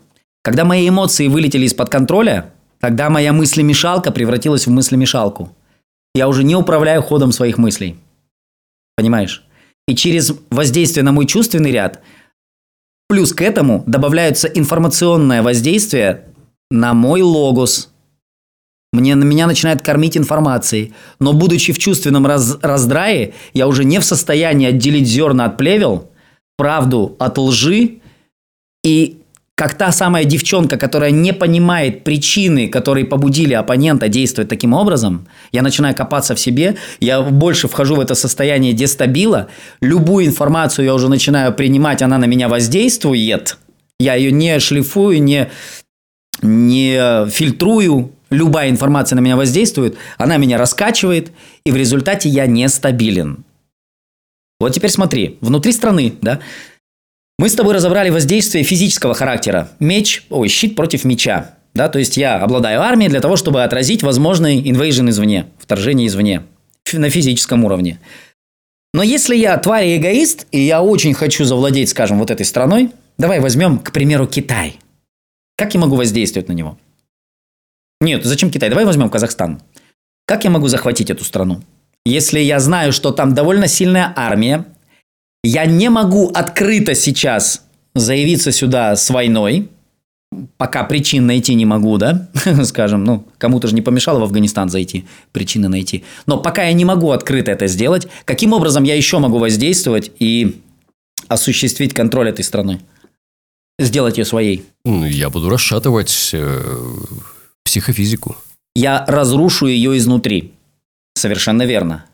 Когда 0.43 0.65
мои 0.65 0.89
эмоции 0.89 1.27
вылетели 1.27 1.65
из-под 1.65 1.89
контроля, 1.89 2.51
Тогда 2.83 3.09
моя 3.09 3.31
мыслемешалка 3.31 4.11
превратилась 4.11 4.67
в 4.67 4.69
мыслемешалку. 4.69 5.55
Я 6.13 6.27
уже 6.27 6.43
не 6.43 6.53
управляю 6.53 7.01
ходом 7.01 7.31
своих 7.31 7.57
мыслей. 7.57 7.95
Понимаешь? 8.97 9.45
И 9.87 9.95
через 9.95 10.33
воздействие 10.49 11.05
на 11.05 11.13
мой 11.13 11.25
чувственный 11.25 11.71
ряд, 11.71 12.01
плюс 13.07 13.31
к 13.31 13.41
этому 13.41 13.85
добавляется 13.87 14.49
информационное 14.49 15.41
воздействие 15.41 16.25
на 16.69 16.93
мой 16.93 17.21
логос. 17.21 17.92
Мне, 18.93 19.15
на 19.15 19.23
меня 19.23 19.47
начинает 19.47 19.81
кормить 19.81 20.15
информацией. 20.15 20.93
Но 21.19 21.33
будучи 21.33 21.73
в 21.73 21.79
чувственном 21.79 22.27
раз, 22.27 22.59
раздрае, 22.61 23.33
я 23.53 23.67
уже 23.67 23.83
не 23.83 23.99
в 23.99 24.05
состоянии 24.05 24.69
отделить 24.69 25.07
зерна 25.07 25.45
от 25.45 25.57
плевел, 25.57 26.11
правду 26.57 27.15
от 27.19 27.39
лжи. 27.39 27.95
И 28.83 29.17
как 29.55 29.73
та 29.75 29.91
самая 29.91 30.25
девчонка, 30.25 30.77
которая 30.77 31.09
не 31.09 31.33
понимает 31.33 32.03
причины, 32.03 32.67
которые 32.67 33.05
побудили 33.05 33.55
оппонента 33.55 34.09
действовать 34.09 34.49
таким 34.49 34.73
образом, 34.73 35.27
я 35.51 35.63
начинаю 35.63 35.95
копаться 35.95 36.35
в 36.35 36.39
себе, 36.39 36.75
я 36.99 37.21
больше 37.21 37.67
вхожу 37.67 37.95
в 37.95 37.99
это 37.99 38.13
состояние 38.13 38.73
дестабила, 38.73 39.47
любую 39.81 40.25
информацию 40.25 40.85
я 40.85 40.93
уже 40.93 41.09
начинаю 41.09 41.53
принимать, 41.53 42.01
она 42.01 42.17
на 42.17 42.25
меня 42.25 42.47
воздействует, 42.47 43.57
я 43.99 44.15
ее 44.15 44.31
не 44.31 44.59
шлифую, 44.59 45.21
не, 45.21 45.49
не 46.41 47.29
фильтрую, 47.29 48.12
любая 48.33 48.69
информация 48.69 49.15
на 49.15 49.21
меня 49.21 49.37
воздействует, 49.37 49.97
она 50.17 50.37
меня 50.37 50.57
раскачивает, 50.57 51.31
и 51.65 51.71
в 51.71 51.75
результате 51.75 52.29
я 52.29 52.45
нестабилен. 52.45 53.45
Вот 54.59 54.73
теперь 54.73 54.91
смотри, 54.91 55.37
внутри 55.41 55.71
страны, 55.71 56.15
да, 56.21 56.39
мы 57.39 57.49
с 57.49 57.55
тобой 57.55 57.73
разобрали 57.73 58.09
воздействие 58.09 58.63
физического 58.63 59.13
характера. 59.13 59.69
Меч, 59.79 60.25
ой, 60.29 60.47
щит 60.47 60.75
против 60.75 61.03
меча. 61.03 61.55
Да, 61.73 61.89
то 61.89 61.97
есть 61.99 62.17
я 62.17 62.35
обладаю 62.35 62.81
армией 62.81 63.09
для 63.09 63.19
того, 63.19 63.35
чтобы 63.35 63.63
отразить 63.63 64.03
возможный 64.03 64.69
инвейжен 64.69 65.09
извне, 65.09 65.47
вторжение 65.57 66.07
извне 66.07 66.43
на 66.93 67.09
физическом 67.09 67.65
уровне. 67.65 67.99
Но 68.93 69.01
если 69.01 69.35
я 69.35 69.57
тварь 69.57 69.87
и 69.87 69.97
эгоист, 69.97 70.45
и 70.51 70.61
я 70.61 70.83
очень 70.83 71.15
хочу 71.15 71.45
завладеть, 71.45 71.89
скажем, 71.89 72.19
вот 72.19 72.29
этой 72.29 72.45
страной, 72.45 72.91
давай 73.17 73.39
возьмем, 73.39 73.79
к 73.79 73.91
примеру, 73.91 74.27
Китай. 74.27 74.77
Как 75.57 75.73
я 75.73 75.79
могу 75.79 75.95
воздействовать 75.95 76.47
на 76.47 76.53
него? 76.53 76.77
Нет, 78.03 78.25
зачем 78.25 78.51
Китай? 78.51 78.69
Давай 78.69 78.83
возьмем 78.83 79.09
Казахстан. 79.09 79.61
Как 80.25 80.43
я 80.43 80.49
могу 80.49 80.67
захватить 80.67 81.09
эту 81.09 81.23
страну? 81.23 81.63
Если 82.05 82.39
я 82.41 82.59
знаю, 82.59 82.91
что 82.91 83.11
там 83.11 83.33
довольно 83.33 83.69
сильная 83.69 84.11
армия, 84.13 84.65
я 85.41 85.65
не 85.65 85.89
могу 85.89 86.29
открыто 86.29 86.95
сейчас 86.95 87.63
заявиться 87.95 88.51
сюда 88.51 88.97
с 88.97 89.09
войной, 89.09 89.69
пока 90.57 90.83
причин 90.83 91.25
найти 91.25 91.55
не 91.55 91.65
могу, 91.65 91.97
да, 91.97 92.27
скажем, 92.65 93.05
ну, 93.05 93.25
кому-то 93.37 93.69
же 93.69 93.75
не 93.75 93.81
помешало 93.81 94.19
в 94.19 94.23
Афганистан 94.23 94.67
зайти, 94.67 95.05
причины 95.31 95.69
найти. 95.69 96.03
Но 96.25 96.37
пока 96.37 96.63
я 96.63 96.73
не 96.73 96.83
могу 96.83 97.11
открыто 97.11 97.51
это 97.51 97.67
сделать, 97.67 98.09
каким 98.25 98.51
образом 98.51 98.83
я 98.83 98.95
еще 98.95 99.19
могу 99.19 99.37
воздействовать 99.37 100.11
и 100.19 100.61
осуществить 101.29 101.93
контроль 101.93 102.29
этой 102.29 102.43
страны? 102.43 102.81
Сделать 103.79 104.17
ее 104.17 104.25
своей? 104.25 104.65
Ну, 104.83 105.05
я 105.05 105.29
буду 105.29 105.49
расшатывать 105.49 106.31
э, 106.33 106.61
психофизику. 107.63 108.35
Я 108.75 109.05
разрушу 109.07 109.67
ее 109.67 109.97
изнутри. 109.97 110.53
Совершенно 111.15 111.63
верно. 111.63 112.05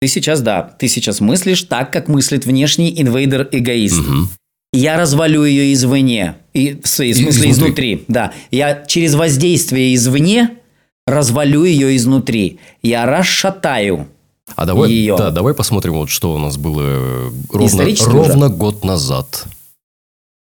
Ты 0.00 0.08
сейчас, 0.08 0.42
да, 0.42 0.62
ты 0.62 0.88
сейчас 0.88 1.20
мыслишь 1.20 1.62
так, 1.62 1.92
как 1.92 2.08
мыслит 2.08 2.44
внешний 2.44 2.94
инвейдер-эгоист. 3.00 3.98
Угу. 3.98 4.28
Я 4.72 4.98
развалю 4.98 5.44
ее 5.44 5.72
извне, 5.72 6.36
и, 6.52 6.74
в 6.74 6.86
смысле 6.86 7.10
изнутри. 7.12 7.50
изнутри. 7.50 8.04
Да, 8.08 8.32
я 8.50 8.84
через 8.86 9.14
воздействие 9.14 9.94
извне 9.94 10.58
развалю 11.06 11.64
ее 11.64 11.96
изнутри. 11.96 12.58
Я 12.82 13.06
расшатаю. 13.06 14.08
А 14.54 14.66
давай, 14.66 14.90
ее. 14.90 15.16
да, 15.16 15.30
давай 15.30 15.54
посмотрим, 15.54 15.94
вот 15.94 16.10
что 16.10 16.34
у 16.34 16.38
нас 16.38 16.56
было 16.56 17.32
ровно, 17.50 17.94
ровно 18.06 18.48
год 18.48 18.84
назад. 18.84 19.46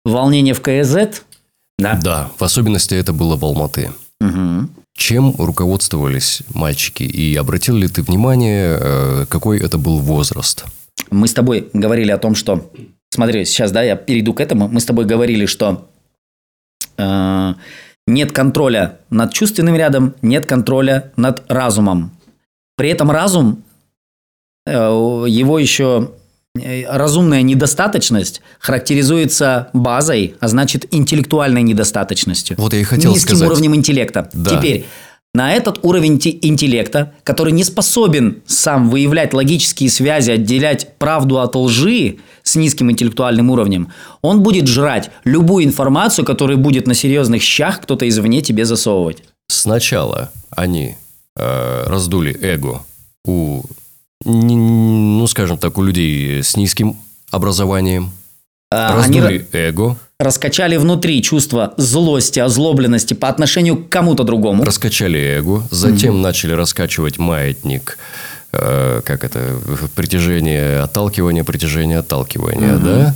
Волнение 0.03 0.53
в 0.53 0.61
КЗ? 0.61 1.21
Да. 1.79 1.99
Да, 2.03 2.31
в 2.37 2.43
особенности 2.43 2.93
это 2.93 3.13
было 3.13 3.35
в 3.35 3.43
Алматы. 3.43 3.91
Угу. 4.22 4.70
Чем 4.93 5.36
руководствовались 5.38 6.43
мальчики? 6.53 7.03
И 7.03 7.36
обратил 7.36 7.76
ли 7.76 7.88
ты 7.88 8.01
внимание, 8.01 8.78
э, 8.80 9.26
какой 9.28 9.59
это 9.59 9.78
был 9.78 9.99
возраст? 9.99 10.66
Мы 11.11 11.28
с 11.28 11.34
тобой 11.34 11.70
говорили 11.74 12.11
о 12.11 12.18
том, 12.18 12.36
что... 12.36 12.72
Смотри, 13.09 13.45
сейчас, 13.45 13.72
да, 13.72 13.84
я 13.84 13.95
перейду 13.95 14.34
к 14.34 14.41
этому. 14.41 14.68
Мы 14.68 14.80
с 14.80 14.86
тобой 14.86 15.05
говорили, 15.05 15.45
что 15.45 15.89
э, 16.97 17.53
нет 18.07 18.32
контроля 18.32 18.99
над 19.09 19.34
чувственным 19.34 19.76
рядом, 19.76 20.16
нет 20.22 20.45
контроля 20.45 21.11
над 21.18 21.43
разумом. 21.49 22.11
При 22.78 22.89
этом 22.89 23.11
разум, 23.11 23.63
э, 24.66 24.72
его 24.72 25.59
еще 25.59 26.11
разумная 26.88 27.41
недостаточность 27.41 28.41
характеризуется 28.60 29.70
базой, 29.74 30.36
а 30.39 30.47
значит 30.47 30.86
интеллектуальной 30.91 31.64
недостаточностью. 31.64 32.56
Вот 32.58 32.74
я 32.74 32.80
и 32.80 32.84
хотел 32.84 33.12
Низким 33.12 33.36
сказать. 33.36 33.49
уровнем 33.49 33.76
интеллекта. 33.76 34.30
Да. 34.34 34.58
Теперь, 34.58 34.86
на 35.34 35.53
этот 35.53 35.80
уровень 35.84 36.14
интеллекта, 36.14 37.14
который 37.24 37.51
не 37.51 37.66
способен 37.66 38.41
сам 38.47 38.89
выявлять 38.89 39.34
логические 39.34 39.89
связи, 39.89 40.32
отделять 40.32 40.97
правду 40.97 41.39
от 41.39 41.56
лжи 41.56 42.20
с 42.43 42.56
низким 42.56 42.89
интеллектуальным 42.89 43.49
уровнем, 43.49 43.91
он 44.22 44.41
будет 44.41 44.68
жрать 44.68 45.12
любую 45.26 45.66
информацию, 45.66 46.24
которая 46.24 46.56
будет 46.56 46.88
на 46.88 46.93
серьезных 46.93 47.41
щах 47.41 47.82
кто-то 47.82 48.08
извне 48.08 48.41
тебе 48.41 48.64
засовывать. 48.64 49.24
Сначала 49.47 50.32
они 50.51 50.95
э, 51.36 51.84
раздули 51.88 52.38
эго 52.41 52.82
у 53.26 53.64
ну, 54.24 55.26
скажем 55.28 55.57
так, 55.57 55.78
у 55.78 55.84
людей 55.84 56.41
с 56.41 56.55
низким 56.55 56.95
образованием. 57.32 58.11
А, 58.72 58.95
раздули 58.95 59.26
они 59.26 59.45
эго. 59.51 59.97
Раскачали 60.20 60.78
внутри 60.78 61.22
чувство 61.22 61.74
злости, 61.78 62.39
озлобленности 62.39 63.13
по 63.13 63.28
отношению 63.28 63.78
к 63.78 63.89
кому-то 63.89 64.24
другому. 64.24 64.63
Раскачали 64.63 65.20
эго. 65.20 65.63
Затем 65.72 66.16
угу. 66.16 66.24
начали 66.24 66.53
раскачивать 66.53 67.18
маятник 67.18 67.97
э, 68.53 69.01
как 69.03 69.24
это, 69.24 69.59
притяжение, 69.95 70.80
отталкивание, 70.80 71.43
притяжение, 71.43 71.99
отталкивание, 71.99 72.78
да? 72.78 73.16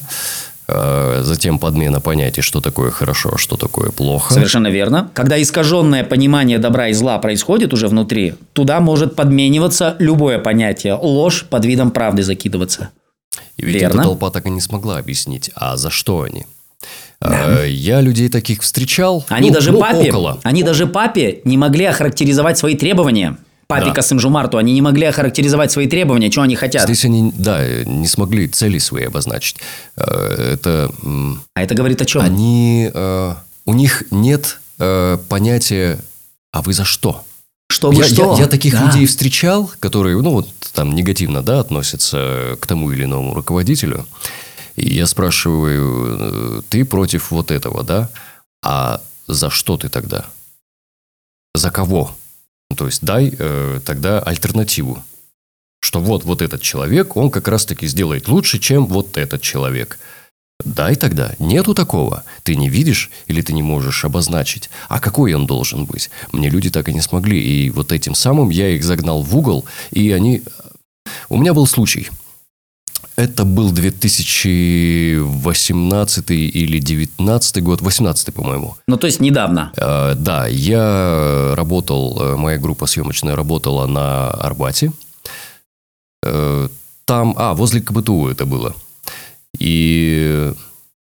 Э, 0.72 1.22
затем 1.24 1.58
подмена 1.58 2.00
понятий, 2.00 2.42
что 2.42 2.62
такое 2.62 2.92
хорошо, 2.92 3.32
а 3.34 3.38
что 3.38 3.58
такое 3.58 3.90
плохо. 3.90 4.34
Совершенно 4.34 4.68
верно. 4.68 5.10
Когда 5.14 5.42
искаженное 5.42 6.04
понимание 6.04 6.60
добра 6.60 6.90
и 6.90 6.94
зла 6.94 7.18
происходит 7.18 7.74
уже 7.74 7.88
внутри, 7.88 8.36
туда 8.54 8.80
может 8.80 9.16
подмениваться 9.16 9.96
любое 10.00 10.38
понятие. 10.40 10.94
Ложь 10.94 11.46
под 11.50 11.66
видом 11.66 11.92
правды 11.92 12.24
закидываться. 12.24 12.90
И 13.58 13.66
ведь 13.66 13.82
Верно. 13.82 13.96
эта 13.96 14.04
толпа 14.04 14.30
так 14.30 14.46
и 14.46 14.50
не 14.50 14.62
смогла 14.62 14.98
объяснить, 14.98 15.52
а 15.56 15.76
за 15.76 15.90
что 15.90 16.22
они. 16.22 16.46
Э, 17.22 17.66
Я 17.68 18.02
людей 18.02 18.30
таких 18.30 18.62
встречал. 18.62 19.26
Они 19.30 19.50
ну, 19.50 19.56
даже 19.56 19.72
ну, 19.72 19.80
папе, 19.80 20.10
около. 20.10 20.40
они 20.44 20.64
даже 20.64 20.88
папе 20.88 21.42
не 21.44 21.58
могли 21.58 21.86
охарактеризовать 21.86 22.58
свои 22.58 22.76
требования. 22.76 23.38
Папе 23.70 23.86
Да. 23.86 23.92
Касым 23.94 24.20
Жумарту 24.20 24.58
они 24.58 24.74
не 24.74 24.82
могли 24.82 25.06
охарактеризовать 25.06 25.72
свои 25.72 25.88
требования, 25.88 26.32
что 26.32 26.42
они 26.42 26.56
хотят. 26.56 26.86
Здесь 26.86 27.06
они, 27.06 27.32
да, 27.38 27.64
не 27.86 28.08
смогли 28.08 28.48
цели 28.48 28.80
свои 28.80 29.04
обозначить. 29.06 29.58
Э, 29.96 30.54
Это 30.54 30.92
А 31.54 31.62
это 31.62 31.76
говорит 31.76 32.02
о 32.02 32.06
чем? 32.06 32.24
они, 32.24 32.90
э, 32.92 33.34
у 33.66 33.74
них 33.76 34.04
нет 34.10 34.60
э, 34.80 35.18
понятия, 35.30 36.00
а 36.52 36.64
вы 36.64 36.74
за 36.74 36.84
что? 36.84 37.24
Чтобы 37.72 37.96
я, 37.98 38.06
что? 38.06 38.34
я- 38.34 38.44
я 38.44 38.48
таких 38.48 38.74
Да. 38.74 38.86
людей 38.86 39.06
встречал, 39.06 39.70
которые, 39.80 40.20
ну, 40.20 40.32
вот 40.32 40.48
там 40.74 40.96
негативно, 40.96 41.44
да, 41.44 41.60
относятся 41.60 42.58
к 42.60 42.66
тому 42.66 42.90
или 42.92 43.04
иному 43.04 43.36
руководителю. 43.36 44.08
И 44.78 44.96
я 44.96 45.06
спрашиваю, 45.06 46.64
ты 46.70 46.86
против 46.86 47.30
вот 47.30 47.52
этого, 47.52 47.84
да? 47.84 48.10
А 48.64 49.00
за 49.28 49.50
что 49.52 49.78
ты 49.78 49.90
тогда? 49.90 50.26
За 51.54 51.70
кого? 51.70 52.16
Ну, 52.70 52.76
То 52.76 52.86
есть 52.86 53.04
дай 53.04 53.34
э, 53.38 53.80
тогда 53.86 54.20
альтернативу. 54.20 55.04
Что 55.82 56.00
вот, 56.00 56.24
вот 56.26 56.42
этот 56.42 56.62
человек, 56.62 57.16
он 57.16 57.32
как 57.32 57.48
раз-таки 57.48 57.88
сделает 57.88 58.28
лучше, 58.28 58.60
чем 58.60 58.86
вот 58.86 59.18
этот 59.18 59.42
человек. 59.42 59.98
Дай 60.66 60.96
тогда. 60.96 61.36
Нету 61.40 61.74
такого. 61.74 62.24
Ты 62.44 62.56
не 62.58 62.70
видишь 62.70 63.10
или 63.28 63.42
ты 63.42 63.54
не 63.54 63.64
можешь 63.64 64.04
обозначить. 64.04 64.70
А 64.90 65.00
какой 65.00 65.34
он 65.34 65.46
должен 65.48 65.86
быть? 65.86 66.10
Мне 66.34 66.50
люди 66.50 66.70
так 66.70 66.90
и 66.90 66.94
не 66.94 67.02
смогли. 67.02 67.40
И 67.40 67.70
вот 67.70 67.94
этим 67.94 68.14
самым 68.14 68.50
я 68.50 68.70
их 68.70 68.84
загнал 68.84 69.22
в 69.22 69.38
угол, 69.38 69.66
и 69.92 70.12
они... 70.12 70.44
У 71.30 71.38
меня 71.38 71.54
был 71.54 71.66
случай. 71.66 72.10
Это 73.16 73.44
был 73.46 73.72
2018 73.72 76.32
или 76.32 76.80
2019 76.80 77.64
год, 77.64 77.82
18 77.82 78.34
по-моему. 78.34 78.76
Ну, 78.88 78.98
то 78.98 79.08
есть 79.08 79.20
недавно. 79.20 79.72
Э, 79.78 80.16
Да, 80.16 80.48
я 80.48 81.54
работал, 81.56 82.18
э, 82.22 82.36
моя 82.38 82.58
группа 82.58 82.86
съемочная 82.88 83.36
работала 83.36 83.86
на 83.88 84.30
Арбате. 84.32 84.92
Э, 86.24 86.68
Там, 87.06 87.34
а, 87.38 87.54
возле 87.56 87.82
КБТУ 87.82 88.28
это 88.28 88.46
было. 88.46 88.74
И 89.58 90.54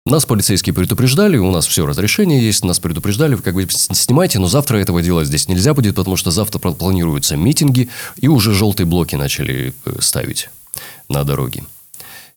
нас 0.07 0.25
полицейские 0.25 0.73
предупреждали, 0.73 1.37
у 1.37 1.51
нас 1.51 1.67
все 1.67 1.85
разрешение 1.85 2.41
есть, 2.47 2.65
нас 2.65 2.79
предупреждали, 2.79 3.35
вы 3.35 3.43
как 3.43 3.55
бы 3.55 3.67
снимайте, 3.69 4.39
но 4.39 4.47
завтра 4.47 4.79
этого 4.79 5.03
делать 5.03 5.27
здесь 5.27 5.49
нельзя 5.49 5.75
будет, 5.75 5.97
потому 5.97 6.17
что 6.17 6.31
завтра 6.31 6.61
пла- 6.61 6.75
планируются 6.77 7.37
митинги, 7.37 7.89
и 8.17 8.29
уже 8.29 8.55
желтые 8.55 8.87
блоки 8.87 9.17
начали 9.17 9.75
э, 9.85 9.97
ставить 10.01 10.49
на 11.09 11.25
дороге. 11.25 11.65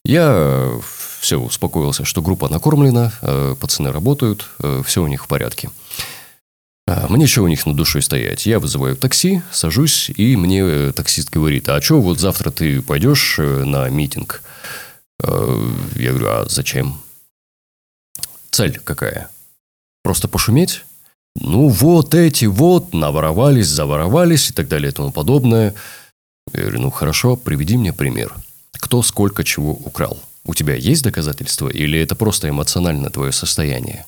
Я 0.04 0.78
все 1.20 1.38
успокоился, 1.38 2.04
что 2.04 2.22
группа 2.22 2.48
накормлена, 2.48 3.12
э, 3.20 3.54
пацаны 3.60 3.92
работают, 3.92 4.48
все 4.84 5.02
у 5.02 5.06
них 5.06 5.24
в 5.24 5.28
порядке. 5.28 5.70
А, 6.90 7.06
Мне 7.08 7.28
что 7.28 7.42
у 7.42 7.48
них 7.48 7.66
над 7.66 7.76
душой 7.76 8.02
стоять? 8.02 8.46
Я 8.46 8.58
вызываю 8.58 8.96
такси, 8.96 9.42
сажусь, 9.52 10.10
и 10.10 10.36
мне 10.36 10.60
э, 10.60 10.92
таксист 10.92 11.30
говорит, 11.30 11.68
а 11.68 11.80
что 11.80 12.00
вот 12.00 12.18
завтра 12.18 12.50
ты 12.50 12.82
пойдешь 12.82 13.36
э, 13.38 13.64
на 13.64 13.88
митинг? 13.88 14.42
Э, 15.22 15.68
Я 15.94 16.10
говорю, 16.10 16.26
а 16.28 16.46
зачем? 16.48 17.00
Цель 18.50 18.80
какая? 18.82 19.30
Просто 20.02 20.26
пошуметь? 20.26 20.84
Ну, 21.36 21.68
вот 21.68 22.16
эти 22.16 22.46
вот 22.46 22.92
наворовались, 22.92 23.68
заворовались 23.68 24.50
и 24.50 24.52
так 24.52 24.66
далее 24.66 24.90
и 24.90 24.92
тому 24.94 25.12
подобное. 25.12 25.76
Я 26.52 26.62
говорю, 26.62 26.80
ну 26.80 26.90
хорошо, 26.90 27.36
приведи 27.36 27.76
мне 27.76 27.92
пример. 27.92 28.34
Кто 28.80 29.02
сколько 29.02 29.44
чего 29.44 29.72
украл? 29.72 30.18
У 30.44 30.54
тебя 30.54 30.74
есть 30.74 31.04
доказательства 31.04 31.68
или 31.68 31.98
это 32.00 32.14
просто 32.16 32.48
эмоционально 32.48 33.10
твое 33.10 33.32
состояние? 33.32 34.06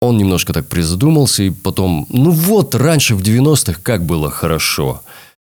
Он 0.00 0.16
немножко 0.16 0.52
так 0.52 0.66
призадумался 0.66 1.44
и 1.44 1.50
потом, 1.50 2.06
ну 2.08 2.30
вот, 2.30 2.74
раньше 2.74 3.14
в 3.14 3.22
90-х 3.22 3.80
как 3.82 4.04
было 4.04 4.30
хорошо. 4.30 5.02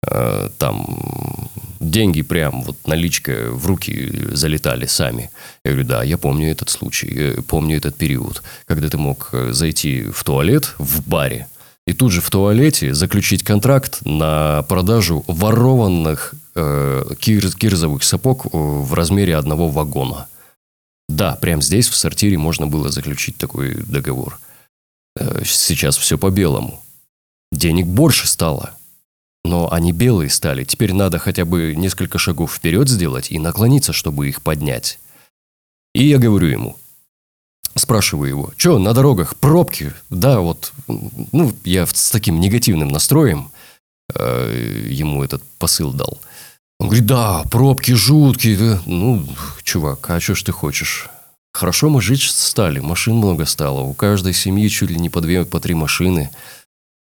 Э, 0.09 0.49
Там 0.57 1.49
деньги 1.79 2.21
прям, 2.21 2.63
вот 2.63 2.77
наличка 2.87 3.49
в 3.51 3.65
руки 3.65 4.13
залетали 4.31 4.85
сами. 4.85 5.29
Я 5.65 5.71
говорю, 5.71 5.87
да, 5.87 6.03
я 6.03 6.17
помню 6.17 6.49
этот 6.51 6.69
случай, 6.69 7.11
э, 7.13 7.41
помню 7.41 7.77
этот 7.77 7.97
период, 7.97 8.41
когда 8.65 8.87
ты 8.87 8.97
мог 8.97 9.29
э, 9.33 9.51
зайти 9.51 10.03
в 10.03 10.23
туалет 10.23 10.75
в 10.77 11.05
баре 11.09 11.47
и 11.87 11.93
тут 11.93 12.11
же 12.11 12.21
в 12.21 12.29
туалете 12.29 12.93
заключить 12.93 13.43
контракт 13.43 13.99
на 14.05 14.63
продажу 14.63 15.23
ворованных 15.27 16.33
кирзовых 17.19 18.03
сапог 18.03 18.45
э, 18.45 18.49
в 18.53 18.93
размере 18.93 19.35
одного 19.35 19.69
вагона. 19.69 20.27
Да, 21.09 21.35
прямо 21.35 21.61
здесь, 21.61 21.87
в 21.87 21.95
сортире, 21.95 22.37
можно 22.37 22.67
было 22.67 22.89
заключить 22.89 23.37
такой 23.37 23.75
договор. 23.75 24.39
Э, 25.15 25.43
Сейчас 25.45 25.97
все 25.97 26.17
по-белому. 26.17 26.81
Денег 27.51 27.85
больше 27.85 28.27
стало. 28.27 28.71
Но 29.45 29.71
они 29.71 29.93
белые 29.93 30.29
стали. 30.29 30.65
Теперь 30.65 30.93
надо 30.93 31.19
хотя 31.19 31.45
бы 31.45 31.73
несколько 31.75 32.17
шагов 32.17 32.53
вперед 32.53 32.89
сделать 32.89 33.31
и 33.31 33.39
наклониться, 33.39 33.93
чтобы 33.93 34.27
их 34.27 34.41
поднять. 34.41 34.99
И 35.93 36.05
я 36.05 36.17
говорю 36.17 36.47
ему, 36.47 36.77
спрашиваю 37.75 38.29
его, 38.29 38.53
что 38.57 38.77
на 38.77 38.93
дорогах 38.93 39.37
пробки? 39.37 39.93
Да, 40.09 40.41
вот, 40.41 40.73
ну, 40.87 41.55
я 41.63 41.85
с 41.85 42.11
таким 42.11 42.41
негативным 42.41 42.89
настроем 42.89 43.51
э, 44.13 44.85
ему 44.89 45.23
этот 45.23 45.41
посыл 45.59 45.93
дал. 45.93 46.19
Он 46.79 46.87
говорит, 46.87 47.05
да, 47.05 47.43
пробки 47.49 47.93
жуткие. 47.93 48.57
да». 48.57 48.81
Ну, 48.85 49.27
чувак, 49.63 50.09
а 50.09 50.19
что 50.19 50.35
ж 50.35 50.43
ты 50.43 50.51
хочешь? 50.51 51.09
Хорошо 51.53 51.89
мы 51.89 52.01
жить 52.01 52.21
стали, 52.21 52.79
машин 52.79 53.15
много 53.15 53.45
стало. 53.45 53.81
У 53.81 53.93
каждой 53.93 54.33
семьи 54.33 54.67
чуть 54.69 54.91
ли 54.91 54.99
не 54.99 55.09
по 55.09 55.21
две, 55.21 55.43
по 55.43 55.59
три 55.59 55.73
машины. 55.73 56.29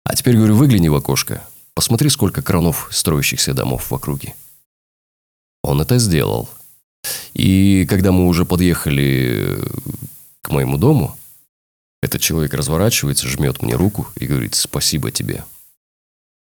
А 0.05 0.15
теперь, 0.15 0.38
говорю, 0.38 0.55
выгляни 0.55 0.88
в 0.88 0.95
окошко. 0.95 1.45
Посмотри, 1.74 2.09
сколько 2.09 2.41
кранов 2.41 2.88
строящихся 2.91 3.53
домов 3.53 3.91
в 3.91 3.93
округе. 3.93 4.36
Он 5.63 5.82
это 5.82 5.97
сделал. 5.97 6.49
И 7.34 7.86
когда 7.89 8.13
мы 8.13 8.28
уже 8.28 8.45
подъехали 8.45 9.59
к 10.41 10.49
моему 10.49 10.78
дому, 10.78 11.18
этот 12.01 12.22
человек 12.22 12.53
разворачивается, 12.53 13.28
жмет 13.28 13.61
мне 13.61 13.76
руку 13.76 14.07
и 14.15 14.28
говорит 14.28 14.55
«Спасибо 14.55 15.11
тебе». 15.11 15.43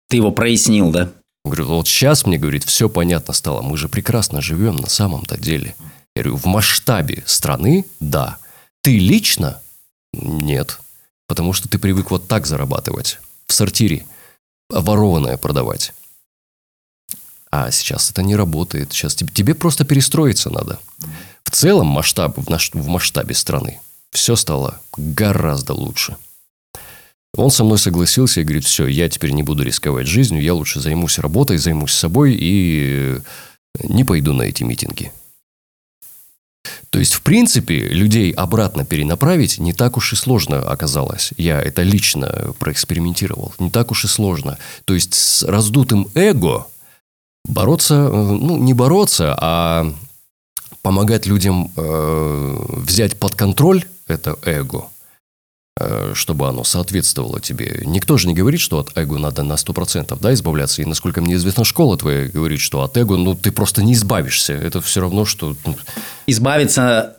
Ты 0.10 0.18
его 0.18 0.32
прояснил, 0.32 0.92
да? 0.92 1.12
Он 1.50 1.56
говорит, 1.56 1.70
вот 1.72 1.88
сейчас 1.88 2.28
мне, 2.28 2.38
говорит, 2.38 2.64
все 2.64 2.90
понятно 2.90 3.34
стало. 3.34 3.64
Мы 3.64 3.76
же 3.76 3.90
прекрасно 3.90 4.40
живем 4.40 4.76
на 4.76 4.88
самом-то 4.88 5.36
деле. 5.36 5.76
Я 6.16 6.22
говорю, 6.22 6.38
в 6.38 6.46
масштабе 6.46 7.24
страны– 7.26 7.86
да. 8.00 8.38
Ты 8.84 9.00
лично– 9.00 9.60
нет. 10.14 10.78
Потому 11.26 11.54
что 11.54 11.68
ты 11.68 11.80
привык 11.80 12.12
вот 12.12 12.28
так 12.28 12.46
зарабатывать. 12.46 13.18
В 13.48 13.54
сортире. 13.54 14.06
Ворованное 14.70 15.38
продавать. 15.38 15.94
А 17.50 17.72
сейчас 17.72 18.12
это 18.12 18.22
не 18.22 18.36
работает. 18.36 18.94
Сейчас 18.94 19.16
тебе, 19.16 19.34
тебе 19.34 19.56
просто 19.56 19.86
перестроиться 19.86 20.52
надо. 20.52 20.80
В 21.44 21.50
целом 21.50 21.88
масштаб, 21.88 22.38
в, 22.38 22.48
наш, 22.48 22.72
в 22.76 22.88
масштабе 22.90 23.34
страны 23.34 23.82
все 24.12 24.36
стало 24.36 24.80
гораздо 24.96 25.74
лучше. 25.74 26.16
Он 27.36 27.52
со 27.52 27.64
мной 27.64 27.78
согласился 27.78 28.42
и 28.42 28.44
говорит, 28.44 28.66
все, 28.66 28.88
я 28.88 29.08
теперь 29.08 29.32
не 29.32 29.44
буду 29.44 29.64
рисковать 29.64 30.08
жизнью, 30.08 30.42
я 30.42 30.54
лучше 30.54 30.80
займусь 30.80 31.20
работой, 31.20 31.58
займусь 31.58 31.94
собой 31.94 32.34
и 32.34 33.18
э, 33.18 33.20
не 33.84 34.04
пойду 34.04 34.34
на 34.34 34.44
эти 34.44 34.64
митинги. 34.64 35.12
То 36.90 37.00
есть, 37.00 37.14
в 37.14 37.22
принципе, 37.22 37.88
людей 37.88 38.32
обратно 38.32 38.84
перенаправить 38.84 39.60
не 39.60 39.74
так 39.74 39.96
уж 39.96 40.14
и 40.14 40.16
сложно 40.16 40.60
оказалось. 40.60 41.32
Я 41.38 41.62
это 41.62 41.84
лично 41.84 42.54
проэкспериментировал. 42.58 43.54
Не 43.60 43.70
так 43.70 43.92
уж 43.92 44.06
и 44.06 44.08
сложно. 44.08 44.58
То 44.86 44.96
есть, 44.96 45.14
с 45.14 45.44
раздутым 45.44 46.08
эго 46.16 46.66
бороться, 47.46 47.94
э, 47.94 48.12
ну, 48.12 48.58
не 48.58 48.74
бороться, 48.74 49.38
а 49.40 49.94
помогать 50.82 51.26
людям 51.26 51.72
э, 51.76 52.66
взять 52.70 53.18
под 53.18 53.36
контроль 53.36 53.86
это 54.08 54.38
эго, 54.44 54.86
чтобы 56.14 56.48
оно 56.48 56.64
соответствовало 56.64 57.40
тебе. 57.40 57.82
Никто 57.86 58.18
же 58.18 58.28
не 58.28 58.34
говорит, 58.34 58.60
что 58.60 58.80
от 58.80 58.98
эго 58.98 59.18
надо 59.18 59.44
на 59.44 59.54
100% 59.54 60.18
да, 60.20 60.34
избавляться. 60.34 60.82
И, 60.82 60.86
насколько 60.86 61.22
мне 61.22 61.36
известно, 61.36 61.64
школа 61.64 61.98
твоя 61.98 62.28
говорит, 62.28 62.60
что 62.60 62.82
от 62.82 62.98
эго 62.98 63.18
ну, 63.18 63.36
ты 63.36 63.52
просто 63.52 63.84
не 63.84 63.94
избавишься. 63.94 64.54
Это 64.54 64.82
все 64.82 65.02
равно, 65.02 65.26
что... 65.26 65.56
ну, 65.66 65.76
Избавиться 66.28 67.18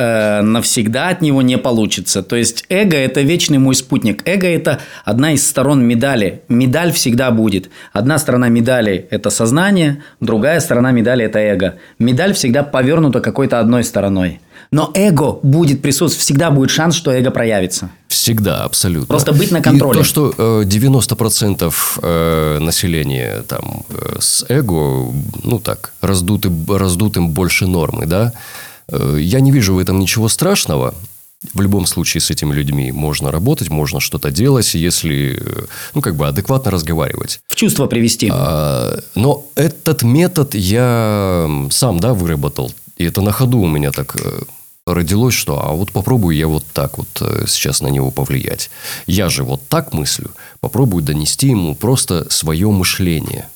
э, 0.00 0.40
навсегда 0.42 1.08
от 1.08 1.22
него 1.22 1.42
не 1.42 1.58
получится. 1.58 2.22
То 2.22 2.36
есть 2.36 2.64
эго– 2.68 2.96
это 2.98 3.20
вечный 3.20 3.58
мой 3.58 3.74
спутник. 3.74 4.26
Эго– 4.26 4.46
это 4.48 4.80
одна 5.04 5.32
из 5.32 5.46
сторон 5.46 5.84
медали. 5.84 6.42
Медаль 6.48 6.92
всегда 6.92 7.30
будет. 7.30 7.70
Одна 7.92 8.18
сторона 8.18 8.48
медали– 8.48 9.06
это 9.10 9.30
сознание, 9.30 10.02
другая 10.20 10.60
сторона 10.60 10.90
медали– 10.90 11.24
это 11.26 11.38
эго. 11.38 11.78
Медаль 11.98 12.32
всегда 12.32 12.62
повернута 12.62 13.20
какой-то 13.20 13.60
одной 13.60 13.84
стороной. 13.84 14.40
Но 14.72 14.92
эго 14.94 15.32
будет 15.42 15.82
присутствовать, 15.82 16.24
всегда 16.24 16.50
будет 16.50 16.70
шанс, 16.70 16.94
что 16.94 17.10
эго 17.10 17.30
проявится. 17.30 17.90
Всегда, 18.06 18.64
абсолютно. 18.64 19.06
Просто 19.06 19.32
быть 19.32 19.50
на 19.50 19.60
контроле. 19.60 19.98
И 19.98 20.02
то, 20.02 20.08
что 20.08 20.32
э, 20.36 20.62
90% 20.64 21.74
э, 22.02 22.58
населения 22.60 23.42
там 23.48 23.84
э, 23.88 24.18
с 24.20 24.44
эго, 24.48 25.12
ну 25.42 25.58
так, 25.58 25.92
раздуты, 26.00 26.52
раздутым 26.68 27.30
больше 27.30 27.66
нормы, 27.66 28.06
да, 28.06 28.32
э, 28.88 29.18
я 29.20 29.40
не 29.40 29.50
вижу 29.50 29.74
в 29.74 29.78
этом 29.78 29.98
ничего 29.98 30.28
страшного. 30.28 30.94
В 31.54 31.62
любом 31.62 31.86
случае 31.86 32.20
с 32.20 32.30
этими 32.30 32.52
людьми 32.52 32.92
можно 32.92 33.32
работать, 33.32 33.70
можно 33.70 33.98
что-то 33.98 34.30
делать, 34.30 34.74
если, 34.74 35.40
э, 35.40 35.64
ну, 35.94 36.00
как 36.00 36.14
бы 36.14 36.28
адекватно 36.28 36.70
разговаривать. 36.70 37.40
В 37.48 37.56
чувство 37.56 37.86
привести. 37.86 38.30
А, 38.32 39.00
но 39.14 39.44
этот 39.56 40.02
метод 40.02 40.54
я 40.54 41.48
сам, 41.70 41.98
да, 41.98 42.12
выработал. 42.12 42.70
И 42.98 43.04
это 43.04 43.22
на 43.22 43.32
ходу 43.32 43.58
у 43.60 43.66
меня 43.66 43.90
так 43.90 44.16
э, 44.22 44.42
родилось, 44.94 45.34
что 45.34 45.60
а 45.64 45.72
вот 45.72 45.92
попробую 45.92 46.36
я 46.36 46.46
вот 46.48 46.64
так 46.72 46.98
вот 46.98 47.08
э, 47.20 47.44
сейчас 47.46 47.80
на 47.80 47.88
него 47.88 48.10
повлиять. 48.10 48.70
Я 49.06 49.28
же 49.28 49.44
вот 49.44 49.60
так 49.68 49.92
мыслю, 49.92 50.30
попробую 50.60 51.02
донести 51.02 51.48
ему 51.48 51.74
просто 51.74 52.26
свое 52.30 52.68
мышление. 52.70 53.48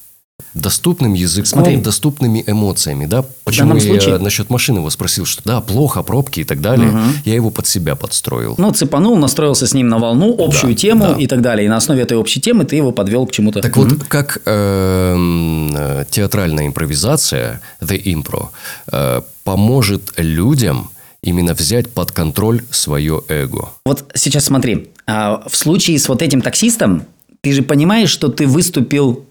Доступным 0.53 1.15
языком, 1.15 1.47
Смотри. 1.47 1.77
доступными 1.77 2.43
эмоциями, 2.47 3.07
да? 3.07 3.25
Почему 3.45 3.75
я 3.75 3.81
случае- 3.81 4.19
насчет 4.19 4.51
машины 4.51 4.79
его 4.79 4.91
спросил, 4.91 5.27
что 5.27 5.43
да, 5.45 5.61
плохо, 5.61 6.03
пробки 6.03 6.41
и 6.41 6.45
так 6.45 6.61
далее. 6.61 6.93
Я 7.25 7.35
его 7.35 7.51
под 7.51 7.67
себя 7.67 7.95
подстроил. 7.97 8.55
Ну, 8.59 8.71
цепанул, 8.73 9.17
настроился 9.17 9.67
с 9.67 9.75
ним 9.75 9.89
на 9.89 9.99
волну, 9.99 10.35
общую 10.39 10.75
Да, 10.75 10.79
тему 10.81 11.05
да. 11.09 11.17
и 11.19 11.27
так 11.27 11.41
далее. 11.41 11.67
И 11.67 11.69
на 11.69 11.77
основе 11.77 12.03
этой 12.03 12.17
общей 12.17 12.41
темы 12.41 12.65
ты 12.65 12.77
его 12.77 12.93
подвел 12.93 13.27
к 13.27 13.33
чему-то. 13.33 13.61
Так 13.63 13.77
вот, 13.77 14.05
как 14.09 14.43
эм, 14.47 15.73
э, 15.77 16.05
театральная 16.11 16.67
импровизация, 16.67 17.61
the 17.81 18.01
impro, 18.05 18.49
э, 18.93 19.23
поможет 19.45 20.13
людям 20.17 20.91
именно 21.25 21.55
взять 21.55 21.91
под 21.91 22.13
контроль 22.13 22.63
свое 22.71 23.23
эго. 23.29 23.71
Вот 23.87 24.13
сейчас 24.15 24.45
смотри, 24.45 24.91
а, 25.07 25.43
в 25.49 25.57
случае 25.57 25.99
с 25.99 26.09
вот 26.09 26.23
этим 26.23 26.41
таксистом, 26.41 27.05
ты 27.41 27.53
же 27.53 27.63
понимаешь, 27.63 28.11
что 28.11 28.29
ты 28.29 28.47
выступил, 28.47 29.25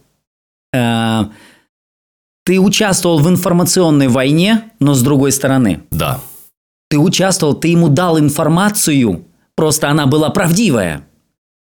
э, 0.74 1.22
ты 2.46 2.60
участвовал 2.60 3.20
в 3.20 3.30
информационной 3.30 4.08
войне, 4.08 4.72
но 4.80 4.94
с 4.94 5.02
другой 5.02 5.32
стороны. 5.32 5.82
Да. 5.92 6.20
Ты 6.90 7.00
участвовал, 7.00 7.54
ты 7.54 7.70
ему 7.70 7.90
дал 7.90 8.20
информацию, 8.20 9.26
просто 9.56 9.90
она 9.90 10.06
была 10.06 10.30
правдивая. 10.30 11.06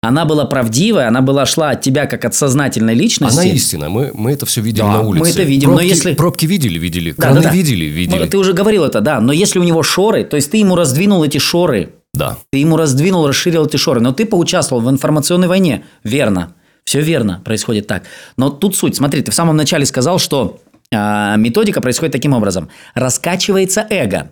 Она 0.08 0.24
была 0.24 0.46
правдивая, 0.46 1.08
она 1.08 1.20
была 1.20 1.44
шла 1.44 1.70
от 1.70 1.82
тебя 1.82 2.06
как 2.06 2.24
от 2.24 2.34
сознательной 2.34 2.94
личности. 2.94 3.38
Она 3.40 3.46
истина. 3.48 3.90
Мы, 3.90 4.10
мы 4.14 4.32
это 4.32 4.46
все 4.46 4.62
видели 4.62 4.80
Да, 4.82 4.88
на 4.92 5.02
мы 5.02 5.08
улице. 5.10 5.30
это 5.32 5.42
видим, 5.42 5.68
но 5.70 5.76
Пробки, 5.76 5.88
если- 5.90 6.14
пробки 6.14 6.46
видели, 6.46 6.78
видели. 6.78 7.10
Да, 7.12 7.22
Краны 7.24 7.40
да, 7.42 7.48
да. 7.48 7.54
видели, 7.54 7.84
видели. 7.84 8.20
Ну, 8.20 8.26
Ты 8.26 8.38
уже 8.38 8.54
говорил 8.54 8.84
это, 8.84 9.00
да. 9.02 9.20
Но 9.20 9.32
если 9.34 9.58
у 9.58 9.62
него 9.64 9.82
шоры, 9.82 10.24
то 10.24 10.36
есть 10.36 10.50
ты 10.50 10.56
ему 10.56 10.76
раздвинул 10.76 11.22
эти 11.24 11.36
шоры, 11.38 11.90
Да. 12.14 12.38
ты 12.50 12.58
ему 12.58 12.76
раздвинул, 12.78 13.26
расширил 13.26 13.66
эти 13.66 13.76
шоры, 13.76 14.00
но 14.00 14.12
ты 14.12 14.24
поучаствовал 14.24 14.80
в 14.82 14.88
информационной 14.88 15.46
войне. 15.48 15.84
Верно. 16.04 16.54
Все 16.84 17.02
верно, 17.02 17.42
происходит 17.44 17.86
так. 17.86 18.04
Но 18.38 18.48
тут 18.48 18.74
суть. 18.76 18.96
Смотри, 18.96 19.20
ты 19.20 19.30
в 19.30 19.34
самом 19.34 19.56
начале 19.56 19.84
сказал, 19.84 20.18
что 20.18 20.58
а, 20.90 21.36
методика 21.36 21.82
происходит 21.82 22.12
таким 22.12 22.32
образом. 22.32 22.70
Раскачивается 22.94 23.86
эго. 23.90 24.30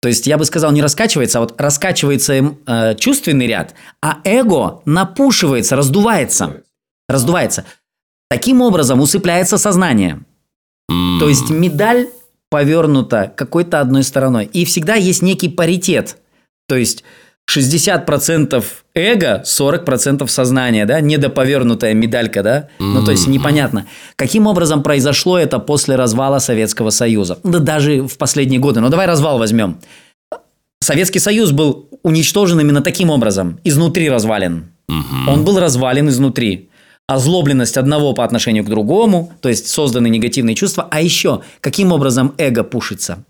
То 0.00 0.08
есть 0.08 0.26
я 0.26 0.38
бы 0.38 0.44
сказал, 0.44 0.72
не 0.72 0.82
раскачивается, 0.82 1.38
а 1.38 1.40
вот 1.42 1.60
раскачивается 1.60 2.56
э, 2.66 2.94
чувственный 2.96 3.46
ряд, 3.46 3.74
а 4.02 4.18
эго 4.24 4.80
напушивается, 4.86 5.76
раздувается. 5.76 6.62
Раздувается. 7.08 7.66
Таким 8.30 8.62
образом 8.62 9.00
усыпляется 9.00 9.58
сознание. 9.58 10.24
То 10.88 11.28
есть 11.28 11.50
медаль 11.50 12.08
повернута 12.50 13.32
какой-то 13.36 13.80
одной 13.80 14.02
стороной. 14.02 14.46
И 14.46 14.64
всегда 14.64 14.94
есть 14.94 15.22
некий 15.22 15.48
паритет. 15.48 16.16
То 16.66 16.76
есть 16.76 17.04
60% 17.56 18.64
эго, 18.94 19.42
40% 19.44 20.28
сознания, 20.28 20.86
да, 20.86 21.00
недоповернутая 21.00 21.94
медалька, 21.94 22.42
да, 22.42 22.68
ну 22.78 23.04
то 23.04 23.10
есть 23.10 23.26
непонятно, 23.26 23.86
каким 24.16 24.46
образом 24.46 24.82
произошло 24.82 25.38
это 25.38 25.58
после 25.58 25.96
развала 25.96 26.38
Советского 26.38 26.90
Союза, 26.90 27.38
да 27.42 27.58
даже 27.58 28.02
в 28.02 28.16
последние 28.18 28.60
годы, 28.60 28.80
ну 28.80 28.88
давай 28.88 29.06
развал 29.06 29.38
возьмем. 29.38 29.78
Советский 30.82 31.18
Союз 31.18 31.50
был 31.50 31.88
уничтожен 32.02 32.60
именно 32.60 32.80
таким 32.80 33.10
образом, 33.10 33.58
изнутри 33.64 34.08
развален. 34.08 34.72
Он 35.28 35.44
был 35.44 35.58
развален 35.58 36.08
изнутри. 36.08 36.68
Озлобленность 37.06 37.76
одного 37.76 38.12
по 38.12 38.24
отношению 38.24 38.64
к 38.64 38.68
другому, 38.68 39.32
то 39.40 39.48
есть 39.48 39.66
созданы 39.66 40.08
негативные 40.08 40.54
чувства. 40.54 40.86
А 40.90 41.00
еще, 41.00 41.42
каким 41.60 41.90
образом 41.90 42.34
эго 42.38 42.62
пушится? 42.62 43.24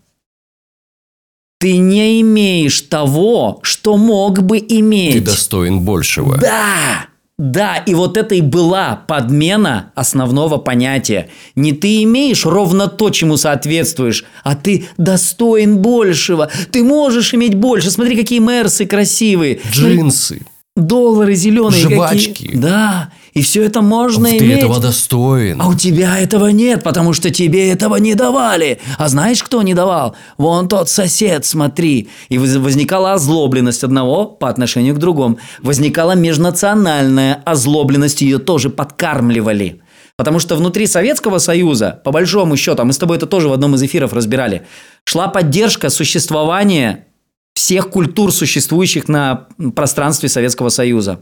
Ты 1.61 1.77
не 1.77 2.21
имеешь 2.21 2.81
того, 2.81 3.59
что 3.61 3.95
мог 3.95 4.41
бы 4.41 4.57
иметь. 4.57 5.13
Ты 5.13 5.21
достоин 5.21 5.81
большего. 5.81 6.39
Да, 6.39 7.05
да, 7.37 7.77
и 7.77 7.93
вот 7.93 8.17
это 8.17 8.33
и 8.33 8.41
была 8.41 8.95
подмена 9.07 9.91
основного 9.93 10.57
понятия. 10.57 11.29
Не 11.53 11.73
ты 11.73 12.01
имеешь 12.01 12.47
ровно 12.47 12.87
то, 12.87 13.11
чему 13.11 13.37
соответствуешь, 13.37 14.25
а 14.43 14.55
ты 14.55 14.87
достоин 14.97 15.77
большего. 15.77 16.49
Ты 16.71 16.83
можешь 16.83 17.35
иметь 17.35 17.53
больше. 17.53 17.91
Смотри, 17.91 18.15
какие 18.15 18.39
мерсы 18.39 18.87
красивые. 18.87 19.59
Джинсы. 19.71 20.41
Доллары 20.77 21.35
зеленые. 21.35 21.81
Жвачки. 21.89 22.27
какие. 22.29 22.55
Да, 22.55 23.09
и 23.33 23.41
все 23.41 23.61
это 23.65 23.81
можно 23.81 24.29
Ты 24.29 24.37
иметь. 24.37 24.59
этого 24.59 24.79
достоин. 24.79 25.61
А 25.61 25.67
у 25.67 25.73
тебя 25.75 26.17
этого 26.17 26.47
нет, 26.47 26.81
потому 26.81 27.11
что 27.11 27.29
тебе 27.29 27.69
этого 27.71 27.97
не 27.97 28.15
давали. 28.15 28.79
А 28.97 29.09
знаешь, 29.09 29.43
кто 29.43 29.63
не 29.63 29.73
давал? 29.73 30.15
Вон 30.37 30.69
тот 30.69 30.89
сосед, 30.89 31.45
смотри. 31.45 32.07
И 32.29 32.37
воз- 32.37 32.55
возникала 32.55 33.13
озлобленность 33.13 33.83
одного 33.83 34.25
по 34.25 34.47
отношению 34.47 34.95
к 34.95 34.99
другому. 34.99 35.39
Возникала 35.61 36.13
межнациональная 36.15 37.41
озлобленность, 37.45 38.21
ее 38.21 38.37
тоже 38.39 38.69
подкармливали. 38.69 39.81
Потому 40.15 40.39
что 40.39 40.55
внутри 40.55 40.87
Советского 40.87 41.39
Союза, 41.39 41.99
по 42.05 42.11
большому 42.11 42.55
счету, 42.55 42.81
а 42.81 42.85
мы 42.85 42.93
с 42.93 42.97
тобой 42.97 43.17
это 43.17 43.25
тоже 43.25 43.49
в 43.49 43.53
одном 43.53 43.75
из 43.75 43.83
эфиров 43.83 44.13
разбирали, 44.13 44.65
шла 45.03 45.27
поддержка 45.27 45.89
существования 45.89 47.07
всех 47.53 47.89
культур, 47.89 48.31
существующих 48.31 49.07
на 49.07 49.47
пространстве 49.75 50.29
Советского 50.29 50.69
Союза. 50.69 51.19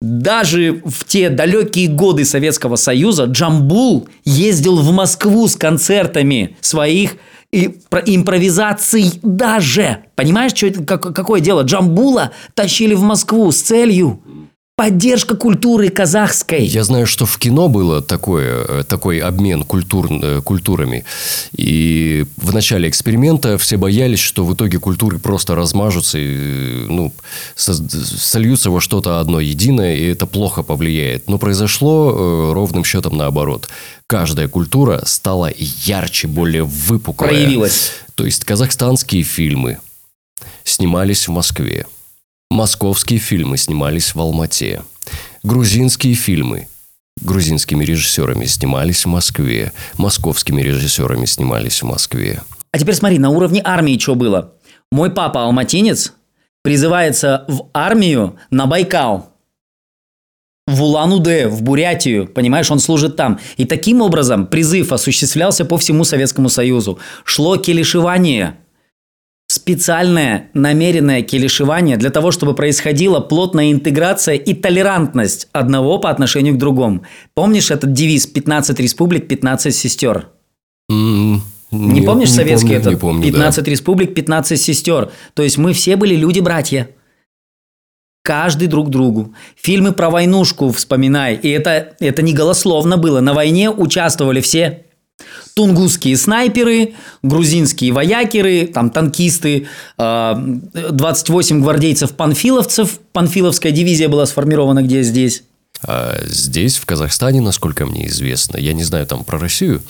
Даже 0.00 0.80
в 0.84 1.04
те 1.04 1.28
далекие 1.28 1.88
годы 1.88 2.24
Советского 2.24 2.76
Союза 2.76 3.24
Джамбул 3.24 4.08
ездил 4.24 4.76
в 4.76 4.92
Москву 4.92 5.48
с 5.48 5.56
концертами 5.56 6.56
своих 6.60 7.16
импровизаций 7.52 9.18
даже. 9.22 10.04
Понимаешь, 10.14 10.52
что 10.54 10.66
это, 10.66 10.84
как- 10.84 11.14
какое 11.14 11.40
дело? 11.40 11.62
Джамбула 11.62 12.30
тащили 12.54 12.94
в 12.94 13.02
Москву 13.02 13.50
с 13.50 13.60
целью 13.60 14.22
поддержка 14.78 15.34
культуры 15.34 15.88
казахской. 15.88 16.64
Я 16.64 16.84
знаю, 16.84 17.08
что 17.08 17.26
в 17.26 17.36
кино 17.38 17.68
было 17.68 18.00
такое, 18.00 18.64
э, 18.64 18.84
такой 18.84 19.18
обмен 19.18 19.64
культур, 19.64 20.06
э, 20.08 20.40
культурами. 20.40 21.04
И 21.50 22.24
в 22.36 22.54
начале 22.54 22.88
эксперимента 22.88 23.58
все 23.58 23.76
боялись, 23.76 24.20
что 24.20 24.44
в 24.44 24.54
итоге 24.54 24.78
культуры 24.78 25.18
просто 25.18 25.56
размажутся 25.56 26.18
и 26.18 26.26
э, 26.28 26.86
ну, 26.88 27.12
со- 27.56 27.74
сольются 27.74 28.70
во 28.70 28.80
что-то 28.80 29.18
одно 29.18 29.40
единое, 29.40 29.96
и 29.96 30.04
это 30.04 30.26
плохо 30.26 30.62
повлияет. 30.62 31.28
Но 31.28 31.38
произошло 31.38 32.52
ровным 32.54 32.84
счетом 32.84 33.16
наоборот. 33.16 33.68
Каждая 34.06 34.46
культура 34.46 35.02
стала 35.06 35.50
ярче, 35.56 36.28
более 36.28 36.62
выпуклая. 36.62 37.30
Проявилась. 37.32 37.90
То 38.14 38.24
есть 38.24 38.44
казахстанские 38.44 39.24
фильмы 39.24 39.78
снимались 40.62 41.26
в 41.26 41.32
Москве. 41.32 41.86
Московские 42.58 43.20
фильмы 43.20 43.56
снимались 43.56 44.16
в 44.16 44.20
Алмате. 44.20 44.82
Грузинские 45.44 46.14
фильмы 46.14 46.66
грузинскими 47.22 47.84
режиссерами 47.84 48.46
снимались 48.46 49.04
в 49.04 49.08
Москве. 49.08 49.72
Московскими 49.96 50.60
режиссерами 50.60 51.24
снимались 51.26 51.80
в 51.80 51.86
Москве. 51.86 52.42
А 52.72 52.78
теперь 52.80 52.96
смотри, 52.96 53.20
на 53.20 53.30
уровне 53.30 53.62
армии 53.64 53.96
что 53.96 54.16
было? 54.16 54.54
Мой 54.90 55.12
папа 55.12 55.44
алматинец 55.44 56.14
призывается 56.62 57.44
в 57.46 57.68
армию 57.72 58.34
на 58.50 58.66
Байкал. 58.66 59.32
В 60.66 60.82
Улан-Удэ, 60.82 61.46
в 61.46 61.62
Бурятию, 61.62 62.26
понимаешь, 62.26 62.72
он 62.72 62.80
служит 62.80 63.14
там. 63.14 63.38
И 63.56 63.66
таким 63.66 64.00
образом 64.02 64.48
призыв 64.48 64.90
осуществлялся 64.90 65.64
по 65.64 65.78
всему 65.78 66.02
Советскому 66.02 66.48
Союзу. 66.48 66.98
Шло 67.22 67.56
келешевание, 67.56 68.56
специальное 69.48 70.50
намеренное 70.52 71.22
келешевание 71.22 71.96
для 71.96 72.10
того, 72.10 72.30
чтобы 72.30 72.54
происходила 72.54 73.20
плотная 73.20 73.72
интеграция 73.72 74.34
и 74.34 74.52
толерантность 74.54 75.48
одного 75.52 75.98
по 75.98 76.10
отношению 76.10 76.54
к 76.54 76.58
другому. 76.58 77.02
Помнишь 77.34 77.70
этот 77.70 77.92
девиз 77.92 78.30
«15 78.32 78.80
республик, 78.80 79.26
15 79.26 79.74
сестер»? 79.74 80.28
М, 80.90 81.42
Не, 81.70 82.02
помнишь 82.02 82.30
не 82.30 82.34
советский 82.34 82.66
помню, 82.68 82.80
этот? 82.80 82.92
Не 82.92 82.98
помню, 82.98 83.22
15 83.24 83.64
да. 83.64 83.70
республик, 83.70 84.14
15 84.14 84.60
сестер. 84.60 85.10
То 85.34 85.42
есть 85.42 85.56
мы 85.58 85.72
все 85.72 85.96
были 85.96 86.14
люди-братья. 86.14 86.90
Каждый 88.22 88.68
друг 88.68 88.90
другу. 88.90 89.34
Фильмы 89.56 89.92
про 89.92 90.10
войнушку 90.10 90.70
вспоминай. 90.70 91.34
И 91.36 91.48
это, 91.48 91.94
это 92.00 92.20
не 92.20 92.34
голословно 92.34 92.98
было. 92.98 93.20
На 93.20 93.32
войне 93.32 93.70
участвовали 93.70 94.42
все. 94.42 94.84
Тунгусские 95.54 96.16
снайперы, 96.16 96.94
грузинские 97.22 97.92
воякеры, 97.92 98.66
там 98.66 98.90
танкисты, 98.90 99.66
э, 99.98 100.34
28 100.92 101.62
гвардейцев-панфиловцев. 101.62 102.98
Панфиловская 103.12 103.72
дивизия 103.72 104.08
была 104.08 104.26
сформирована 104.26 104.82
где 104.82 105.02
здесь. 105.02 105.42
А 105.86 106.18
здесь, 106.26 106.76
в 106.76 106.86
Казахстане, 106.86 107.40
насколько 107.40 107.86
мне 107.86 108.08
известно, 108.08 108.56
я 108.56 108.72
не 108.72 108.84
знаю 108.84 109.06
там 109.06 109.24
про 109.24 109.38
Россию, 109.38 109.82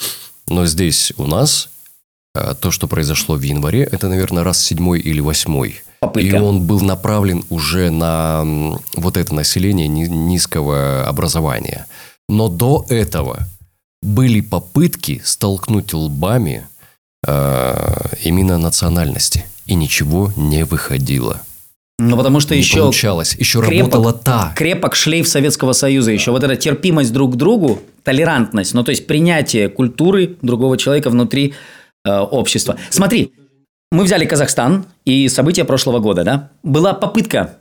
но 0.47 0.65
здесь 0.65 1.13
у 1.17 1.25
нас 1.25 1.69
а, 2.35 2.53
то, 2.53 2.71
что 2.71 2.87
произошло 2.87 3.35
в 3.35 3.41
январе, 3.41 3.83
это, 3.83 4.07
наверное, 4.07 4.43
раз 4.43 4.63
седьмой 4.63 4.99
или 4.99 5.19
восьмой. 5.19 5.81
Попытка. 5.99 6.37
И 6.37 6.39
он 6.39 6.61
был 6.61 6.79
направлен 6.79 7.43
уже 7.49 7.89
на 7.89 8.45
вот 8.95 9.17
это 9.17 9.33
население 9.33 9.87
ни- 9.87 10.05
низкого 10.07 11.05
образования. 11.05 11.87
Но 12.29 12.47
до 12.47 12.85
этого 12.89 13.47
были 14.01 14.41
попытки 14.41 15.21
столкнуть 15.23 15.93
лбами 15.93 16.67
а, 17.27 18.09
именно 18.23 18.57
национальности. 18.57 19.45
И 19.65 19.75
ничего 19.75 20.31
не 20.35 20.65
выходило. 20.65 21.41
Ну, 21.99 22.15
потому 22.15 22.39
что 22.39 22.55
не 22.55 22.61
еще 22.61 22.79
получалось. 22.79 23.35
Еще 23.35 23.59
крепок- 23.59 23.93
работала 23.93 24.13
та. 24.13 24.53
крепок 24.55 24.95
шлейф 24.95 25.27
Советского 25.27 25.73
Союза 25.73 26.11
еще. 26.11 26.31
Вот 26.31 26.43
эта 26.43 26.55
терпимость 26.55 27.11
друг 27.11 27.33
к 27.33 27.35
другу, 27.35 27.81
толерантность, 28.03 28.73
ну 28.73 28.83
то 28.83 28.91
есть 28.91 29.05
принятие 29.05 29.67
культуры 29.67 30.37
другого 30.41 30.77
человека 30.77 31.09
внутри 31.09 31.53
э, 32.05 32.17
общества. 32.19 32.77
Смотри, 32.89 33.33
мы 33.91 34.05
взяли 34.05 34.25
Казахстан 34.25 34.85
и 35.03 35.27
события 35.27 35.65
прошлого 35.65 35.99
года, 35.99 36.23
да? 36.23 36.51
Была 36.63 36.93
попытка. 36.93 37.57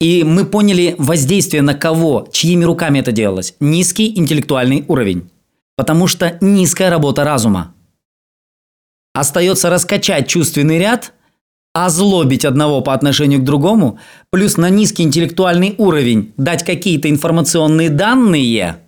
И 0.00 0.24
мы 0.24 0.44
поняли 0.44 0.94
воздействие 0.98 1.62
на 1.62 1.74
кого, 1.74 2.28
чьими 2.30 2.64
руками 2.64 2.98
это 2.98 3.12
делалось. 3.12 3.54
Низкий 3.60 4.18
интеллектуальный 4.18 4.84
уровень. 4.88 5.30
Потому 5.76 6.06
что 6.06 6.38
низкая 6.40 6.90
работа 6.90 7.24
разума. 7.24 7.74
Остается 9.14 9.70
раскачать 9.70 10.28
чувственный 10.28 10.78
ряд, 10.78 11.12
озлобить 11.72 12.44
одного 12.44 12.80
по 12.80 12.94
отношению 12.94 13.40
к 13.40 13.44
другому, 13.44 13.98
плюс 14.30 14.56
на 14.56 14.70
низкий 14.70 15.02
интеллектуальный 15.02 15.74
уровень 15.78 16.32
дать 16.36 16.64
какие-то 16.64 17.08
информационные 17.10 17.90
данные, 17.90 18.80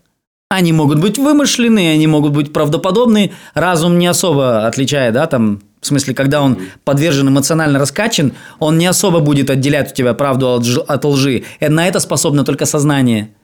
они 0.50 0.72
могут 0.72 0.98
быть 0.98 1.18
вымышленные, 1.18 1.92
они 1.92 2.06
могут 2.06 2.32
быть 2.32 2.52
правдоподобные, 2.52 3.32
разум 3.52 3.98
не 3.98 4.06
особо 4.06 4.66
отличает, 4.66 5.12
да, 5.12 5.26
там, 5.26 5.61
в 5.81 5.87
смысле, 5.87 6.14
когда 6.14 6.43
он 6.43 6.59
подвержен 6.85 7.29
эмоционально 7.29 7.79
раскачан, 7.79 8.33
он 8.59 8.79
не 8.79 8.87
особо 8.87 9.20
будет 9.20 9.51
отделять 9.51 9.93
у 9.93 9.95
тебя 9.95 10.14
правду 10.14 10.55
от 10.55 10.66
от 10.89 11.05
лжи. 11.05 11.45
Э, 11.61 11.68
На 11.68 11.87
это 11.87 12.01
способно 12.01 12.45
только 12.45 12.66
сознание. 12.66 13.35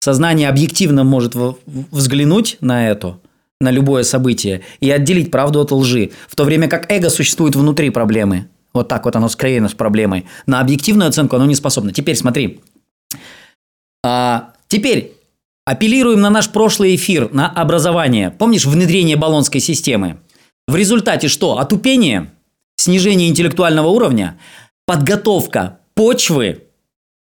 Сознание 0.00 0.48
объективно 0.48 1.04
может 1.04 1.34
взглянуть 1.64 2.58
на 2.60 2.90
это, 2.90 3.18
на 3.60 3.70
любое 3.70 4.02
событие, 4.02 4.62
и 4.80 4.90
отделить 4.90 5.30
правду 5.30 5.60
от 5.60 5.72
лжи. 5.72 6.10
В 6.28 6.36
то 6.36 6.44
время 6.44 6.68
как 6.68 6.90
эго 6.90 7.08
существует 7.08 7.56
внутри 7.56 7.90
проблемы. 7.90 8.48
Вот 8.74 8.88
так 8.88 9.04
вот 9.04 9.16
оно 9.16 9.28
склеено 9.28 9.68
с 9.68 9.74
проблемой. 9.74 10.26
На 10.46 10.60
объективную 10.60 11.08
оценку 11.08 11.36
оно 11.36 11.46
не 11.46 11.54
способно. 11.54 11.92
Теперь 11.92 12.16
смотри. 12.16 12.60
А, 14.04 14.52
теперь 14.68 15.12
апеллируем 15.64 16.20
на 16.20 16.28
наш 16.28 16.50
прошлый 16.50 16.96
эфир, 16.96 17.32
на 17.32 17.48
образование. 17.48 18.30
Помнишь 18.30 18.66
внедрение 18.66 19.16
баллонской 19.16 19.60
системы? 19.60 20.18
В 20.66 20.76
результате 20.76 21.28
что? 21.28 21.58
Отупение, 21.58 22.30
снижение 22.76 23.28
интеллектуального 23.28 23.88
уровня, 23.88 24.38
подготовка 24.86 25.80
почвы 25.94 26.64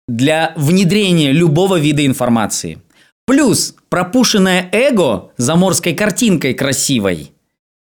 для 0.08 0.52
внедрения 0.56 1.32
любого 1.32 1.78
вида 1.78 2.04
информации. 2.04 2.78
Плюс 3.26 3.76
пропушенное 3.88 4.68
эго 4.72 5.30
заморской 5.36 5.94
картинкой 5.94 6.54
красивой, 6.54 7.30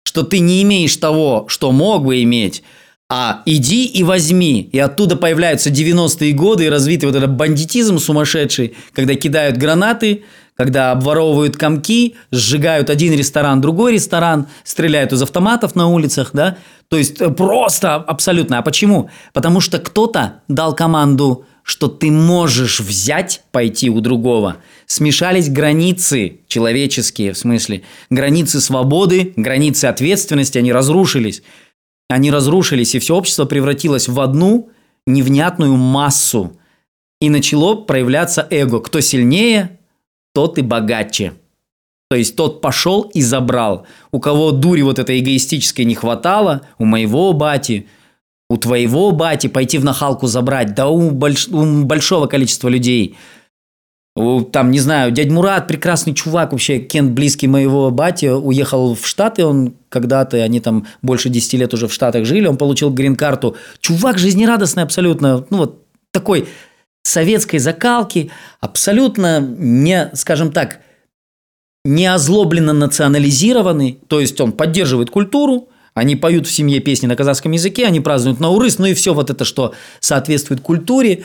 что 0.05 0.23
ты 0.23 0.41
не 0.41 0.63
имеешь 0.63 0.97
того, 0.97 1.47
что 1.49 1.73
мог 1.73 2.05
бы 2.05 2.23
иметь, 2.23 2.63
а 3.11 3.43
иди 3.47 3.87
и 3.87 4.03
возьми. 4.03 4.69
И 4.71 4.79
оттуда 4.79 5.17
появляются 5.17 5.71
90-е 5.71 6.33
годы 6.33 6.67
и 6.67 6.69
развитый 6.69 7.09
вот 7.09 7.17
этот 7.17 7.35
бандитизм 7.35 7.99
сумасшедший, 7.99 8.77
когда 8.93 9.15
кидают 9.15 9.57
гранаты, 9.57 10.25
когда 10.59 10.91
обворовывают 10.91 11.57
комки, 11.57 12.17
сжигают 12.33 12.91
один 12.91 13.13
ресторан, 13.13 13.61
другой 13.61 13.93
ресторан, 13.93 14.49
стреляют 14.65 15.13
из 15.13 15.23
автоматов 15.23 15.77
на 15.77 15.87
улицах, 15.87 16.31
да? 16.33 16.59
То 16.89 16.97
есть 16.97 17.21
э, 17.21 17.31
просто 17.31 17.95
абсолютно. 17.95 18.59
А 18.59 18.63
почему? 18.63 19.09
Потому 19.33 19.61
что 19.61 19.79
кто-то 19.79 20.43
дал 20.49 20.75
команду, 20.75 21.45
что 21.63 21.87
ты 21.87 22.11
можешь 22.11 22.81
взять, 22.81 23.43
пойти 23.53 23.89
у 23.89 24.01
другого. 24.01 24.57
Смешались 24.87 25.49
границы 25.49 26.41
человеческие, 26.49 27.35
в 27.35 27.39
смысле, 27.39 27.83
границы 28.11 28.61
свободы, 28.61 29.35
границы 29.37 29.85
ответственности, 29.85 30.59
они 30.59 30.73
разрушились. 30.73 31.43
Они 32.09 32.33
разрушились, 32.33 32.97
и 32.97 32.99
все 32.99 33.15
общество 33.15 33.45
превратилось 33.45 34.09
в 34.09 34.19
одну 34.19 34.71
невнятную 35.07 35.77
массу. 35.77 36.59
И 37.21 37.31
начало 37.31 37.77
проявляться 37.77 38.47
эго. 38.51 38.81
Кто 38.81 39.01
сильнее, 39.01 39.78
тот 40.39 40.57
и 40.57 40.63
богаче. 40.63 41.33
То 42.09 42.17
есть 42.17 42.37
тот 42.37 42.61
пошел 42.61 43.03
и 43.03 43.23
забрал. 43.23 43.87
У 44.13 44.21
кого 44.21 44.53
дури 44.53 44.83
вот 44.83 45.01
этой 45.01 45.19
эгоистической 45.19 45.85
не 45.85 45.97
хватало, 45.97 46.61
у 46.79 46.85
моего 46.85 47.33
бати, 47.33 47.89
у 48.49 48.57
твоего 48.57 49.11
бати 49.11 49.49
пойти 49.49 49.79
в 49.79 49.85
нахалку 49.85 50.29
забрать, 50.29 50.77
да 50.77 50.87
у, 50.87 51.11
больш- 51.11 51.51
у 51.53 51.85
большого 51.85 52.29
количества 52.29 52.69
людей. 52.69 53.17
У, 54.15 54.43
там, 54.43 54.71
не 54.71 54.79
знаю, 54.79 55.11
дядь 55.11 55.33
Мурат, 55.33 55.67
прекрасный 55.67 56.15
чувак, 56.15 56.53
вообще 56.53 56.79
Кент, 56.79 57.11
близкий 57.11 57.49
моего 57.49 57.91
бати, 57.91 58.27
уехал 58.27 58.95
в 58.95 59.05
Штаты, 59.05 59.45
он 59.45 59.75
когда-то, 59.89 60.37
они 60.37 60.61
там 60.61 60.87
больше 61.03 61.31
10 61.31 61.55
лет 61.55 61.75
уже 61.75 61.89
в 61.89 61.93
Штатах 61.93 62.25
жили, 62.25 62.47
он 62.47 62.59
получил 62.59 62.91
грин-карту. 62.91 63.57
Чувак 63.81 64.19
жизнерадостный 64.19 64.85
абсолютно, 64.85 65.45
ну 65.51 65.57
вот 65.57 65.83
такой 66.13 66.47
советской 67.09 67.59
закалки, 67.59 68.31
абсолютно 68.61 69.41
не, 69.41 70.11
скажем 70.15 70.53
так, 70.53 70.81
не 71.85 72.07
озлобленно 72.07 72.73
национализированный, 72.73 74.01
то 74.09 74.21
есть 74.21 74.41
он 74.41 74.53
поддерживает 74.53 75.11
культуру, 75.11 75.69
они 75.95 76.17
поют 76.17 76.47
в 76.47 76.53
семье 76.53 76.81
песни 76.81 77.07
на 77.07 77.17
казахском 77.17 77.53
языке, 77.53 77.87
они 77.87 78.01
празднуют 78.01 78.41
Наурыз, 78.41 78.79
ну 78.79 78.87
и 78.87 78.95
все 78.95 79.15
вот 79.15 79.31
это, 79.31 79.45
что 79.45 79.75
соответствует 80.01 80.61
культуре, 80.61 81.25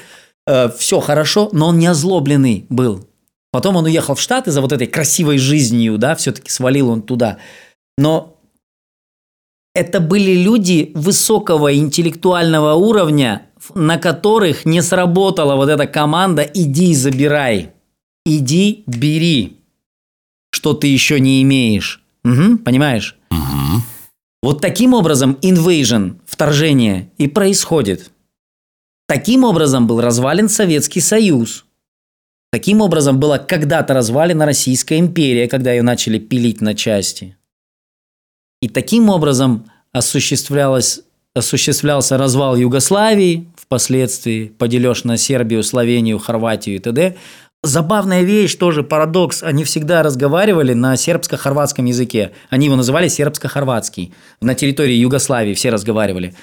все 0.77 0.99
хорошо, 0.99 1.49
но 1.51 1.67
он 1.67 1.79
не 1.79 1.87
озлобленный 1.87 2.65
был. 2.69 3.07
Потом 3.51 3.75
он 3.75 3.85
уехал 3.85 4.15
в 4.15 4.21
Штаты 4.21 4.51
за 4.51 4.61
вот 4.61 4.71
этой 4.71 4.87
красивой 4.87 5.37
жизнью, 5.37 5.97
да, 5.97 6.15
все-таки 6.15 6.49
свалил 6.49 6.89
он 6.89 7.01
туда. 7.03 7.37
Но 7.97 8.39
это 9.75 9.99
были 9.99 10.31
люди 10.35 10.91
высокого 10.95 11.75
интеллектуального 11.75 12.73
уровня, 12.73 13.47
на 13.75 13.97
которых 13.97 14.65
не 14.65 14.81
сработала 14.81 15.55
вот 15.55 15.69
эта 15.69 15.87
команда 15.87 16.41
«иди 16.41 16.91
и 16.91 16.95
забирай». 16.95 17.71
Иди, 18.25 18.83
бери, 18.87 19.57
что 20.51 20.73
ты 20.73 20.87
еще 20.87 21.19
не 21.19 21.41
имеешь. 21.43 22.01
Мгм, 22.23 22.59
понимаешь? 22.59 23.17
Мгм. 23.31 23.83
Вот 24.41 24.61
таким 24.61 24.93
образом 24.93 25.37
invasion, 25.41 26.19
вторжение, 26.25 27.11
и 27.17 27.27
происходит. 27.27 28.11
Таким 29.07 29.43
образом 29.43 29.87
был 29.87 29.99
развален 29.99 30.47
Советский 30.47 31.01
Союз. 31.01 31.65
Таким 32.51 32.81
образом 32.81 33.19
была 33.19 33.39
когда-то 33.39 33.93
развалена 33.93 34.45
Российская 34.45 34.99
империя, 34.99 35.47
когда 35.47 35.71
ее 35.71 35.81
начали 35.81 36.19
пилить 36.19 36.61
на 36.61 36.75
части. 36.75 37.35
И 38.61 38.69
таким 38.69 39.09
образом 39.09 39.65
осуществлялось, 39.91 41.01
осуществлялся 41.33 42.17
развал 42.17 42.55
Югославии, 42.55 43.49
впоследствии 43.73 44.49
поделешь 44.49 45.03
на 45.03 45.17
Сербию, 45.17 45.63
Словению, 45.63 46.19
Хорватию 46.19 46.75
и 46.75 46.79
т.д. 46.79 47.15
Забавная 47.63 48.21
вещь, 48.21 48.53
тоже 48.53 48.83
парадокс. 48.83 49.41
Они 49.41 49.63
всегда 49.63 50.03
разговаривали 50.03 50.73
на 50.73 50.95
сербско-хорватском 50.95 51.85
языке. 51.85 52.33
Они 52.51 52.67
его 52.67 52.75
называли 52.75 53.07
сербско-хорватский. 53.07 54.13
На 54.41 54.53
территории 54.53 54.93
Югославии 54.93 55.55
все 55.55 55.71
разговаривали. 55.71 56.35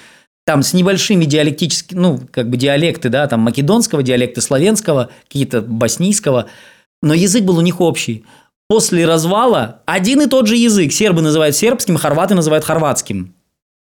Там 0.45 0.61
с 0.61 0.73
небольшими 0.73 1.23
диалектическими, 1.23 1.97
ну, 1.97 2.19
как 2.31 2.49
бы 2.49 2.57
диалекты, 2.57 3.07
да, 3.07 3.27
там 3.27 3.39
македонского 3.39 4.03
диалекта, 4.03 4.41
славянского, 4.41 5.09
какие-то 5.23 5.61
боснийского. 5.61 6.47
Но 7.01 7.13
язык 7.13 7.43
был 7.43 7.57
у 7.59 7.61
них 7.61 7.79
общий. 7.79 8.25
После 8.67 9.05
развала 9.05 9.83
один 9.85 10.21
и 10.21 10.27
тот 10.27 10.47
же 10.47 10.57
язык. 10.57 10.91
Сербы 10.91 11.21
называют 11.21 11.55
сербским, 11.55 11.95
хорваты 11.95 12.35
называют 12.35 12.65
хорватским. 12.65 13.35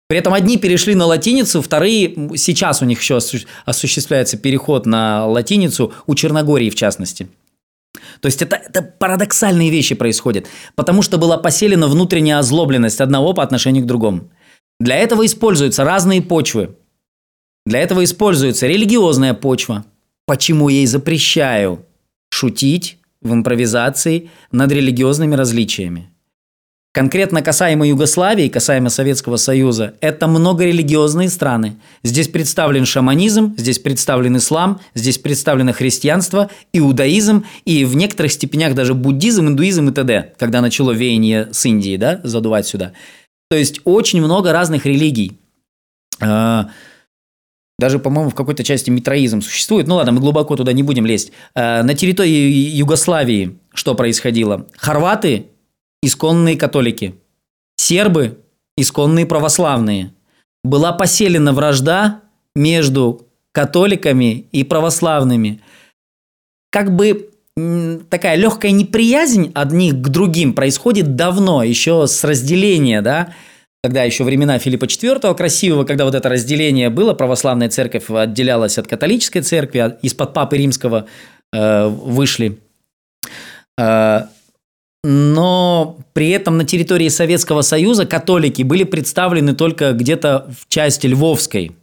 При 0.07 0.19
этом 0.19 0.33
одни 0.33 0.57
перешли 0.57 0.93
на 0.93 1.05
латиницу, 1.05 1.61
вторые 1.61 2.37
сейчас 2.37 2.81
у 2.81 2.85
них 2.85 3.01
еще 3.01 3.17
осу- 3.17 3.45
осуществляется 3.65 4.37
переход 4.37 4.85
на 4.85 5.25
латиницу, 5.25 5.93
у 6.05 6.15
Черногории 6.15 6.69
в 6.69 6.75
частности. 6.75 7.27
То 8.19 8.27
есть 8.27 8.41
это, 8.41 8.55
это 8.55 8.81
парадоксальные 8.81 9.71
вещи 9.71 9.95
происходят, 9.95 10.45
потому 10.75 11.01
что 11.01 11.17
была 11.17 11.37
поселена 11.37 11.87
внутренняя 11.87 12.39
озлобленность 12.39 13.01
одного 13.01 13.33
по 13.33 13.41
отношению 13.41 13.83
к 13.83 13.87
другому. 13.87 14.29
Для 14.79 14.97
этого 14.97 15.25
используются 15.25 15.83
разные 15.83 16.21
почвы. 16.21 16.75
Для 17.65 17.79
этого 17.79 18.03
используется 18.03 18.67
религиозная 18.67 19.33
почва. 19.33 19.85
Почему 20.27 20.69
я 20.69 20.77
ей 20.77 20.85
запрещаю 20.85 21.85
шутить 22.29 22.99
в 23.21 23.33
импровизации 23.33 24.29
над 24.51 24.71
религиозными 24.71 25.35
различиями? 25.35 26.11
Конкретно 26.95 27.41
касаемо 27.41 27.85
Югославии, 27.85 28.47
касаемо 28.47 28.87
Советского 28.87 29.35
Союза, 29.35 29.95
это 29.99 30.27
многорелигиозные 30.27 31.27
страны. 31.27 31.75
Здесь 32.03 32.29
представлен 32.29 32.85
шаманизм, 32.85 33.53
здесь 33.57 33.79
представлен 33.79 34.37
ислам, 34.37 34.79
здесь 34.93 35.17
представлено 35.17 35.73
христианство, 35.73 36.49
иудаизм 36.71 37.43
и 37.65 37.83
в 37.83 37.97
некоторых 37.97 38.31
степенях 38.31 38.75
даже 38.75 38.93
буддизм, 38.93 39.49
индуизм 39.49 39.89
и 39.89 39.91
т.д., 39.91 40.35
когда 40.37 40.61
начало 40.61 40.91
веяние 40.91 41.49
с 41.51 41.65
Индии, 41.65 41.97
да, 41.97 42.21
задувать 42.23 42.65
сюда. 42.65 42.93
То 43.49 43.57
есть 43.57 43.81
очень 43.83 44.21
много 44.21 44.53
разных 44.53 44.85
религий. 44.85 45.37
А, 46.21 46.69
даже, 47.77 47.99
по-моему, 47.99 48.29
в 48.29 48.35
какой-то 48.35 48.63
части 48.63 48.89
митроизм 48.89 49.41
существует. 49.41 49.87
Ну 49.87 49.95
ладно, 49.95 50.13
мы 50.13 50.21
глубоко 50.21 50.55
туда 50.55 50.71
не 50.71 50.81
будем 50.81 51.05
лезть. 51.05 51.33
А, 51.55 51.83
на 51.83 51.93
территории 51.93 52.73
Югославии 52.77 53.59
что 53.73 53.95
происходило? 53.95 54.65
Хорваты 54.77 55.47
исконные 56.05 56.57
католики. 56.57 57.15
Сербы– 57.77 58.39
исконные 58.77 59.25
православные. 59.25 60.13
Была 60.63 60.91
поселена 60.91 61.53
вражда 61.53 62.21
между 62.55 63.27
католиками 63.51 64.47
и 64.51 64.63
православными. 64.63 65.61
Как 66.71 66.95
бы 66.95 67.29
такая 68.09 68.35
легкая 68.35 68.71
неприязнь 68.71 69.51
одних 69.55 69.95
к 70.01 70.09
другим 70.09 70.53
происходит 70.53 71.15
давно, 71.15 71.63
еще 71.63 72.05
с 72.05 72.23
разделения, 72.23 73.01
да, 73.01 73.33
когда 73.81 74.03
еще 74.03 74.23
времена 74.23 74.59
Филиппа 74.59 74.85
IV 74.85 75.35
красивого, 75.35 75.85
когда 75.85 76.05
вот 76.05 76.15
это 76.15 76.27
разделение 76.27 76.89
было, 76.89 77.13
православная 77.13 77.69
церковь 77.69 78.09
отделялась 78.09 78.77
от 78.77 78.87
католической 78.87 79.41
церкви, 79.41 79.77
а 79.77 79.97
из-под 80.01 80.33
папы 80.33 80.57
римского 80.57 81.07
э, 81.53 81.87
вышли. 81.87 82.57
Э, 83.77 84.23
но 85.05 85.99
при 86.13 86.29
этом 86.29 86.57
на 86.57 86.65
территории 86.65 87.09
Советского 87.09 87.61
Союза 87.61 88.07
католики 88.07 88.63
были 88.63 88.83
представлены 88.83 89.53
только 89.53 89.93
где-то 89.93 90.49
в 90.59 90.67
части 90.67 91.05
Львовской. 91.05 91.73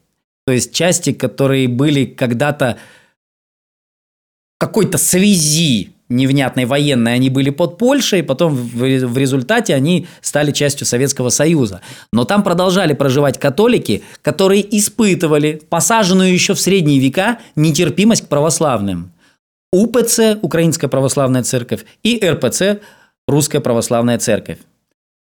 То 0.44 0.52
есть 0.52 0.74
части, 0.74 1.12
которые 1.12 1.68
были 1.68 2.04
когда-то 2.04 2.78
какой-то 4.58 4.98
связи 4.98 5.92
невнятной 6.08 6.64
военной, 6.64 7.14
они 7.14 7.30
были 7.30 7.50
под 7.50 7.78
Польшей, 7.78 8.24
потом 8.24 8.54
в 8.54 9.16
результате 9.16 9.76
они 9.76 10.08
стали 10.20 10.50
частью 10.50 10.84
Советского 10.84 11.28
Союза. 11.28 11.80
Но 12.12 12.24
там 12.24 12.42
продолжали 12.42 12.92
проживать 12.92 13.38
католики, 13.38 14.02
которые 14.20 14.76
испытывали 14.76 15.62
посаженную 15.70 16.32
еще 16.32 16.54
в 16.54 16.60
средние 16.60 16.98
века 16.98 17.38
нетерпимость 17.54 18.22
к 18.22 18.28
православным. 18.28 19.12
УПЦ, 19.72 20.38
Украинская 20.42 20.90
Православная 20.90 21.44
Церковь, 21.44 21.84
и 22.02 22.20
РПЦ, 22.22 22.80
Русская 23.28 23.60
Православная 23.60 24.18
Церковь. 24.18 24.58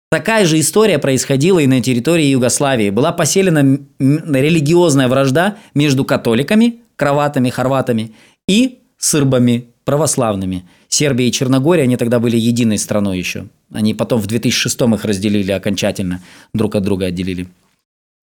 Такая 0.09 0.45
же 0.45 0.59
история 0.59 0.99
происходила 0.99 1.59
и 1.59 1.67
на 1.67 1.81
территории 1.81 2.25
Югославии. 2.25 2.89
Была 2.91 3.11
поселена 3.11 3.79
религиозная 3.99 5.07
вражда 5.07 5.57
между 5.73 6.05
католиками, 6.05 6.81
кроватами, 6.95 7.49
хорватами 7.49 8.13
и 8.47 8.79
сырбами, 8.97 9.69
православными. 9.85 10.65
Сербия 10.87 11.27
и 11.27 11.31
Черногория, 11.31 11.83
они 11.83 11.97
тогда 11.97 12.19
были 12.19 12.37
единой 12.37 12.77
страной 12.77 13.17
еще. 13.17 13.47
Они 13.71 13.93
потом 13.93 14.21
в 14.21 14.27
2006 14.27 14.81
их 14.81 15.05
разделили 15.05 15.51
окончательно, 15.51 16.21
друг 16.53 16.75
от 16.75 16.83
друга 16.83 17.07
отделили. 17.07 17.47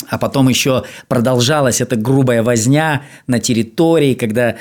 А 0.08 0.18
потом 0.18 0.48
еще 0.48 0.84
продолжалась 1.08 1.80
эта 1.80 1.96
грубая 1.96 2.42
возня 2.42 3.02
на 3.26 3.40
территории, 3.40 4.14
когда... 4.14 4.56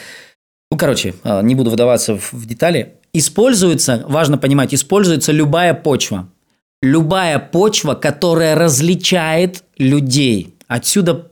Ну, 0.72 0.78
короче, 0.78 1.16
а, 1.24 1.41
не 1.41 1.55
буду 1.55 1.70
выдаваться 1.70 2.18
в 2.18 2.45
детали. 2.45 2.95
Используется, 3.14 4.03
важно 4.07 4.38
понимать, 4.38 4.74
используется 4.74 5.32
любая 5.32 5.74
почва. 5.74 6.30
Любая 6.82 7.39
почва, 7.39 7.93
которая 7.95 8.55
различает 8.55 9.64
людей. 9.78 10.55
Отсюда 10.68 11.32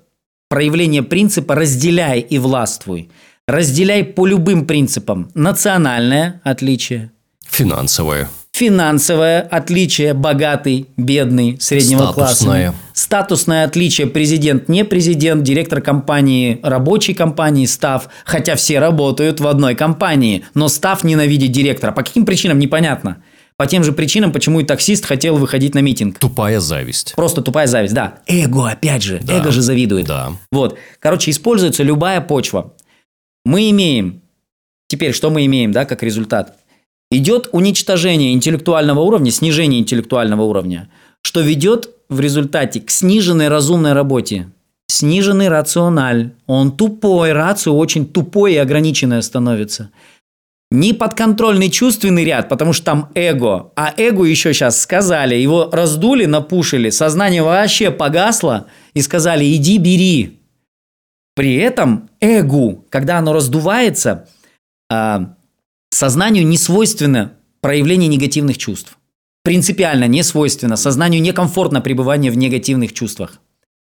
проявление 0.50 1.04
принципа 1.04 1.56
«разделяй 1.56 2.20
и 2.20 2.38
властвуй». 2.38 3.10
Разделяй 3.48 4.04
по 4.04 4.26
любым 4.26 4.68
принципам. 4.68 5.32
Национальное 5.34 6.42
отличие. 6.44 7.12
Финансовое. 7.46 8.28
Финансовое 8.58 9.42
отличие, 9.42 10.16
богатый, 10.16 10.88
бедный, 10.98 11.58
среднего 11.60 12.12
Статусное. 12.12 12.72
класса. 12.72 12.84
Статусное 12.94 13.66
отличие, 13.66 14.08
президент, 14.08 14.68
не 14.68 14.84
президент, 14.84 15.44
директор 15.44 15.80
компании, 15.80 16.60
рабочей 16.64 17.14
компании, 17.14 17.68
став, 17.68 18.10
хотя 18.26 18.56
все 18.56 18.80
работают 18.80 19.40
в 19.40 19.46
одной 19.46 19.76
компании, 19.76 20.44
но 20.56 20.70
став 20.70 21.04
ненавидит 21.04 21.52
директора. 21.52 21.92
По 21.92 22.02
каким 22.02 22.26
причинам, 22.26 22.58
непонятно. 22.58 23.18
По 23.58 23.68
тем 23.68 23.84
же 23.84 23.92
причинам, 23.92 24.32
почему 24.32 24.62
и 24.62 24.64
таксист 24.64 25.06
хотел 25.06 25.38
выходить 25.38 25.76
на 25.76 25.80
митинг. 25.84 26.18
Тупая 26.18 26.60
зависть. 26.60 27.14
Просто 27.16 27.44
тупая 27.44 27.68
зависть, 27.68 27.94
да. 27.94 28.16
Эго, 28.26 28.72
опять 28.72 29.04
же. 29.04 29.20
Да. 29.22 29.38
Эго 29.38 29.52
же 29.52 29.62
завидует. 29.62 30.08
Да. 30.08 30.32
Вот. 30.52 30.80
Короче, 30.98 31.30
используется 31.30 31.84
любая 31.84 32.22
почва. 32.22 32.74
Мы 33.46 33.70
имеем... 33.70 34.24
Теперь 34.88 35.14
что 35.14 35.30
мы 35.30 35.46
имеем, 35.46 35.72
да, 35.72 35.86
как 35.86 36.02
результат? 36.02 36.56
Идет 37.12 37.50
уничтожение 37.52 38.34
интеллектуального 38.34 39.00
уровня, 39.00 39.32
снижение 39.32 39.80
интеллектуального 39.80 40.44
уровня, 40.44 40.90
что 41.22 41.42
ведет 41.42 41.90
в 42.10 42.20
результате 42.20 42.82
к 42.82 42.90
сниженной 42.90 43.48
разумной 43.48 43.94
работе. 43.94 44.48
Сниженный 44.90 45.50
рациональ. 45.50 46.32
Он 46.46 46.72
тупой, 46.72 47.34
рацию 47.34 47.76
очень 47.76 48.06
тупой 48.06 48.54
и 48.54 48.58
ограниченное 48.58 49.22
становится. 49.22 49.92
Неподконтрольный 50.70 51.70
чувственный 51.70 52.26
ряд, 52.26 52.50
потому 52.50 52.74
что 52.74 52.86
там 52.86 53.10
эго. 53.16 53.72
А 53.76 53.94
эго 53.96 54.24
еще 54.24 54.54
сейчас 54.54 54.82
сказали, 54.82 55.36
его 55.36 55.70
раздули, 55.72 56.26
напушили, 56.26 56.90
сознание 56.90 57.42
вообще 57.42 57.90
погасло 57.92 58.68
и 58.94 59.02
сказали 59.02 59.46
«иди 59.56 59.78
бери». 59.78 60.40
При 61.36 61.56
этом 61.56 62.10
эгу, 62.20 62.86
когда 62.90 63.20
оно 63.20 63.32
раздувается, 63.32 64.28
а, 64.90 65.36
Сознанию 65.90 66.46
не 66.46 66.58
свойственно 66.58 67.34
проявление 67.62 68.08
негативных 68.08 68.58
чувств. 68.58 68.98
Принципиально 69.44 70.08
не 70.08 70.24
свойственно. 70.24 70.76
Сознанию 70.76 71.22
некомфортно 71.22 71.82
пребывание 71.82 72.32
в 72.32 72.38
негативных 72.38 72.94
чувствах. 72.94 73.40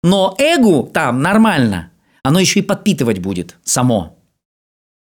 Но 0.03 0.37
эгу 0.39 0.91
там 0.93 1.23
нормально. 1.23 1.91
Оно 2.23 2.39
еще 2.39 2.61
и 2.61 2.63
подпитывать 2.63 3.21
будет 3.21 3.57
само. 3.65 4.19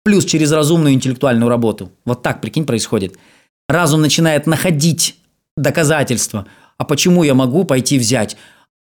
Плюс 0.04 0.26
через 0.26 0.52
разумную 0.52 0.94
интеллектуальную 0.94 1.50
работу. 1.50 1.92
Вот 2.06 2.24
так, 2.24 2.40
прикинь, 2.40 2.66
происходит. 2.66 3.18
Разум 3.68 4.02
начинает 4.02 4.48
находить 4.48 5.18
доказательства. 5.58 6.48
А 6.78 6.86
почему 6.86 7.24
я 7.24 7.34
могу 7.34 7.64
пойти 7.66 7.98
взять? 7.98 8.38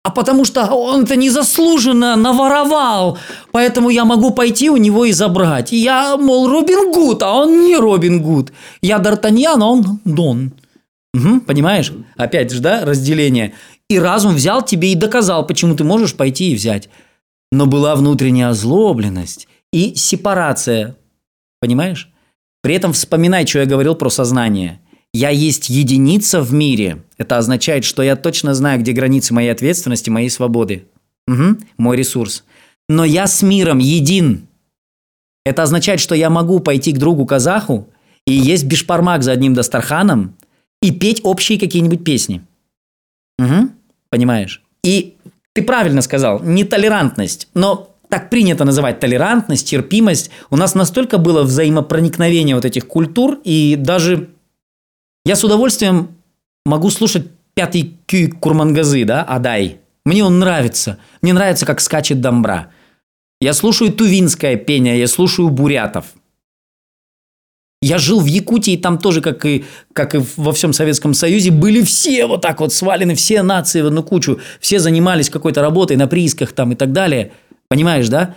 А 0.07 0.11
потому 0.11 0.45
что 0.45 0.67
он 0.67 1.03
это 1.03 1.17
незаслуженно 1.17 2.15
наворовал, 2.15 3.19
поэтому 3.51 3.91
я 3.91 4.05
могу 4.05 4.31
пойти 4.31 4.71
у 4.71 4.77
него 4.77 5.05
и 5.05 5.11
забрать. 5.11 5.73
Я, 5.73 6.17
мол, 6.17 6.49
Робин 6.49 6.93
Гуд, 6.93 7.25
а 7.25 7.33
он 7.33 7.67
не 7.67 7.77
Робин 7.77 8.23
Гуд. 8.23 8.53
Я 8.81 8.99
Д'Артаньян, 8.99 9.61
а 9.61 9.67
он 9.67 10.01
Дон. 10.05 10.53
Угу, 11.13 11.41
понимаешь? 11.41 11.93
Опять 12.17 12.53
же, 12.53 12.61
да, 12.61 12.85
разделение. 12.85 13.55
И 13.91 13.99
разум 13.99 14.37
взял 14.37 14.63
тебе 14.63 14.93
и 14.93 14.95
доказал, 14.95 15.45
почему 15.45 15.75
ты 15.75 15.83
можешь 15.83 16.15
пойти 16.15 16.53
и 16.53 16.55
взять. 16.55 16.89
Но 17.51 17.67
была 17.67 17.97
внутренняя 17.97 18.51
озлобленность 18.51 19.49
и 19.73 19.97
сепарация. 19.97 20.95
Понимаешь? 21.61 22.09
При 22.63 22.77
этом 22.77 22.93
вспоминай, 22.93 23.45
что 23.45 23.59
я 23.59 23.67
говорил 23.67 23.97
про 23.97 24.09
сознание– 24.09 24.79
я 25.13 25.31
есть 25.31 25.71
единица 25.71 26.41
в 26.41 26.53
мире. 26.53 27.03
Это 27.17 27.39
означает, 27.39 27.85
что 27.85 28.03
я 28.03 28.17
точно 28.17 28.55
знаю, 28.55 28.81
где 28.81 28.93
границы 28.93 29.35
моей 29.35 29.51
ответственности, 29.51 30.11
моей 30.11 30.31
свободы. 30.31 30.87
Угу, 31.27 31.59
мой 31.79 31.97
ресурс. 31.97 32.45
Но 32.89 33.05
я 33.05 33.27
с 33.27 33.43
миром 33.43 33.79
един. 33.79 34.47
Это 35.45 35.63
означает, 35.63 36.01
что 36.01 36.15
я 36.15 36.31
могу 36.31 36.61
пойти 36.61 36.93
к 36.93 36.99
другу 36.99 37.27
казаху 37.27 37.89
и 38.27 38.33
есть 38.33 38.65
бешпармак 38.65 39.23
за 39.23 39.33
одним 39.33 39.55
Дастарханом 39.55 40.37
и 40.83 40.91
петь 40.91 41.21
общие 41.25 41.59
какие-нибудь 41.59 42.05
песни. 42.05 42.43
Угу, 43.39 43.71
понимаешь? 44.11 44.63
И 44.85 45.17
ты 45.53 45.63
правильно 45.63 46.03
сказал, 46.03 46.43
нетолерантность. 46.43 47.49
Но 47.55 47.97
так 48.09 48.31
принято 48.31 48.65
называть 48.65 49.01
толерантность, 49.01 49.69
терпимость. 49.69 50.31
У 50.51 50.57
нас 50.57 50.75
настолько 50.75 51.19
было 51.19 51.43
взаимопроникновение 51.43 52.55
вот 52.55 52.65
этих 52.65 52.87
культур, 52.87 53.39
и 53.43 53.77
даже 53.77 54.29
я 55.27 55.35
с 55.35 55.43
удовольствием 55.43 56.14
могу 56.64 56.89
слушать 56.89 57.27
пятый 57.55 57.99
кюй 58.07 58.29
Курмангазы, 58.29 59.05
да, 59.05 59.24
Адай. 59.24 59.81
Мне 60.05 60.22
он 60.22 60.39
нравится. 60.39 60.99
Мне 61.20 61.33
нравится, 61.33 61.66
как 61.66 61.81
скачет 61.81 62.20
домбра. 62.20 62.70
Я 63.41 63.53
слушаю 63.53 63.93
тувинское 63.93 64.55
пение, 64.55 65.01
я 65.01 65.09
слушаю 65.09 65.49
бурятов. 65.49 66.07
Я 67.83 67.99
жил 67.99 68.20
в 68.20 68.27
Якутии, 68.27 68.77
там 68.77 68.99
тоже, 68.99 69.20
как 69.20 69.45
и, 69.45 69.64
как 69.93 70.14
и 70.14 70.22
во 70.37 70.53
всем 70.53 70.72
Советском 70.72 71.12
Союзе, 71.12 71.51
были 71.51 71.83
все 71.83 72.27
вот 72.27 72.43
так 72.43 72.61
вот 72.61 72.72
свалены, 72.72 73.16
все 73.16 73.43
нации 73.43 73.83
в 73.83 73.87
одну 73.87 74.05
кучу, 74.05 74.41
все 74.61 74.79
занимались 74.79 75.29
какой-то 75.29 75.61
работой 75.61 75.97
на 75.97 76.07
приисках 76.07 76.53
там 76.53 76.70
и 76.70 76.77
так 76.77 76.93
далее. 76.93 77.33
Понимаешь, 77.68 78.09
да? 78.09 78.37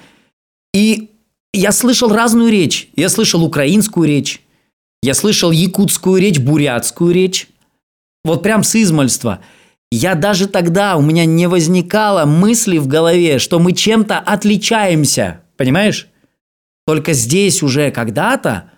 И 0.73 1.11
я 1.53 1.71
слышал 1.71 2.11
разную 2.11 2.51
речь. 2.51 2.89
Я 2.95 3.09
слышал 3.09 3.43
украинскую 3.43 4.07
речь, 4.07 4.41
я 5.01 5.13
слышал 5.13 5.51
якутскую 5.51 6.21
речь, 6.21 6.39
бурятскую 6.39 7.13
речь. 7.13 7.47
Вот 8.23 8.43
прям 8.43 8.63
с 8.63 8.75
измальства. 8.75 9.39
Я 9.91 10.15
даже 10.15 10.47
тогда, 10.47 10.97
у 10.97 11.01
меня 11.01 11.25
не 11.25 11.47
возникало 11.47 12.25
мысли 12.25 12.77
в 12.77 12.87
голове, 12.87 13.39
что 13.39 13.59
мы 13.59 13.71
чем-то 13.71 14.19
отличаемся. 14.19 15.41
Понимаешь? 15.57 16.07
Только 16.85 17.13
здесь 17.13 17.63
уже 17.63 17.91
когда-то, 17.91 18.71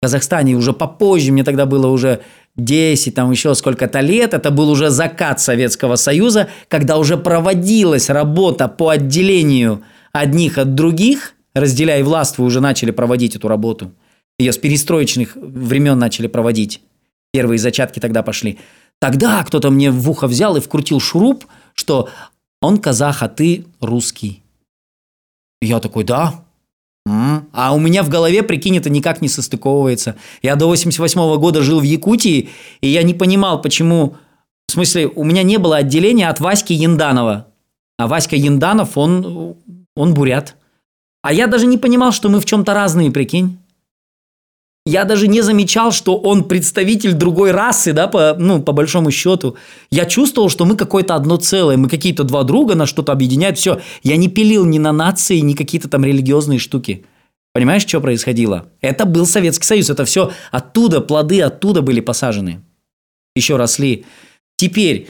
в 0.00 0.04
Казахстане 0.04 0.54
уже 0.54 0.72
попозже, 0.72 1.32
мне 1.32 1.44
тогда 1.44 1.66
было 1.66 1.88
уже 1.88 2.20
10, 2.56 3.14
там 3.14 3.30
еще 3.30 3.54
сколько-то 3.54 4.00
лет, 4.00 4.32
это 4.32 4.50
был 4.50 4.70
уже 4.70 4.90
закат 4.90 5.40
Советского 5.40 5.96
Союза, 5.96 6.48
когда 6.68 6.98
уже 6.98 7.16
проводилась 7.16 8.08
работа 8.08 8.68
по 8.68 8.90
отделению 8.90 9.82
одних 10.12 10.56
от 10.56 10.74
других, 10.74 11.34
разделяя 11.54 12.04
власть, 12.04 12.38
вы 12.38 12.44
уже 12.44 12.60
начали 12.60 12.90
проводить 12.92 13.34
эту 13.34 13.48
работу– 13.48 13.92
ее 14.38 14.52
с 14.52 14.58
перестроечных 14.58 15.36
времен 15.36 15.98
начали 15.98 16.26
проводить. 16.26 16.82
Первые 17.32 17.58
зачатки 17.58 18.00
тогда 18.00 18.22
пошли. 18.22 18.58
Тогда 18.98 19.42
кто-то 19.44 19.70
мне 19.70 19.90
в 19.90 20.10
ухо 20.10 20.26
взял 20.26 20.56
и 20.56 20.60
вкрутил 20.60 21.00
шуруп, 21.00 21.44
что 21.74 22.08
он 22.60 22.78
казах, 22.78 23.22
а 23.22 23.28
ты 23.28 23.66
русский. 23.80 24.42
я 25.60 25.80
такой, 25.80 26.04
да. 26.04 26.42
А 27.52 27.74
у 27.74 27.78
меня 27.78 28.02
в 28.02 28.08
голове, 28.08 28.42
прикинь, 28.42 28.76
это 28.76 28.90
никак 28.90 29.22
не 29.22 29.28
состыковывается. 29.28 30.16
Я 30.42 30.56
до 30.56 30.66
88 30.66 31.20
-го 31.20 31.38
года 31.38 31.62
жил 31.62 31.80
в 31.80 31.84
Якутии, 31.84 32.48
и 32.80 32.88
я 32.88 33.02
не 33.02 33.14
понимал, 33.14 33.60
почему... 33.60 34.16
В 34.68 34.72
смысле, 34.72 35.06
у 35.06 35.22
меня 35.22 35.44
не 35.44 35.58
было 35.58 35.76
отделения 35.76 36.28
от 36.28 36.40
Васьки 36.40 36.72
Янданова. 36.72 37.46
А 37.98 38.06
Васька 38.08 38.34
Янданов, 38.34 38.98
он, 38.98 39.54
он 39.94 40.14
бурят. 40.14 40.56
А 41.22 41.32
я 41.32 41.46
даже 41.46 41.66
не 41.66 41.78
понимал, 41.78 42.10
что 42.10 42.28
мы 42.28 42.40
в 42.40 42.44
чем-то 42.44 42.74
разные, 42.74 43.12
прикинь 43.12 43.58
я 44.86 45.04
даже 45.04 45.26
не 45.26 45.42
замечал, 45.42 45.90
что 45.90 46.16
он 46.16 46.44
представитель 46.44 47.12
другой 47.12 47.50
расы, 47.50 47.92
да, 47.92 48.06
по, 48.06 48.36
ну, 48.38 48.62
по 48.62 48.70
большому 48.70 49.10
счету. 49.10 49.56
Я 49.90 50.04
чувствовал, 50.04 50.48
что 50.48 50.64
мы 50.64 50.76
какое-то 50.76 51.16
одно 51.16 51.36
целое, 51.36 51.76
мы 51.76 51.88
какие-то 51.88 52.22
два 52.22 52.44
друга, 52.44 52.76
нас 52.76 52.88
что-то 52.88 53.10
объединяет, 53.10 53.58
все. 53.58 53.80
Я 54.04 54.16
не 54.16 54.28
пилил 54.28 54.64
ни 54.64 54.78
на 54.78 54.92
нации, 54.92 55.38
ни 55.38 55.54
какие-то 55.54 55.88
там 55.88 56.04
религиозные 56.04 56.60
штуки. 56.60 57.04
Понимаешь, 57.52 57.82
что 57.82 58.00
происходило? 58.00 58.70
Это 58.80 59.06
был 59.06 59.26
Советский 59.26 59.66
Союз, 59.66 59.90
это 59.90 60.04
все 60.04 60.30
оттуда, 60.52 61.00
плоды 61.00 61.42
оттуда 61.42 61.82
были 61.82 61.98
посажены. 61.98 62.62
Еще 63.34 63.56
росли. 63.56 64.06
Теперь 64.56 65.08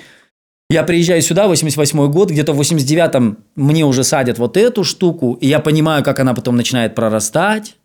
я 0.71 0.85
приезжаю 0.85 1.21
сюда, 1.21 1.49
88 1.49 2.11
год, 2.11 2.31
где-то 2.31 2.55
в 2.55 2.61
89-м 2.61 3.39
мне 3.57 3.85
уже 3.85 4.05
садят 4.05 4.39
вот 4.39 4.57
эту 4.57 4.85
штуку, 4.85 5.35
и 5.35 5.47
я 5.47 5.61
понимаю, 5.61 6.03
как 6.03 6.19
она 6.19 6.33
потом 6.33 6.57
начинает 6.57 6.95
прорастать, 6.95 7.77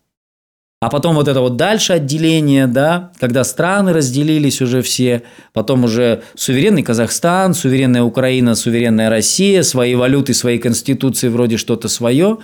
а 0.82 0.88
потом 0.90 1.14
вот 1.14 1.28
это 1.28 1.40
вот 1.40 1.56
дальше 1.56 1.92
отделение, 1.92 2.66
да, 2.66 3.12
когда 3.20 3.44
страны 3.44 3.92
разделились 3.92 4.60
уже 4.60 4.82
все, 4.82 5.22
потом 5.52 5.84
уже 5.84 6.24
суверенный 6.34 6.82
Казахстан, 6.82 7.54
суверенная 7.54 8.02
Украина, 8.02 8.56
суверенная 8.56 9.08
Россия, 9.08 9.62
свои 9.62 9.94
валюты, 9.94 10.34
свои 10.34 10.58
конституции, 10.58 11.28
вроде 11.28 11.56
что-то 11.56 11.86
свое, 11.86 12.38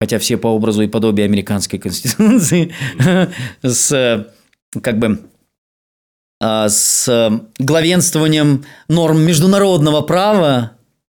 хотя 0.00 0.18
все 0.18 0.36
по 0.36 0.48
образу 0.48 0.82
и 0.82 0.88
подобию 0.88 1.26
американской 1.26 1.78
конституции, 1.78 2.72
с 3.62 4.26
как 4.82 4.98
бы 4.98 5.20
а, 6.42 6.68
с 6.68 7.30
главенствованием 7.60 8.64
норм 8.88 9.20
международного 9.20 10.00
права, 10.00 10.72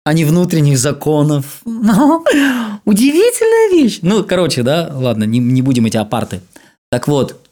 а 0.05 0.13
не 0.13 0.25
внутренних 0.25 0.77
законов. 0.77 1.63
Удивительная 2.85 3.71
вещь. 3.71 3.97
Ну, 4.03 4.23
короче, 4.23 4.61
да, 4.61 4.91
ладно, 4.93 5.23
не, 5.23 5.39
не 5.39 5.63
будем 5.63 5.87
эти 5.87 5.97
апарты. 5.97 6.41
Так 6.89 7.07
вот, 7.07 7.47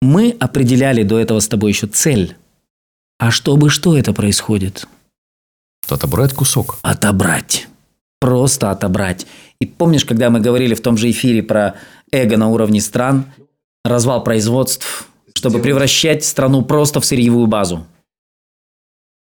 мы 0.00 0.36
определяли 0.40 1.02
до 1.02 1.18
этого 1.18 1.40
с 1.40 1.48
тобой 1.48 1.72
еще 1.72 1.86
цель. 1.86 2.36
А 3.18 3.30
чтобы 3.30 3.68
что 3.68 3.96
это 3.96 4.12
происходит? 4.12 4.86
Отобрать 5.88 6.32
кусок. 6.32 6.78
Отобрать. 6.82 7.68
Просто 8.20 8.70
отобрать. 8.70 9.26
И 9.60 9.66
помнишь, 9.66 10.04
когда 10.04 10.30
мы 10.30 10.40
говорили 10.40 10.74
в 10.74 10.80
том 10.80 10.96
же 10.96 11.10
эфире 11.10 11.42
про 11.42 11.74
эго 12.12 12.36
на 12.36 12.48
уровне 12.48 12.80
стран, 12.80 13.26
развал 13.84 14.22
производств, 14.22 15.08
чтобы 15.34 15.60
превращать 15.60 16.24
страну 16.24 16.62
просто 16.62 17.00
в 17.00 17.04
сырьевую 17.04 17.46
базу? 17.46 17.86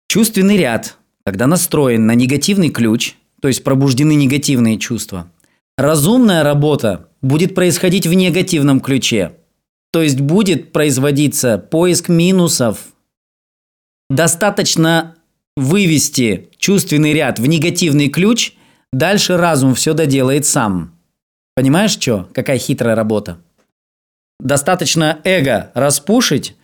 Чувственный 0.08 0.58
ряд, 0.58 0.98
когда 1.24 1.48
настроен 1.48 2.06
на 2.06 2.16
негативный 2.16 2.70
ключ, 2.70 3.16
то 3.42 3.48
есть 3.48 3.64
пробуждены 3.64 4.16
негативные 4.16 4.78
чувства, 4.78 5.32
разумная 5.78 6.44
работа 6.44 7.10
будет 7.22 7.56
происходить 7.56 8.08
в 8.08 8.14
негативном 8.14 8.82
ключе– 8.82 9.34
то 9.96 10.02
есть 10.02 10.20
будет 10.20 10.74
производиться 10.74 11.58
поиск 11.58 12.10
минусов. 12.10 12.80
Достаточно 14.10 15.16
вывести 15.56 16.50
чувственный 16.58 17.14
ряд 17.14 17.40
в 17.40 17.46
негативный 17.46 18.10
ключ, 18.10 18.56
дальше 18.92 19.38
разум 19.38 19.74
все 19.74 19.94
доделает 19.94 20.46
сам. 20.46 21.00
Понимаешь, 21.56 21.92
что? 21.92 22.28
Какая 22.34 22.58
хитрая 22.58 22.94
работа. 22.94 23.38
Достаточно 24.42 25.22
эго 25.24 25.72
распушить, 25.74 26.58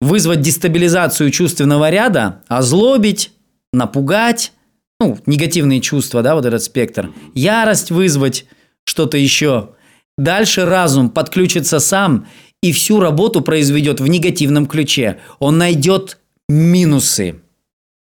вызвать 0.00 0.40
дестабилизацию 0.40 1.32
чувственного 1.32 1.90
ряда, 1.90 2.44
озлобить, 2.46 3.32
напугать, 3.72 4.52
ну, 5.00 5.18
негативные 5.26 5.80
чувства, 5.80 6.22
да, 6.22 6.36
вот 6.36 6.46
этот 6.46 6.62
спектр, 6.62 7.12
ярость 7.34 7.90
вызвать, 7.90 8.46
что-то 8.84 9.16
еще. 9.18 9.70
Дальше 10.18 10.64
разум 10.64 11.10
подключится 11.10 11.78
сам 11.78 12.26
и 12.62 12.72
всю 12.72 13.00
работу 13.00 13.42
произведет 13.42 14.00
в 14.00 14.06
негативном 14.06 14.66
ключе. 14.66 15.18
Он 15.38 15.58
найдет 15.58 16.18
минусы. 16.48 17.40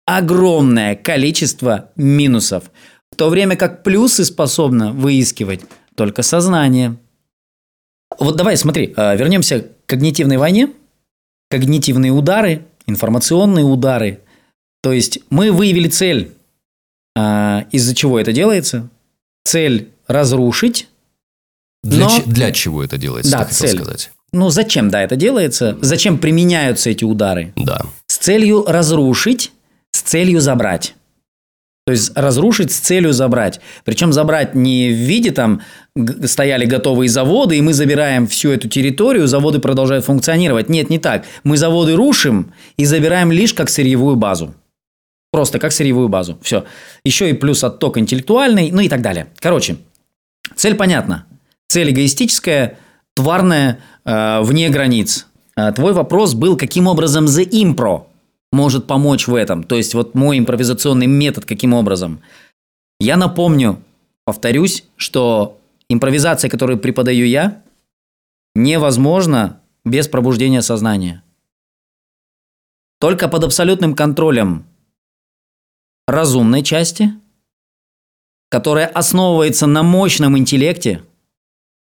Огромное 0.05 0.95
количество 0.95 1.91
минусов. 1.95 2.71
В 3.11 3.15
то 3.15 3.29
время 3.29 3.55
как 3.55 3.83
плюсы 3.83 4.23
способно 4.25 4.91
выискивать 4.91 5.61
только 5.95 6.21
сознание. 6.21 6.97
Вот 8.19 8.35
давай 8.35 8.57
смотри, 8.57 8.93
а, 8.95 9.15
вернемся 9.15 9.61
к 9.61 9.85
когнитивной 9.87 10.37
войне. 10.37 10.71
Когнитивные 11.49 12.11
удары, 12.11 12.65
информационные 12.87 13.65
удары. 13.65 14.21
То 14.81 14.93
есть 14.93 15.19
мы 15.29 15.51
выявили 15.51 15.89
цель, 15.89 16.33
а, 17.15 17.65
из-за 17.71 17.95
чего 17.95 18.19
это 18.19 18.31
делается. 18.31 18.89
Цель 19.43 19.91
разрушить. 20.07 20.87
Для, 21.83 22.05
но... 22.05 22.21
для 22.25 22.51
чего 22.51 22.83
это 22.83 22.97
делается, 22.97 23.31
да, 23.31 23.45
цель. 23.45 23.75
сказать 23.75 24.11
ну 24.35 24.49
зачем, 24.49 24.89
да, 24.89 25.01
это 25.01 25.15
делается? 25.15 25.77
Зачем 25.81 26.17
применяются 26.17 26.89
эти 26.89 27.03
удары? 27.03 27.53
Да. 27.55 27.81
С 28.07 28.17
целью 28.17 28.65
разрушить, 28.67 29.51
с 29.91 30.01
целью 30.01 30.41
забрать. 30.41 30.95
То 31.85 31.91
есть 31.91 32.11
разрушить 32.15 32.71
с 32.71 32.79
целью 32.79 33.13
забрать. 33.13 33.61
Причем 33.83 34.11
забрать 34.11 34.55
не 34.55 34.89
в 34.89 34.95
виде 34.95 35.31
там 35.31 35.61
стояли 36.23 36.65
готовые 36.65 37.09
заводы, 37.09 37.57
и 37.57 37.61
мы 37.61 37.73
забираем 37.73 38.25
всю 38.25 38.49
эту 38.49 38.67
территорию, 38.67 39.27
заводы 39.27 39.59
продолжают 39.59 40.03
функционировать. 40.03 40.67
Нет, 40.67 40.89
не 40.89 40.97
так. 40.97 41.25
Мы 41.43 41.57
заводы 41.57 41.95
рушим 41.95 42.53
и 42.75 42.85
забираем 42.85 43.31
лишь 43.31 43.53
как 43.53 43.69
сырьевую 43.69 44.15
базу. 44.15 44.55
Просто 45.31 45.59
как 45.59 45.71
сырьевую 45.71 46.09
базу. 46.09 46.39
Все. 46.41 46.65
Еще 47.03 47.29
и 47.29 47.33
плюс 47.33 47.63
отток 47.63 47.99
интеллектуальный, 47.99 48.71
ну 48.71 48.81
и 48.81 48.89
так 48.89 49.01
далее. 49.01 49.27
Короче, 49.37 49.77
цель 50.55 50.73
понятна. 50.73 51.25
Цель 51.67 51.91
эгоистическая, 51.91 52.79
тварная, 53.15 53.79
э, 54.03 54.41
вне 54.41 54.69
границ. 54.69 55.27
А 55.55 55.71
твой 55.71 55.93
вопрос 55.93 56.33
был, 56.33 56.57
каким 56.57 56.87
образом 56.87 57.25
The 57.25 57.49
Impro 57.49 58.07
может 58.51 58.87
помочь 58.87 59.27
в 59.27 59.33
этом. 59.33 59.63
То 59.63 59.75
есть, 59.75 59.93
вот 59.95 60.13
мой 60.15 60.37
импровизационный 60.37 61.07
метод 61.07 61.45
каким 61.45 61.73
образом. 61.73 62.21
Я 62.99 63.17
напомню, 63.17 63.81
повторюсь, 64.25 64.85
что 64.97 65.57
импровизация, 65.89 66.49
которую 66.49 66.77
преподаю 66.77 67.25
я, 67.25 67.61
невозможна 68.53 69.59
без 69.83 70.07
пробуждения 70.07 70.61
сознания. 70.61 71.23
Только 72.99 73.27
под 73.27 73.45
абсолютным 73.45 73.95
контролем 73.95 74.65
разумной 76.07 76.63
части, 76.63 77.13
которая 78.49 78.87
основывается 78.87 79.67
на 79.67 79.83
мощном 79.83 80.37
интеллекте– 80.37 81.01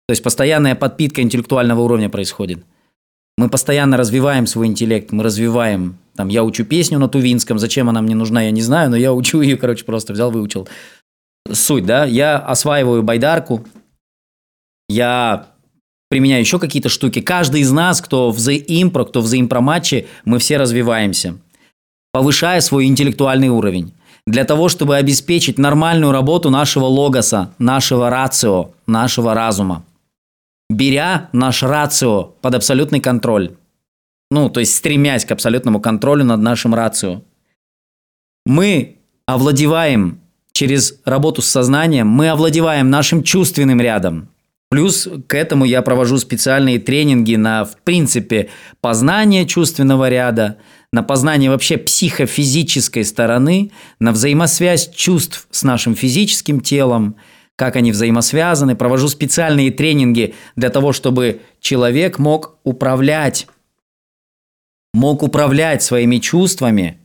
то 0.08 0.12
есть 0.12 0.22
постоянная 0.22 0.74
подпитка 0.74 1.20
интеллектуального 1.20 1.82
уровня 1.82 2.08
происходит. 2.08 2.64
Мы 3.36 3.50
постоянно 3.50 3.98
развиваем 3.98 4.46
свой 4.46 4.66
интеллект, 4.66 5.12
мы 5.12 5.22
развиваем. 5.22 5.98
Там 6.16 6.28
я 6.28 6.42
учу 6.42 6.64
песню 6.64 6.98
на 6.98 7.08
тувинском, 7.08 7.58
зачем 7.58 7.90
она 7.90 8.00
мне 8.00 8.14
нужна, 8.14 8.42
я 8.42 8.50
не 8.50 8.62
знаю, 8.62 8.90
но 8.90 8.96
я 8.96 9.12
учу 9.12 9.42
ее, 9.42 9.56
короче, 9.58 9.84
просто 9.84 10.14
взял, 10.14 10.30
выучил. 10.30 10.66
Суть, 11.52 11.84
да, 11.84 12.06
я 12.06 12.38
осваиваю 12.38 13.02
байдарку, 13.02 13.64
я 14.88 15.48
применяю 16.08 16.40
еще 16.40 16.58
какие-то 16.58 16.88
штуки. 16.88 17.20
Каждый 17.20 17.60
из 17.60 17.70
нас, 17.70 18.00
кто 18.00 18.30
в 18.30 18.38
The 18.38 18.64
Impro, 18.66 19.04
кто 19.04 19.20
в 19.20 19.26
The 19.26 19.46
Impro 19.46 19.60
матче, 19.60 20.06
мы 20.24 20.38
все 20.38 20.56
развиваемся, 20.56 21.36
повышая 22.12 22.62
свой 22.62 22.86
интеллектуальный 22.86 23.50
уровень. 23.50 23.92
Для 24.26 24.44
того, 24.44 24.68
чтобы 24.68 24.96
обеспечить 24.96 25.58
нормальную 25.58 26.12
работу 26.12 26.48
нашего 26.48 26.86
логоса, 26.86 27.52
нашего 27.58 28.08
рацио, 28.08 28.70
нашего 28.86 29.34
разума. 29.34 29.84
Беря 30.70 31.30
наш 31.32 31.62
рацио 31.62 32.24
под 32.24 32.54
абсолютный 32.54 33.00
контроль. 33.00 33.56
Ну, 34.30 34.50
то 34.50 34.60
есть 34.60 34.76
стремясь 34.76 35.24
к 35.24 35.32
абсолютному 35.32 35.80
контролю 35.80 36.24
над 36.24 36.40
нашим 36.40 36.74
рацио. 36.74 37.22
Мы 38.44 38.98
овладеваем 39.26 40.20
через 40.52 41.00
работу 41.04 41.40
с 41.40 41.46
сознанием, 41.46 42.08
мы 42.08 42.28
овладеваем 42.28 42.90
нашим 42.90 43.22
чувственным 43.22 43.80
рядом. 43.80 44.28
Плюс 44.70 45.08
к 45.26 45.34
этому 45.34 45.64
я 45.64 45.80
провожу 45.80 46.18
специальные 46.18 46.78
тренинги 46.78 47.36
на, 47.36 47.64
в 47.64 47.78
принципе, 47.78 48.50
познание 48.82 49.46
чувственного 49.46 50.10
ряда, 50.10 50.58
на 50.92 51.02
познание 51.02 51.50
вообще 51.50 51.78
психофизической 51.78 53.04
стороны, 53.04 53.70
на 53.98 54.12
взаимосвязь 54.12 54.90
чувств 54.94 55.46
с 55.50 55.62
нашим 55.62 55.94
физическим 55.94 56.60
телом, 56.60 57.16
как 57.58 57.74
они 57.74 57.90
взаимосвязаны. 57.90 58.76
Провожу 58.76 59.08
специальные 59.08 59.72
тренинги 59.72 60.36
для 60.54 60.70
того, 60.70 60.92
чтобы 60.92 61.40
человек 61.60 62.20
мог 62.20 62.56
управлять, 62.62 63.48
мог 64.94 65.24
управлять 65.24 65.82
своими 65.82 66.18
чувствами 66.18 67.00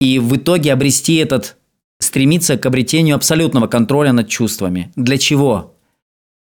и 0.00 0.18
в 0.18 0.34
итоге 0.34 0.72
обрести 0.72 1.16
этот 1.16 1.58
стремиться 1.98 2.56
к 2.56 2.64
обретению 2.64 3.16
абсолютного 3.16 3.66
контроля 3.66 4.12
над 4.12 4.28
чувствами. 4.28 4.90
Для 4.96 5.18
чего? 5.18 5.76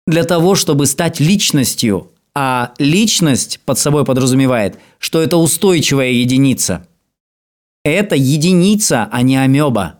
Для 0.06 0.24
того, 0.24 0.54
чтобы 0.56 0.84
стать 0.84 1.20
личностью. 1.20 2.12
А 2.34 2.74
личность 2.76 3.60
под 3.64 3.78
собой 3.78 4.04
подразумевает, 4.04 4.78
что 4.98 5.22
это 5.22 5.38
устойчивая 5.38 6.10
единица. 6.10 6.86
Это 7.82 8.14
единица, 8.14 9.08
а 9.10 9.22
не 9.22 9.38
амеба. 9.38 9.95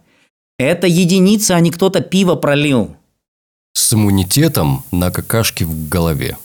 Это 0.59 0.87
единица, 0.87 1.57
а 1.57 1.61
не 1.61 1.71
кто-то 1.71 2.01
пиво 2.01 2.35
пролил. 2.35 2.97
С 3.75 3.93
иммунитетом 3.93 4.85
на 4.91 5.11
какашке 5.11 5.65
в 5.65 5.89
голове. 5.89 6.39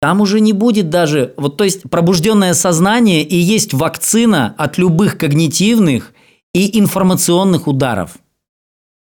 Там 0.00 0.20
уже 0.20 0.40
не 0.40 0.52
будет 0.52 0.90
даже, 0.90 1.34
вот 1.36 1.56
то 1.56 1.64
есть 1.64 1.82
пробужденное 1.90 2.54
сознание 2.54 3.22
и 3.22 3.36
есть 3.36 3.74
вакцина 3.74 4.54
от 4.56 4.78
любых 4.78 5.18
когнитивных 5.18 6.12
и 6.54 6.78
информационных 6.78 7.66
ударов 7.66 8.18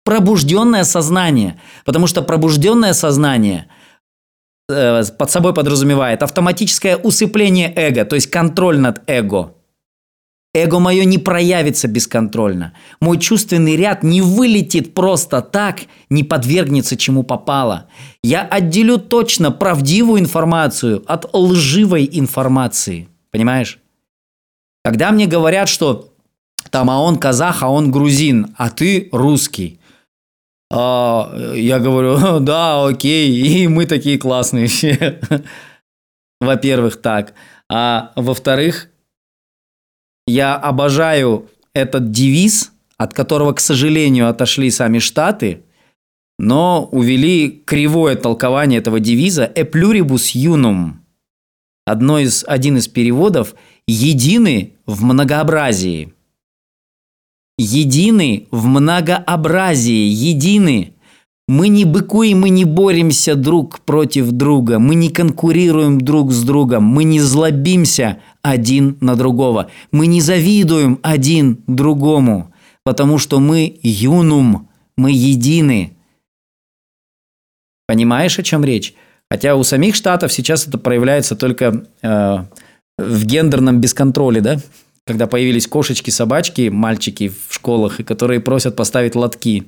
пробужденное 0.08 0.86
сознание. 0.86 1.60
Потому 1.84 2.08
что 2.08 2.22
пробужденное 2.22 2.94
сознание 2.94 3.68
э, 4.70 5.04
под 5.18 5.30
собой 5.30 5.54
подразумевает 5.54 6.24
автоматическое 6.24 6.96
усыпление 6.96 7.74
эго, 7.76 8.06
то 8.06 8.16
есть 8.16 8.32
контроль 8.32 8.80
над 8.80 9.02
эго. 9.08 9.57
Эго 10.64 10.80
мое 10.80 11.06
не 11.06 11.20
проявится 11.20 11.88
бесконтрольно. 11.88 12.74
Мой 13.00 13.20
чувственный 13.20 13.76
ряд 13.76 14.02
не 14.02 14.22
вылетит 14.22 14.96
просто 14.96 15.42
так, 15.42 15.82
не 16.10 16.24
подвергнется 16.24 16.98
чему 16.98 17.22
попало. 17.24 17.86
Я 18.24 18.42
отделю 18.42 18.98
точно 18.98 19.52
правдивую 19.52 20.20
информацию 20.20 21.04
от 21.06 21.32
лживой 21.34 22.10
информации. 22.12 23.08
Понимаешь? 23.32 23.80
Когда 24.84 25.12
мне 25.12 25.28
говорят, 25.28 25.70
что 25.70 26.14
там, 26.72 26.90
а 26.90 27.02
он 27.02 27.18
казах, 27.18 27.62
а 27.62 27.70
он 27.70 27.92
грузин, 27.92 28.56
а 28.58 28.70
ты 28.70 29.10
русский. 29.12 29.80
А, 30.72 31.54
я 31.54 31.80
говорю, 31.80 32.40
да, 32.40 32.86
окей, 32.86 33.30
и 33.30 33.68
мы 33.68 33.86
такие 33.86 34.18
классные 34.18 34.68
все. 34.68 35.20
Во-первых, 36.42 37.00
так. 37.02 37.34
А 37.70 38.12
во-вторых, 38.16 38.90
я 40.28 40.56
обожаю 40.56 41.50
этот 41.74 42.12
девиз, 42.12 42.72
от 42.98 43.14
которого, 43.14 43.54
к 43.54 43.60
сожалению, 43.60 44.30
отошли 44.30 44.70
сами 44.70 45.00
Штаты, 45.00 45.64
но 46.38 46.88
увели 46.92 47.50
кривое 47.66 48.16
толкование 48.16 48.80
этого 48.80 49.00
девиза 49.00 49.52
«E 49.56 49.64
pluribus 49.64 50.36
unum». 50.36 50.94
Одно 51.86 52.20
из, 52.20 52.44
один 52.48 52.78
из 52.78 52.88
переводов 52.88 53.56
«едины 53.88 54.74
в 54.86 55.04
многообразии» 55.04 56.14
едины 57.58 58.48
в 58.52 58.66
многообразии, 58.68 60.08
едины. 60.10 60.94
Мы 61.48 61.70
не 61.70 61.86
быкуем, 61.86 62.42
мы 62.42 62.50
не 62.50 62.66
боремся 62.66 63.36
друг 63.36 63.80
против 63.80 64.32
друга, 64.32 64.80
мы 64.80 64.96
не 64.96 65.10
конкурируем 65.10 66.02
друг 66.02 66.34
с 66.34 66.44
другом, 66.44 66.84
мы 66.84 67.06
не 67.06 67.22
злобимся 67.22 68.20
один 68.42 68.98
на 69.00 69.16
другого, 69.16 69.72
мы 69.92 70.08
не 70.08 70.20
завидуем 70.20 71.00
один 71.04 71.64
другому, 71.68 72.54
потому 72.84 73.18
что 73.18 73.40
мы 73.40 73.80
юнум, 73.82 74.68
мы 74.98 75.12
едины. 75.12 75.94
Понимаешь, 77.88 78.38
о 78.38 78.44
чем 78.44 78.66
речь? 78.66 78.94
Хотя 79.32 79.56
у 79.56 79.64
самих 79.64 79.96
штатов 79.96 80.34
сейчас 80.34 80.68
это 80.68 80.78
проявляется 80.78 81.38
только 81.38 81.86
э, 82.02 82.38
в 82.98 83.26
гендерном 83.26 83.80
бесконтроле, 83.80 84.42
да? 84.42 84.58
когда 85.08 85.26
появились 85.26 85.68
кошечки, 85.68 86.10
собачки, 86.10 86.68
мальчики 86.68 87.30
в 87.30 87.54
школах, 87.54 88.02
и 88.02 88.04
которые 88.04 88.42
просят 88.42 88.76
поставить 88.76 89.16
лотки. 89.16 89.66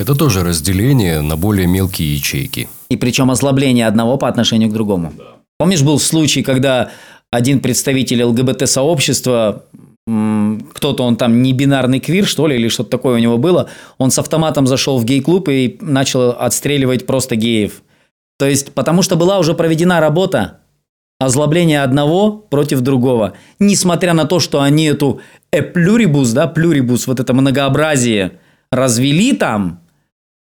Это 0.00 0.14
тоже 0.14 0.42
разделение 0.42 1.20
на 1.20 1.36
более 1.36 1.66
мелкие 1.66 2.14
ячейки. 2.14 2.68
И 2.88 2.96
причем 2.96 3.30
ослабление 3.30 3.86
одного 3.86 4.16
по 4.16 4.28
отношению 4.28 4.70
к 4.70 4.72
другому. 4.72 5.12
Да. 5.14 5.24
Помнишь, 5.58 5.82
был 5.82 5.98
случай, 5.98 6.42
когда 6.42 6.90
один 7.30 7.60
представитель 7.60 8.22
ЛГБТ-сообщества, 8.22 9.66
кто-то 10.06 11.02
он 11.02 11.16
там 11.16 11.42
не 11.42 11.52
бинарный 11.52 12.00
квир, 12.00 12.24
что 12.24 12.46
ли, 12.46 12.56
или 12.56 12.68
что-то 12.68 12.88
такое 12.88 13.16
у 13.16 13.18
него 13.18 13.36
было, 13.36 13.68
он 13.98 14.10
с 14.10 14.18
автоматом 14.18 14.66
зашел 14.66 14.98
в 14.98 15.04
гей-клуб 15.04 15.50
и 15.50 15.76
начал 15.82 16.30
отстреливать 16.30 17.04
просто 17.04 17.36
геев. 17.36 17.82
То 18.38 18.46
есть, 18.46 18.72
потому 18.72 19.02
что 19.02 19.16
была 19.16 19.38
уже 19.38 19.52
проведена 19.52 20.00
работа, 20.00 20.60
озлобление 21.18 21.82
одного 21.82 22.32
против 22.32 22.80
другого. 22.80 23.34
Несмотря 23.58 24.14
на 24.14 24.24
то, 24.24 24.40
что 24.40 24.62
они 24.62 24.86
эту 24.86 25.20
эплюрибус, 25.52 26.30
да, 26.32 26.46
плюрибус, 26.46 27.06
вот 27.06 27.20
это 27.20 27.34
многообразие 27.34 28.38
развели 28.72 29.34
там, 29.34 29.80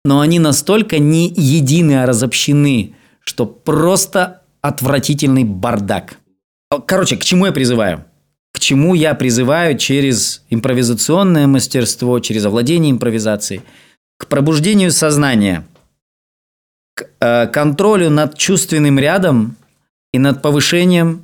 но 0.05 0.19
они 0.19 0.37
настолько 0.37 0.99
не 0.99 1.27
едины, 1.35 2.03
а 2.03 2.05
разобщены, 2.05 2.93
что 3.21 3.47
просто 3.47 4.43
отвратительный 4.61 5.43
бардак. 5.43 6.19
Короче, 6.85 7.17
к 7.17 7.23
чему 7.23 7.47
я 7.47 7.51
призываю? 7.51 8.05
К 8.53 8.59
чему 8.59 8.93
я 8.93 9.15
призываю 9.15 9.77
через 9.77 10.43
импровизационное 10.51 11.47
мастерство, 11.47 12.19
через 12.19 12.45
овладение 12.45 12.91
импровизацией? 12.91 13.63
К 14.17 14.27
пробуждению 14.27 14.91
сознания, 14.91 15.65
к 16.93 17.07
э, 17.19 17.47
контролю 17.47 18.11
над 18.11 18.37
чувственным 18.37 18.99
рядом 18.99 19.57
и 20.13 20.19
над 20.19 20.43
повышением, 20.43 21.23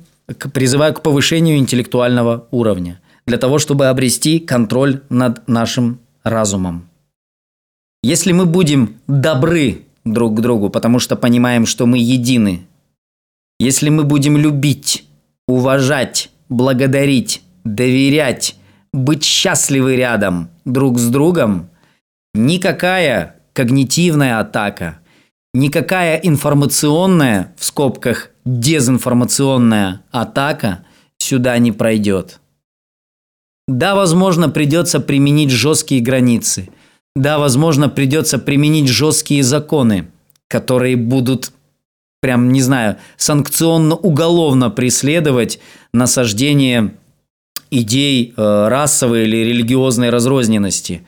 призываю 0.52 0.92
к 0.92 1.02
повышению 1.02 1.56
интеллектуального 1.56 2.48
уровня, 2.50 3.00
для 3.26 3.38
того, 3.38 3.60
чтобы 3.60 3.86
обрести 3.86 4.40
контроль 4.40 5.02
над 5.08 5.46
нашим 5.46 6.00
разумом. 6.24 6.88
Если 8.02 8.32
мы 8.32 8.46
будем 8.46 8.96
добры 9.06 9.82
друг 10.04 10.36
к 10.36 10.40
другу, 10.40 10.70
потому 10.70 10.98
что 10.98 11.16
понимаем, 11.16 11.66
что 11.66 11.86
мы 11.86 11.98
едины, 11.98 12.66
если 13.60 13.90
мы 13.90 14.02
будем 14.02 14.36
любить, 14.36 15.06
уважать, 15.46 16.30
благодарить, 16.48 17.42
доверять, 17.64 18.56
быть 18.92 19.22
счастливы 19.24 19.94
рядом 19.96 20.50
друг 20.64 20.98
с 20.98 21.08
другом, 21.08 21.70
никакая 22.34 23.36
когнитивная 23.52 24.40
атака, 24.40 24.98
никакая 25.54 26.16
информационная, 26.16 27.54
в 27.56 27.64
скобках, 27.64 28.30
дезинформационная 28.44 30.02
атака 30.10 30.84
сюда 31.18 31.56
не 31.58 31.70
пройдет. 31.70 32.40
Да, 33.68 33.94
возможно, 33.94 34.48
придется 34.48 34.98
применить 34.98 35.50
жесткие 35.50 36.02
границы. 36.02 36.68
Да, 37.14 37.38
возможно, 37.38 37.88
придется 37.88 38.38
применить 38.38 38.88
жесткие 38.88 39.42
законы, 39.42 40.08
которые 40.48 40.96
будут 40.96 41.52
прям, 42.20 42.52
не 42.52 42.62
знаю, 42.62 42.96
санкционно-уголовно 43.16 44.70
преследовать 44.70 45.58
насаждение 45.92 46.94
идей 47.70 48.32
э, 48.36 48.68
расовой 48.68 49.24
или 49.24 49.38
религиозной 49.38 50.10
разрозненности. 50.10 51.02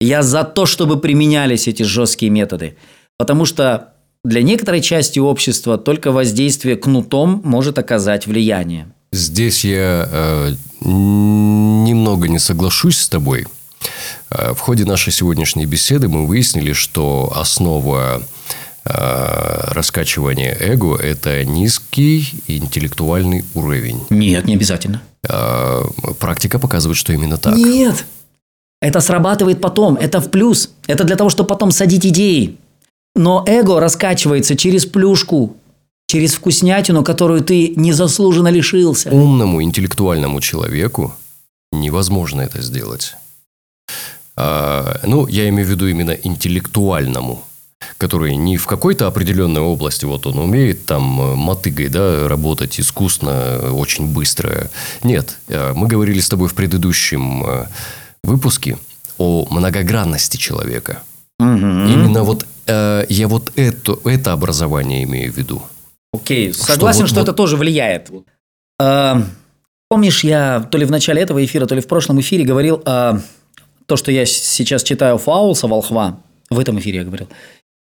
Я 0.00 0.22
за 0.22 0.44
то, 0.44 0.64
чтобы 0.64 1.00
применялись 1.00 1.66
эти 1.66 1.82
жесткие 1.82 2.30
методы. 2.30 2.76
Потому 3.18 3.44
что 3.44 3.94
для 4.24 4.42
некоторой 4.42 4.80
части 4.80 5.18
общества 5.18 5.76
только 5.76 6.12
воздействие 6.12 6.76
кнутом 6.76 7.40
может 7.44 7.78
оказать 7.78 8.26
влияние. 8.26 8.92
Здесь 9.10 9.64
я 9.64 10.08
э, 10.10 10.52
немного 10.82 12.28
не 12.28 12.38
соглашусь 12.38 12.98
с 12.98 13.08
тобой. 13.08 13.46
Э, 14.30 14.52
в 14.54 14.60
ходе 14.60 14.84
нашей 14.84 15.12
сегодняшней 15.12 15.66
беседы 15.66 16.08
мы 16.08 16.26
выяснили, 16.26 16.72
что 16.72 17.32
основа 17.34 18.22
а, 18.90 19.68
раскачивание 19.74 20.56
эго– 20.58 20.96
это 21.02 21.44
низкий 21.44 22.42
интеллектуальный 22.46 23.44
уровень. 23.54 24.00
Нет, 24.08 24.46
не 24.46 24.54
обязательно. 24.54 25.02
А, 25.28 25.84
практика 26.18 26.58
показывает, 26.58 26.96
что 26.96 27.12
именно 27.12 27.36
так. 27.36 27.54
Нет. 27.54 28.06
Это 28.80 29.00
срабатывает 29.00 29.60
потом, 29.60 29.96
это 29.96 30.20
в 30.20 30.30
плюс. 30.30 30.70
Это 30.86 31.04
для 31.04 31.16
того, 31.16 31.28
чтобы 31.28 31.48
потом 31.48 31.70
садить 31.70 32.06
идеи. 32.06 32.56
Но 33.14 33.44
эго 33.46 33.78
раскачивается 33.78 34.56
через 34.56 34.86
плюшку, 34.86 35.56
через 36.06 36.34
вкуснятину, 36.34 37.04
которую 37.04 37.42
ты 37.42 37.74
незаслуженно 37.76 38.48
лишился. 38.48 39.10
Умному 39.10 39.62
интеллектуальному 39.62 40.40
человеку 40.40 41.14
невозможно 41.72 42.40
это 42.40 42.62
сделать. 42.62 43.16
А, 44.40 45.00
ну, 45.04 45.26
я 45.26 45.48
имею 45.48 45.66
в 45.66 45.70
виду 45.70 45.88
именно 45.88 46.12
интеллектуальному, 46.12 47.44
который 47.96 48.36
не 48.36 48.56
в 48.56 48.66
какой-то 48.66 49.08
определенной 49.08 49.60
области, 49.60 50.04
вот 50.04 50.28
он 50.28 50.38
умеет 50.38 50.86
там 50.86 51.20
э, 51.20 51.34
мотыгой, 51.34 51.88
да, 51.88 52.28
работать 52.28 52.78
искусно, 52.78 53.72
очень 53.72 54.06
быстро. 54.06 54.70
Нет, 55.02 55.38
э, 55.48 55.72
мы 55.74 55.88
говорили 55.88 56.20
с 56.20 56.28
тобой 56.28 56.48
в 56.48 56.54
предыдущем 56.54 57.44
э, 57.44 57.66
выпуске 58.22 58.78
о 59.18 59.48
многогранности 59.50 60.36
человека. 60.36 61.02
Угу. 61.40 61.48
Именно 61.48 62.22
вот 62.22 62.46
э, 62.68 63.06
я 63.08 63.26
вот 63.26 63.50
это, 63.56 63.98
это 64.04 64.32
образование 64.32 65.02
имею 65.02 65.32
в 65.32 65.36
виду. 65.36 65.62
Окей, 66.12 66.54
согласен, 66.54 67.08
что, 67.08 67.16
вот, 67.16 67.22
это 67.22 67.32
тоже 67.32 67.56
влияет. 67.56 68.12
А, 68.80 69.20
помнишь, 69.88 70.22
я 70.22 70.60
то 70.60 70.78
ли 70.78 70.84
в 70.84 70.92
начале 70.92 71.22
этого 71.22 71.44
эфира, 71.44 71.66
то 71.66 71.74
ли 71.74 71.80
в 71.80 71.88
прошлом 71.88 72.20
эфире 72.20 72.44
говорил 72.44 72.80
о 72.86 73.20
то, 73.88 73.96
что 73.96 74.12
я 74.12 74.26
сейчас 74.26 74.82
читаю 74.82 75.16
Фаулса 75.16 75.66
Волхва, 75.66 76.20
в 76.50 76.58
этом 76.58 76.78
эфире 76.78 76.98
я 76.98 77.04
говорил, 77.04 77.26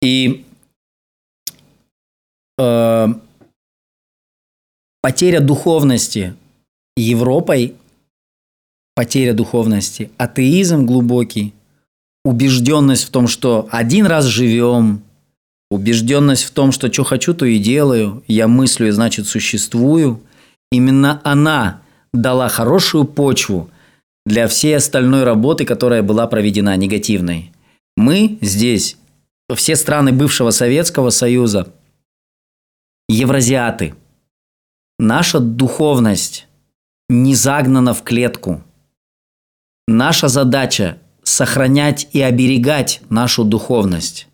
и 0.02 0.46
э, 2.58 3.08
потеря 5.02 5.42
духовности 5.42 6.36
Европой, 6.96 7.76
потеря 8.96 9.34
духовности, 9.34 10.10
атеизм 10.18 10.86
глубокий, 10.86 11.54
убежденность 12.24 13.04
в 13.04 13.10
том, 13.10 13.28
что 13.28 13.68
один 13.70 14.06
раз 14.06 14.24
живем, 14.24 15.04
убежденность 15.70 16.46
в 16.46 16.52
том, 16.52 16.72
что 16.72 16.92
что 16.92 17.04
хочу, 17.04 17.34
то 17.34 17.46
и 17.46 17.60
делаю, 17.60 18.24
я 18.26 18.48
мыслю 18.48 18.88
и 18.88 18.92
значит 18.92 19.28
существую, 19.28 20.22
именно 20.72 21.20
она 21.26 21.82
дала 22.14 22.48
хорошую 22.48 23.04
почву– 23.04 23.70
для 24.30 24.48
всей 24.48 24.78
остальной 24.78 25.24
работы, 25.24 25.66
которая 25.66 26.04
была 26.04 26.28
проведена 26.28 26.78
негативной. 26.78 27.52
Мы 27.98 28.38
здесь, 28.42 28.96
все 29.56 29.76
страны 29.76 30.14
бывшего 30.14 30.52
Советского 30.52 31.10
Союза, 31.10 31.74
евразиаты. 33.10 33.96
Наша 35.00 35.40
духовность 35.40 36.48
не 37.10 37.34
загнана 37.34 37.96
в 37.96 38.04
клетку. 38.04 38.62
Наша 39.88 40.28
задача– 40.28 41.00
сохранять 41.24 42.08
и 42.14 42.22
оберегать 42.22 43.02
нашу 43.10 43.44
духовность. 43.44 44.28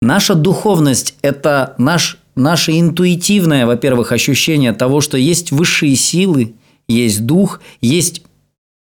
Наша 0.00 0.34
духовность– 0.34 1.16
это 1.22 1.74
наш, 1.76 2.18
наше 2.34 2.80
интуитивное, 2.80 3.66
во-первых, 3.66 4.12
ощущение 4.12 4.72
того, 4.72 5.02
что 5.02 5.18
есть 5.18 5.52
высшие 5.52 5.94
силы, 5.94 6.54
есть 6.88 7.26
дух, 7.26 7.60
есть 7.82 8.22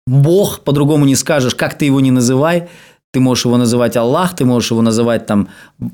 Бог, 0.05 0.61
по-другому 0.61 1.05
не 1.05 1.15
скажешь, 1.15 1.55
как 1.55 1.77
ты 1.77 1.85
его 1.85 2.01
не 2.01 2.11
называй, 2.11 2.69
ты 3.11 3.19
можешь 3.19 3.45
его 3.45 3.57
называть 3.57 3.95
Аллах, 3.95 4.35
ты 4.35 4.43
можешь 4.43 4.71
его 4.71 4.81
называть 4.81 5.25
там 5.27 5.49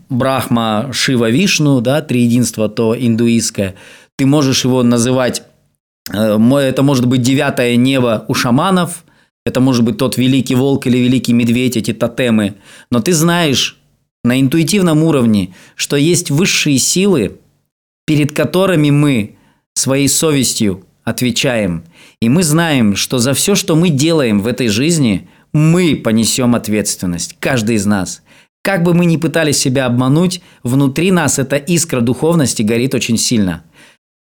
Брахма, 0.10 0.90
Шива, 0.94 1.30
Вишну, 1.30 1.82
да, 1.82 2.02
триединство 2.02 2.70
то 2.70 2.96
индуистское. 2.98 3.76
Ты 4.18 4.26
можешь 4.26 4.64
его 4.64 4.84
называть, 4.84 5.44
э, 6.12 6.40
это 6.40 6.82
может 6.82 7.06
быть 7.06 7.22
девятое 7.22 7.76
небо 7.76 8.26
у 8.28 8.34
шаманов, 8.34 9.04
это 9.46 9.60
может 9.60 9.84
быть 9.84 9.98
тот 9.98 10.18
великий 10.18 10.56
волк 10.56 10.88
или 10.88 10.98
великий 10.98 11.34
медведь, 11.34 11.78
эти 11.78 11.94
тотемы. 11.94 12.56
Но 12.90 13.02
ты 13.02 13.14
знаешь 13.14 13.78
на 14.24 14.40
интуитивном 14.40 15.04
уровне, 15.04 15.54
что 15.76 15.98
есть 15.98 16.32
высшие 16.32 16.78
силы, 16.80 17.40
перед 18.06 18.34
которыми 18.34 18.92
мы 18.92 19.38
своей 19.74 20.08
совестью 20.08 20.86
отвечаем. 21.10 21.84
И 22.22 22.30
мы 22.30 22.44
знаем, 22.44 22.96
что 22.96 23.18
за 23.18 23.34
все, 23.34 23.56
что 23.56 23.76
мы 23.76 23.90
делаем 23.90 24.40
в 24.40 24.48
этой 24.48 24.68
жизни, 24.68 25.28
мы 25.52 25.96
понесем 25.96 26.56
ответственность, 26.56 27.36
каждый 27.40 27.76
из 27.76 27.86
нас. 27.86 28.22
Как 28.62 28.84
бы 28.84 28.94
мы 28.94 29.06
ни 29.06 29.18
пытались 29.18 29.58
себя 29.58 29.86
обмануть, 29.86 30.42
внутри 30.64 31.12
нас 31.12 31.40
эта 31.40 31.56
искра 31.56 32.02
духовности 32.02 32.62
горит 32.62 32.94
очень 32.94 33.18
сильно. 33.18 33.64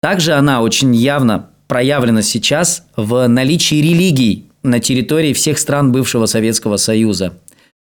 Также 0.00 0.32
она 0.32 0.62
очень 0.62 0.94
явно 0.94 1.50
проявлена 1.68 2.22
сейчас 2.22 2.84
в 2.96 3.26
наличии 3.26 3.76
религий 3.76 4.46
на 4.62 4.80
территории 4.80 5.32
всех 5.32 5.58
стран 5.58 5.92
бывшего 5.92 6.26
Советского 6.26 6.78
Союза. 6.78 7.34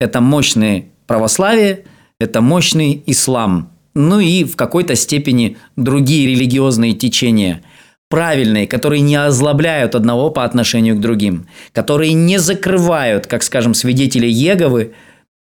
Это 0.00 0.20
мощное 0.20 0.86
православие, 1.06 1.84
это 2.20 2.40
мощный 2.40 3.02
ислам, 3.06 3.72
ну 3.94 4.20
и 4.20 4.44
в 4.44 4.56
какой-то 4.56 4.94
степени 4.94 5.58
другие 5.76 6.28
религиозные 6.28 6.94
течения– 6.94 7.62
правильные, 8.08 8.66
которые 8.66 9.00
не 9.00 9.16
озлобляют 9.16 9.94
одного 9.94 10.30
по 10.30 10.44
отношению 10.44 10.96
к 10.96 11.00
другим, 11.00 11.46
которые 11.72 12.12
не 12.14 12.38
закрывают, 12.38 13.26
как, 13.26 13.42
скажем, 13.42 13.74
свидетели 13.74 14.26
Еговы, 14.26 14.92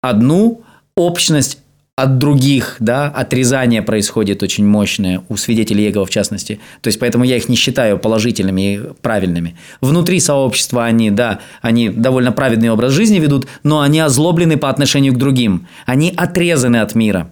одну 0.03 0.62
общность 0.97 1.59
от 1.97 2.19
других, 2.19 2.77
да, 2.81 3.07
отрезание 3.07 3.81
происходит 3.81 4.43
очень 4.43 4.66
мощное 4.66 5.23
у 5.28 5.36
свидетелей 5.36 5.85
Еговы 5.85 6.07
в 6.07 6.11
частности. 6.11 6.59
То 6.81 6.89
есть, 6.89 6.99
поэтому 6.99 7.23
я 7.24 7.36
их 7.36 7.49
не 7.49 7.55
считаю 7.55 7.99
положительными 7.99 8.74
и 8.74 8.81
правильными. 9.01 9.57
Внутри 9.81 10.19
сообщества 10.19 10.85
они, 10.85 11.12
да, 11.12 11.39
они 11.62 11.91
довольно 11.91 12.32
праведный 12.32 12.70
образ 12.70 12.93
жизни 12.93 13.20
ведут, 13.20 13.47
но 13.62 13.81
они 13.81 14.01
озлоблены 14.01 14.57
по 14.57 14.70
отношению 14.70 15.12
к 15.12 15.19
другим. 15.19 15.69
Они 15.86 16.12
отрезаны 16.16 16.78
от 16.78 16.97
мира. 16.97 17.31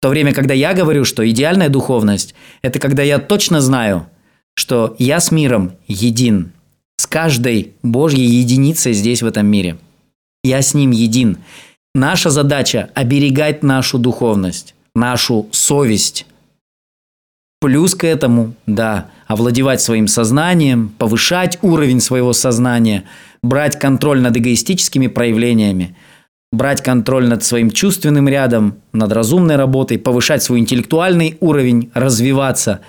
В 0.00 0.02
то 0.02 0.08
время, 0.08 0.34
когда 0.34 0.54
я 0.54 0.74
говорю, 0.74 1.04
что 1.04 1.28
идеальная 1.28 1.68
духовность– 1.68 2.34
это 2.62 2.80
когда 2.80 3.04
я 3.04 3.18
точно 3.20 3.60
знаю– 3.60 4.08
что 4.54 4.94
я 4.98 5.20
с 5.20 5.30
миром 5.30 5.72
един, 5.86 6.52
с 6.96 7.06
каждой 7.06 7.74
Божьей 7.82 8.26
единицей 8.26 8.92
здесь, 8.92 9.22
в 9.22 9.26
этом 9.26 9.46
мире. 9.46 9.76
Я 10.42 10.62
с 10.62 10.74
ним 10.74 10.90
един. 10.90 11.38
Наша 11.94 12.30
задача– 12.30 12.90
оберегать 12.94 13.62
нашу 13.62 13.98
духовность, 13.98 14.74
нашу 14.94 15.48
совесть. 15.52 16.26
Плюс 17.60 17.94
к 17.94 18.04
этому, 18.04 18.54
да, 18.66 19.10
овладевать 19.26 19.80
своим 19.80 20.06
сознанием, 20.06 20.90
повышать 20.98 21.58
уровень 21.62 22.00
своего 22.00 22.32
сознания, 22.32 23.04
брать 23.42 23.78
контроль 23.78 24.20
над 24.20 24.36
эгоистическими 24.36 25.06
проявлениями, 25.06 25.96
брать 26.52 26.82
контроль 26.82 27.26
над 27.26 27.42
своим 27.42 27.70
чувственным 27.70 28.28
рядом, 28.28 28.76
над 28.92 29.12
разумной 29.12 29.56
работой, 29.56 29.98
повышать 29.98 30.42
свой 30.42 30.58
интеллектуальный 30.58 31.38
уровень, 31.40 31.90
развиваться 31.94 32.80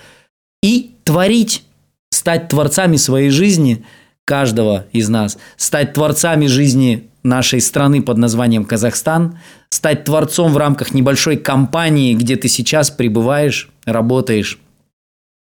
и 0.61 0.94
творить, 1.05 1.63
стать 2.11 2.49
творцами 2.49 2.97
своей 2.97 3.29
жизни, 3.29 3.85
каждого 4.25 4.87
из 4.91 5.07
нас, 5.07 5.37
стать 5.55 5.93
творцами 5.93 6.47
жизни 6.47 7.07
нашей 7.23 7.61
страны 7.61 8.01
под 8.01 8.17
названием 8.17 8.65
Казахстан, 8.65 9.39
стать 9.69 10.03
творцом 10.03 10.51
в 10.51 10.57
рамках 10.57 10.93
небольшой 10.93 11.37
компании, 11.37 12.13
где 12.13 12.35
ты 12.35 12.47
сейчас 12.47 12.91
пребываешь, 12.91 13.69
работаешь. 13.85 14.59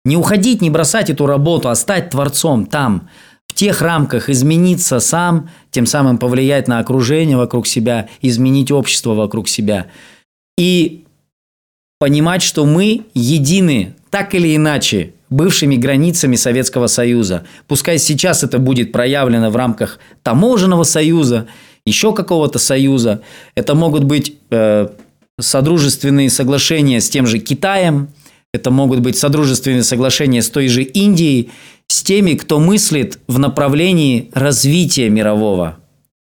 Не 0.05 0.17
уходить, 0.17 0.63
не 0.63 0.71
бросать 0.71 1.11
эту 1.11 1.27
работу, 1.27 1.69
а 1.69 1.75
стать 1.75 2.11
творцом 2.11 2.67
там, 2.67 3.09
в 3.49 3.55
тех 3.55 3.81
рамках, 3.81 4.29
измениться 4.29 5.01
сам, 5.01 5.49
тем 5.71 5.87
самым 5.87 6.19
повлиять 6.19 6.69
на 6.69 6.79
окружение 6.79 7.37
вокруг 7.37 7.67
себя, 7.67 8.09
изменить 8.21 8.71
общество 8.71 9.15
вокруг 9.15 9.49
себя. 9.49 9.87
И 10.59 11.06
понимать, 11.99 12.43
что 12.43 12.65
мы 12.67 13.05
едины, 13.15 13.95
так 14.11 14.35
или 14.35 14.55
иначе, 14.55 15.15
бывшими 15.31 15.77
границами 15.77 16.37
Советского 16.37 16.87
Союза. 16.87 17.45
Пускай 17.67 17.99
сейчас 17.99 18.45
это 18.45 18.59
будет 18.59 18.93
проявлено 18.93 19.51
в 19.51 19.57
рамках 19.57 19.99
таможенного 20.23 20.85
союза, 20.85 21.49
еще 21.85 22.13
какого-то 22.13 22.59
союза. 22.59 23.23
Это 23.55 23.75
могут 23.75 24.05
быть 24.05 24.37
э, 24.51 24.89
содружественные 25.41 26.31
соглашения 26.31 27.01
с 27.01 27.09
тем 27.09 27.27
же 27.27 27.39
Китаем, 27.39 28.09
это 28.53 28.71
могут 28.71 29.01
быть 29.01 29.19
содружественные 29.19 29.83
соглашения 29.83 30.41
с 30.41 30.49
той 30.49 30.69
же 30.69 30.83
Индией, 30.83 31.51
с 31.89 32.03
теми, 32.03 32.35
кто 32.35 32.59
мыслит 32.59 33.19
в 33.29 33.39
направлении 33.39 34.31
развития 34.33 35.11
мирового 35.11 35.79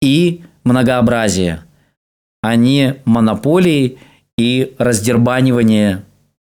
и 0.03 0.43
многообразия, 0.65 1.65
а 2.43 2.57
не 2.57 2.97
монополии 3.05 3.99
и 4.39 4.75
раздербанивания 4.79 6.05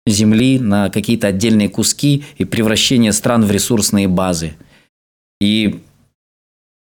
земли 0.05 0.59
на 0.59 0.89
какие-то 0.89 1.27
отдельные 1.27 1.67
куски 1.67 2.23
и 2.37 2.45
превращение 2.45 3.11
стран 3.11 3.43
в 3.43 3.51
ресурсные 3.51 4.07
базы. 4.07 4.53
И 5.41 5.81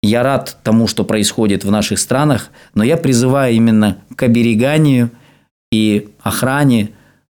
я 0.02 0.22
рад 0.22 0.58
тому, 0.62 0.86
что 0.86 1.04
происходит 1.04 1.64
в 1.64 1.70
наших 1.70 1.98
странах, 1.98 2.50
но 2.74 2.84
я 2.84 2.96
призываю 2.96 3.54
именно 3.54 3.98
к 4.14 4.22
обереганию 4.22 5.10
и 5.72 6.08
охране 6.20 6.90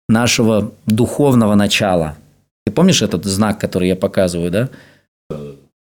нашего 0.09 0.73
духовного 0.85 1.55
начала. 1.55 2.17
Ты 2.65 2.71
помнишь 2.71 3.01
этот 3.01 3.25
знак, 3.25 3.59
который 3.59 3.89
я 3.89 3.95
показываю, 3.95 4.51
да? 4.51 4.69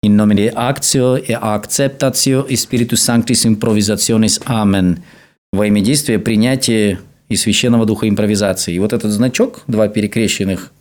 In 0.05 0.17
nomine 0.17 0.53
actio 0.55 1.17
e 1.17 1.33
acceptatio 1.33 2.47
e 2.47 2.57
spiritus 2.57 3.01
sanctis 3.01 3.47
improvisationis. 3.47 4.39
Amen. 4.47 5.01
Во 5.53 5.67
имя 5.67 5.81
действия, 5.81 6.19
принятия 6.19 6.99
и 7.29 7.37
священного 7.37 7.87
духа 7.87 8.09
импровизации. 8.09 8.75
И 8.75 8.79
вот 8.79 8.93
этот 8.93 9.11
значок, 9.11 9.63
два 9.67 9.89
перекрещенных, 9.89 10.73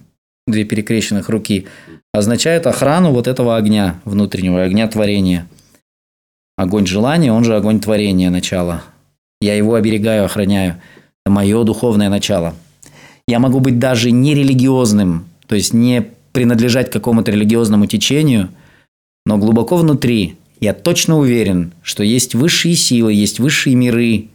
две 0.47 0.63
перекрещенных 0.65 1.29
руки, 1.29 1.67
означает 2.13 2.67
охрану 2.67 3.11
вот 3.11 3.27
этого 3.27 3.55
огня 3.55 3.99
внутреннего, 4.05 4.63
огня 4.63 4.87
творения. 4.87 5.47
Огонь 6.57 6.85
желания, 6.85 7.31
он 7.31 7.43
же 7.43 7.55
огонь 7.55 7.79
творения, 7.79 8.29
начало. 8.29 8.83
Я 9.41 9.55
его 9.55 9.75
оберегаю, 9.75 10.25
охраняю. 10.25 10.81
Это 11.25 11.33
мое 11.33 11.63
духовное 11.63 12.09
начало. 12.09 12.53
Я 13.27 13.39
могу 13.39 13.59
быть 13.59 13.79
даже 13.79 14.11
не 14.11 14.35
религиозным, 14.35 15.25
то 15.47 15.55
есть 15.55 15.73
не 15.73 16.05
принадлежать 16.33 16.91
какому-то 16.91 17.31
религиозному 17.31 17.85
течению, 17.85 18.49
но 19.25 19.37
глубоко 19.37 19.77
внутри 19.77 20.35
я 20.59 20.73
точно 20.73 21.17
уверен, 21.17 21.71
что 21.81 22.03
есть 22.03 22.35
высшие 22.35 22.75
силы, 22.75 23.13
есть 23.13 23.39
высшие 23.39 23.75
миры, 23.75 24.29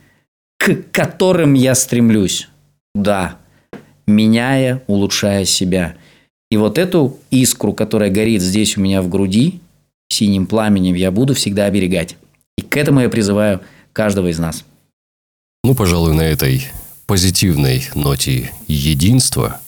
к 0.59 0.75
которым 0.93 1.55
я 1.55 1.75
стремлюсь. 1.75 2.49
Да, 2.95 3.39
меняя, 4.07 4.83
улучшая 4.87 5.45
себя. 5.45 5.97
И 6.51 6.57
вот 6.57 6.79
эту 6.79 7.19
искру, 7.31 7.73
которая 7.73 8.11
горит 8.11 8.43
здесь 8.43 8.77
у 8.77 8.81
меня 8.81 9.03
в 9.03 9.09
груди, 9.09 9.61
синим 10.09 10.47
пламенем, 10.47 10.95
я 10.95 11.11
буду 11.11 11.35
всегда 11.35 11.67
оберегать. 11.67 12.17
И 12.57 12.63
к 12.63 12.77
этому 12.77 13.01
я 13.01 13.09
призываю 13.09 13.61
каждого 13.93 14.29
из 14.29 14.39
нас. 14.39 14.65
Ну, 15.65 15.75
пожалуй, 15.75 16.15
на 16.15 16.23
этой 16.23 16.67
позитивной 17.07 17.89
ноте 17.95 18.53
единства 18.67 19.61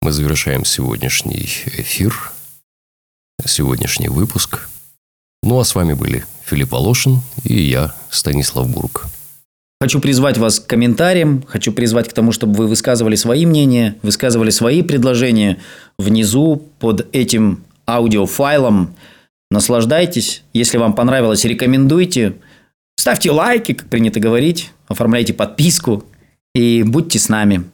мы 0.00 0.12
завершаем 0.12 0.64
сегодняшний 0.64 1.46
эфир, 1.76 2.32
сегодняшний 3.44 4.08
выпуск. 4.08 4.68
Ну, 5.42 5.58
а 5.58 5.64
с 5.64 5.74
вами 5.74 5.94
были 5.94 6.24
Филипп 6.44 6.72
Волошин 6.72 7.22
и 7.44 7.60
я, 7.60 7.94
Станислав 8.10 8.68
Бург. 8.68 9.06
Хочу 9.82 9.98
призвать 9.98 10.38
вас 10.38 10.60
к 10.60 10.68
комментариям, 10.68 11.42
хочу 11.42 11.72
призвать 11.72 12.08
к 12.08 12.12
тому, 12.12 12.30
чтобы 12.30 12.54
вы 12.54 12.68
высказывали 12.68 13.16
свои 13.16 13.44
мнения, 13.46 13.96
высказывали 14.02 14.50
свои 14.50 14.80
предложения 14.80 15.58
внизу 15.98 16.62
под 16.78 17.08
этим 17.10 17.64
аудиофайлом. 17.84 18.94
Наслаждайтесь. 19.50 20.44
Если 20.52 20.78
вам 20.78 20.92
понравилось, 20.92 21.44
рекомендуйте. 21.44 22.34
Ставьте 22.94 23.32
лайки, 23.32 23.74
как 23.74 23.88
принято 23.88 24.20
говорить. 24.20 24.70
Оформляйте 24.86 25.34
подписку. 25.34 26.04
И 26.54 26.84
будьте 26.84 27.18
с 27.18 27.28
нами. 27.28 27.64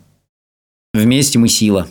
Вместе 0.94 1.38
мы 1.38 1.50
сила. 1.50 1.88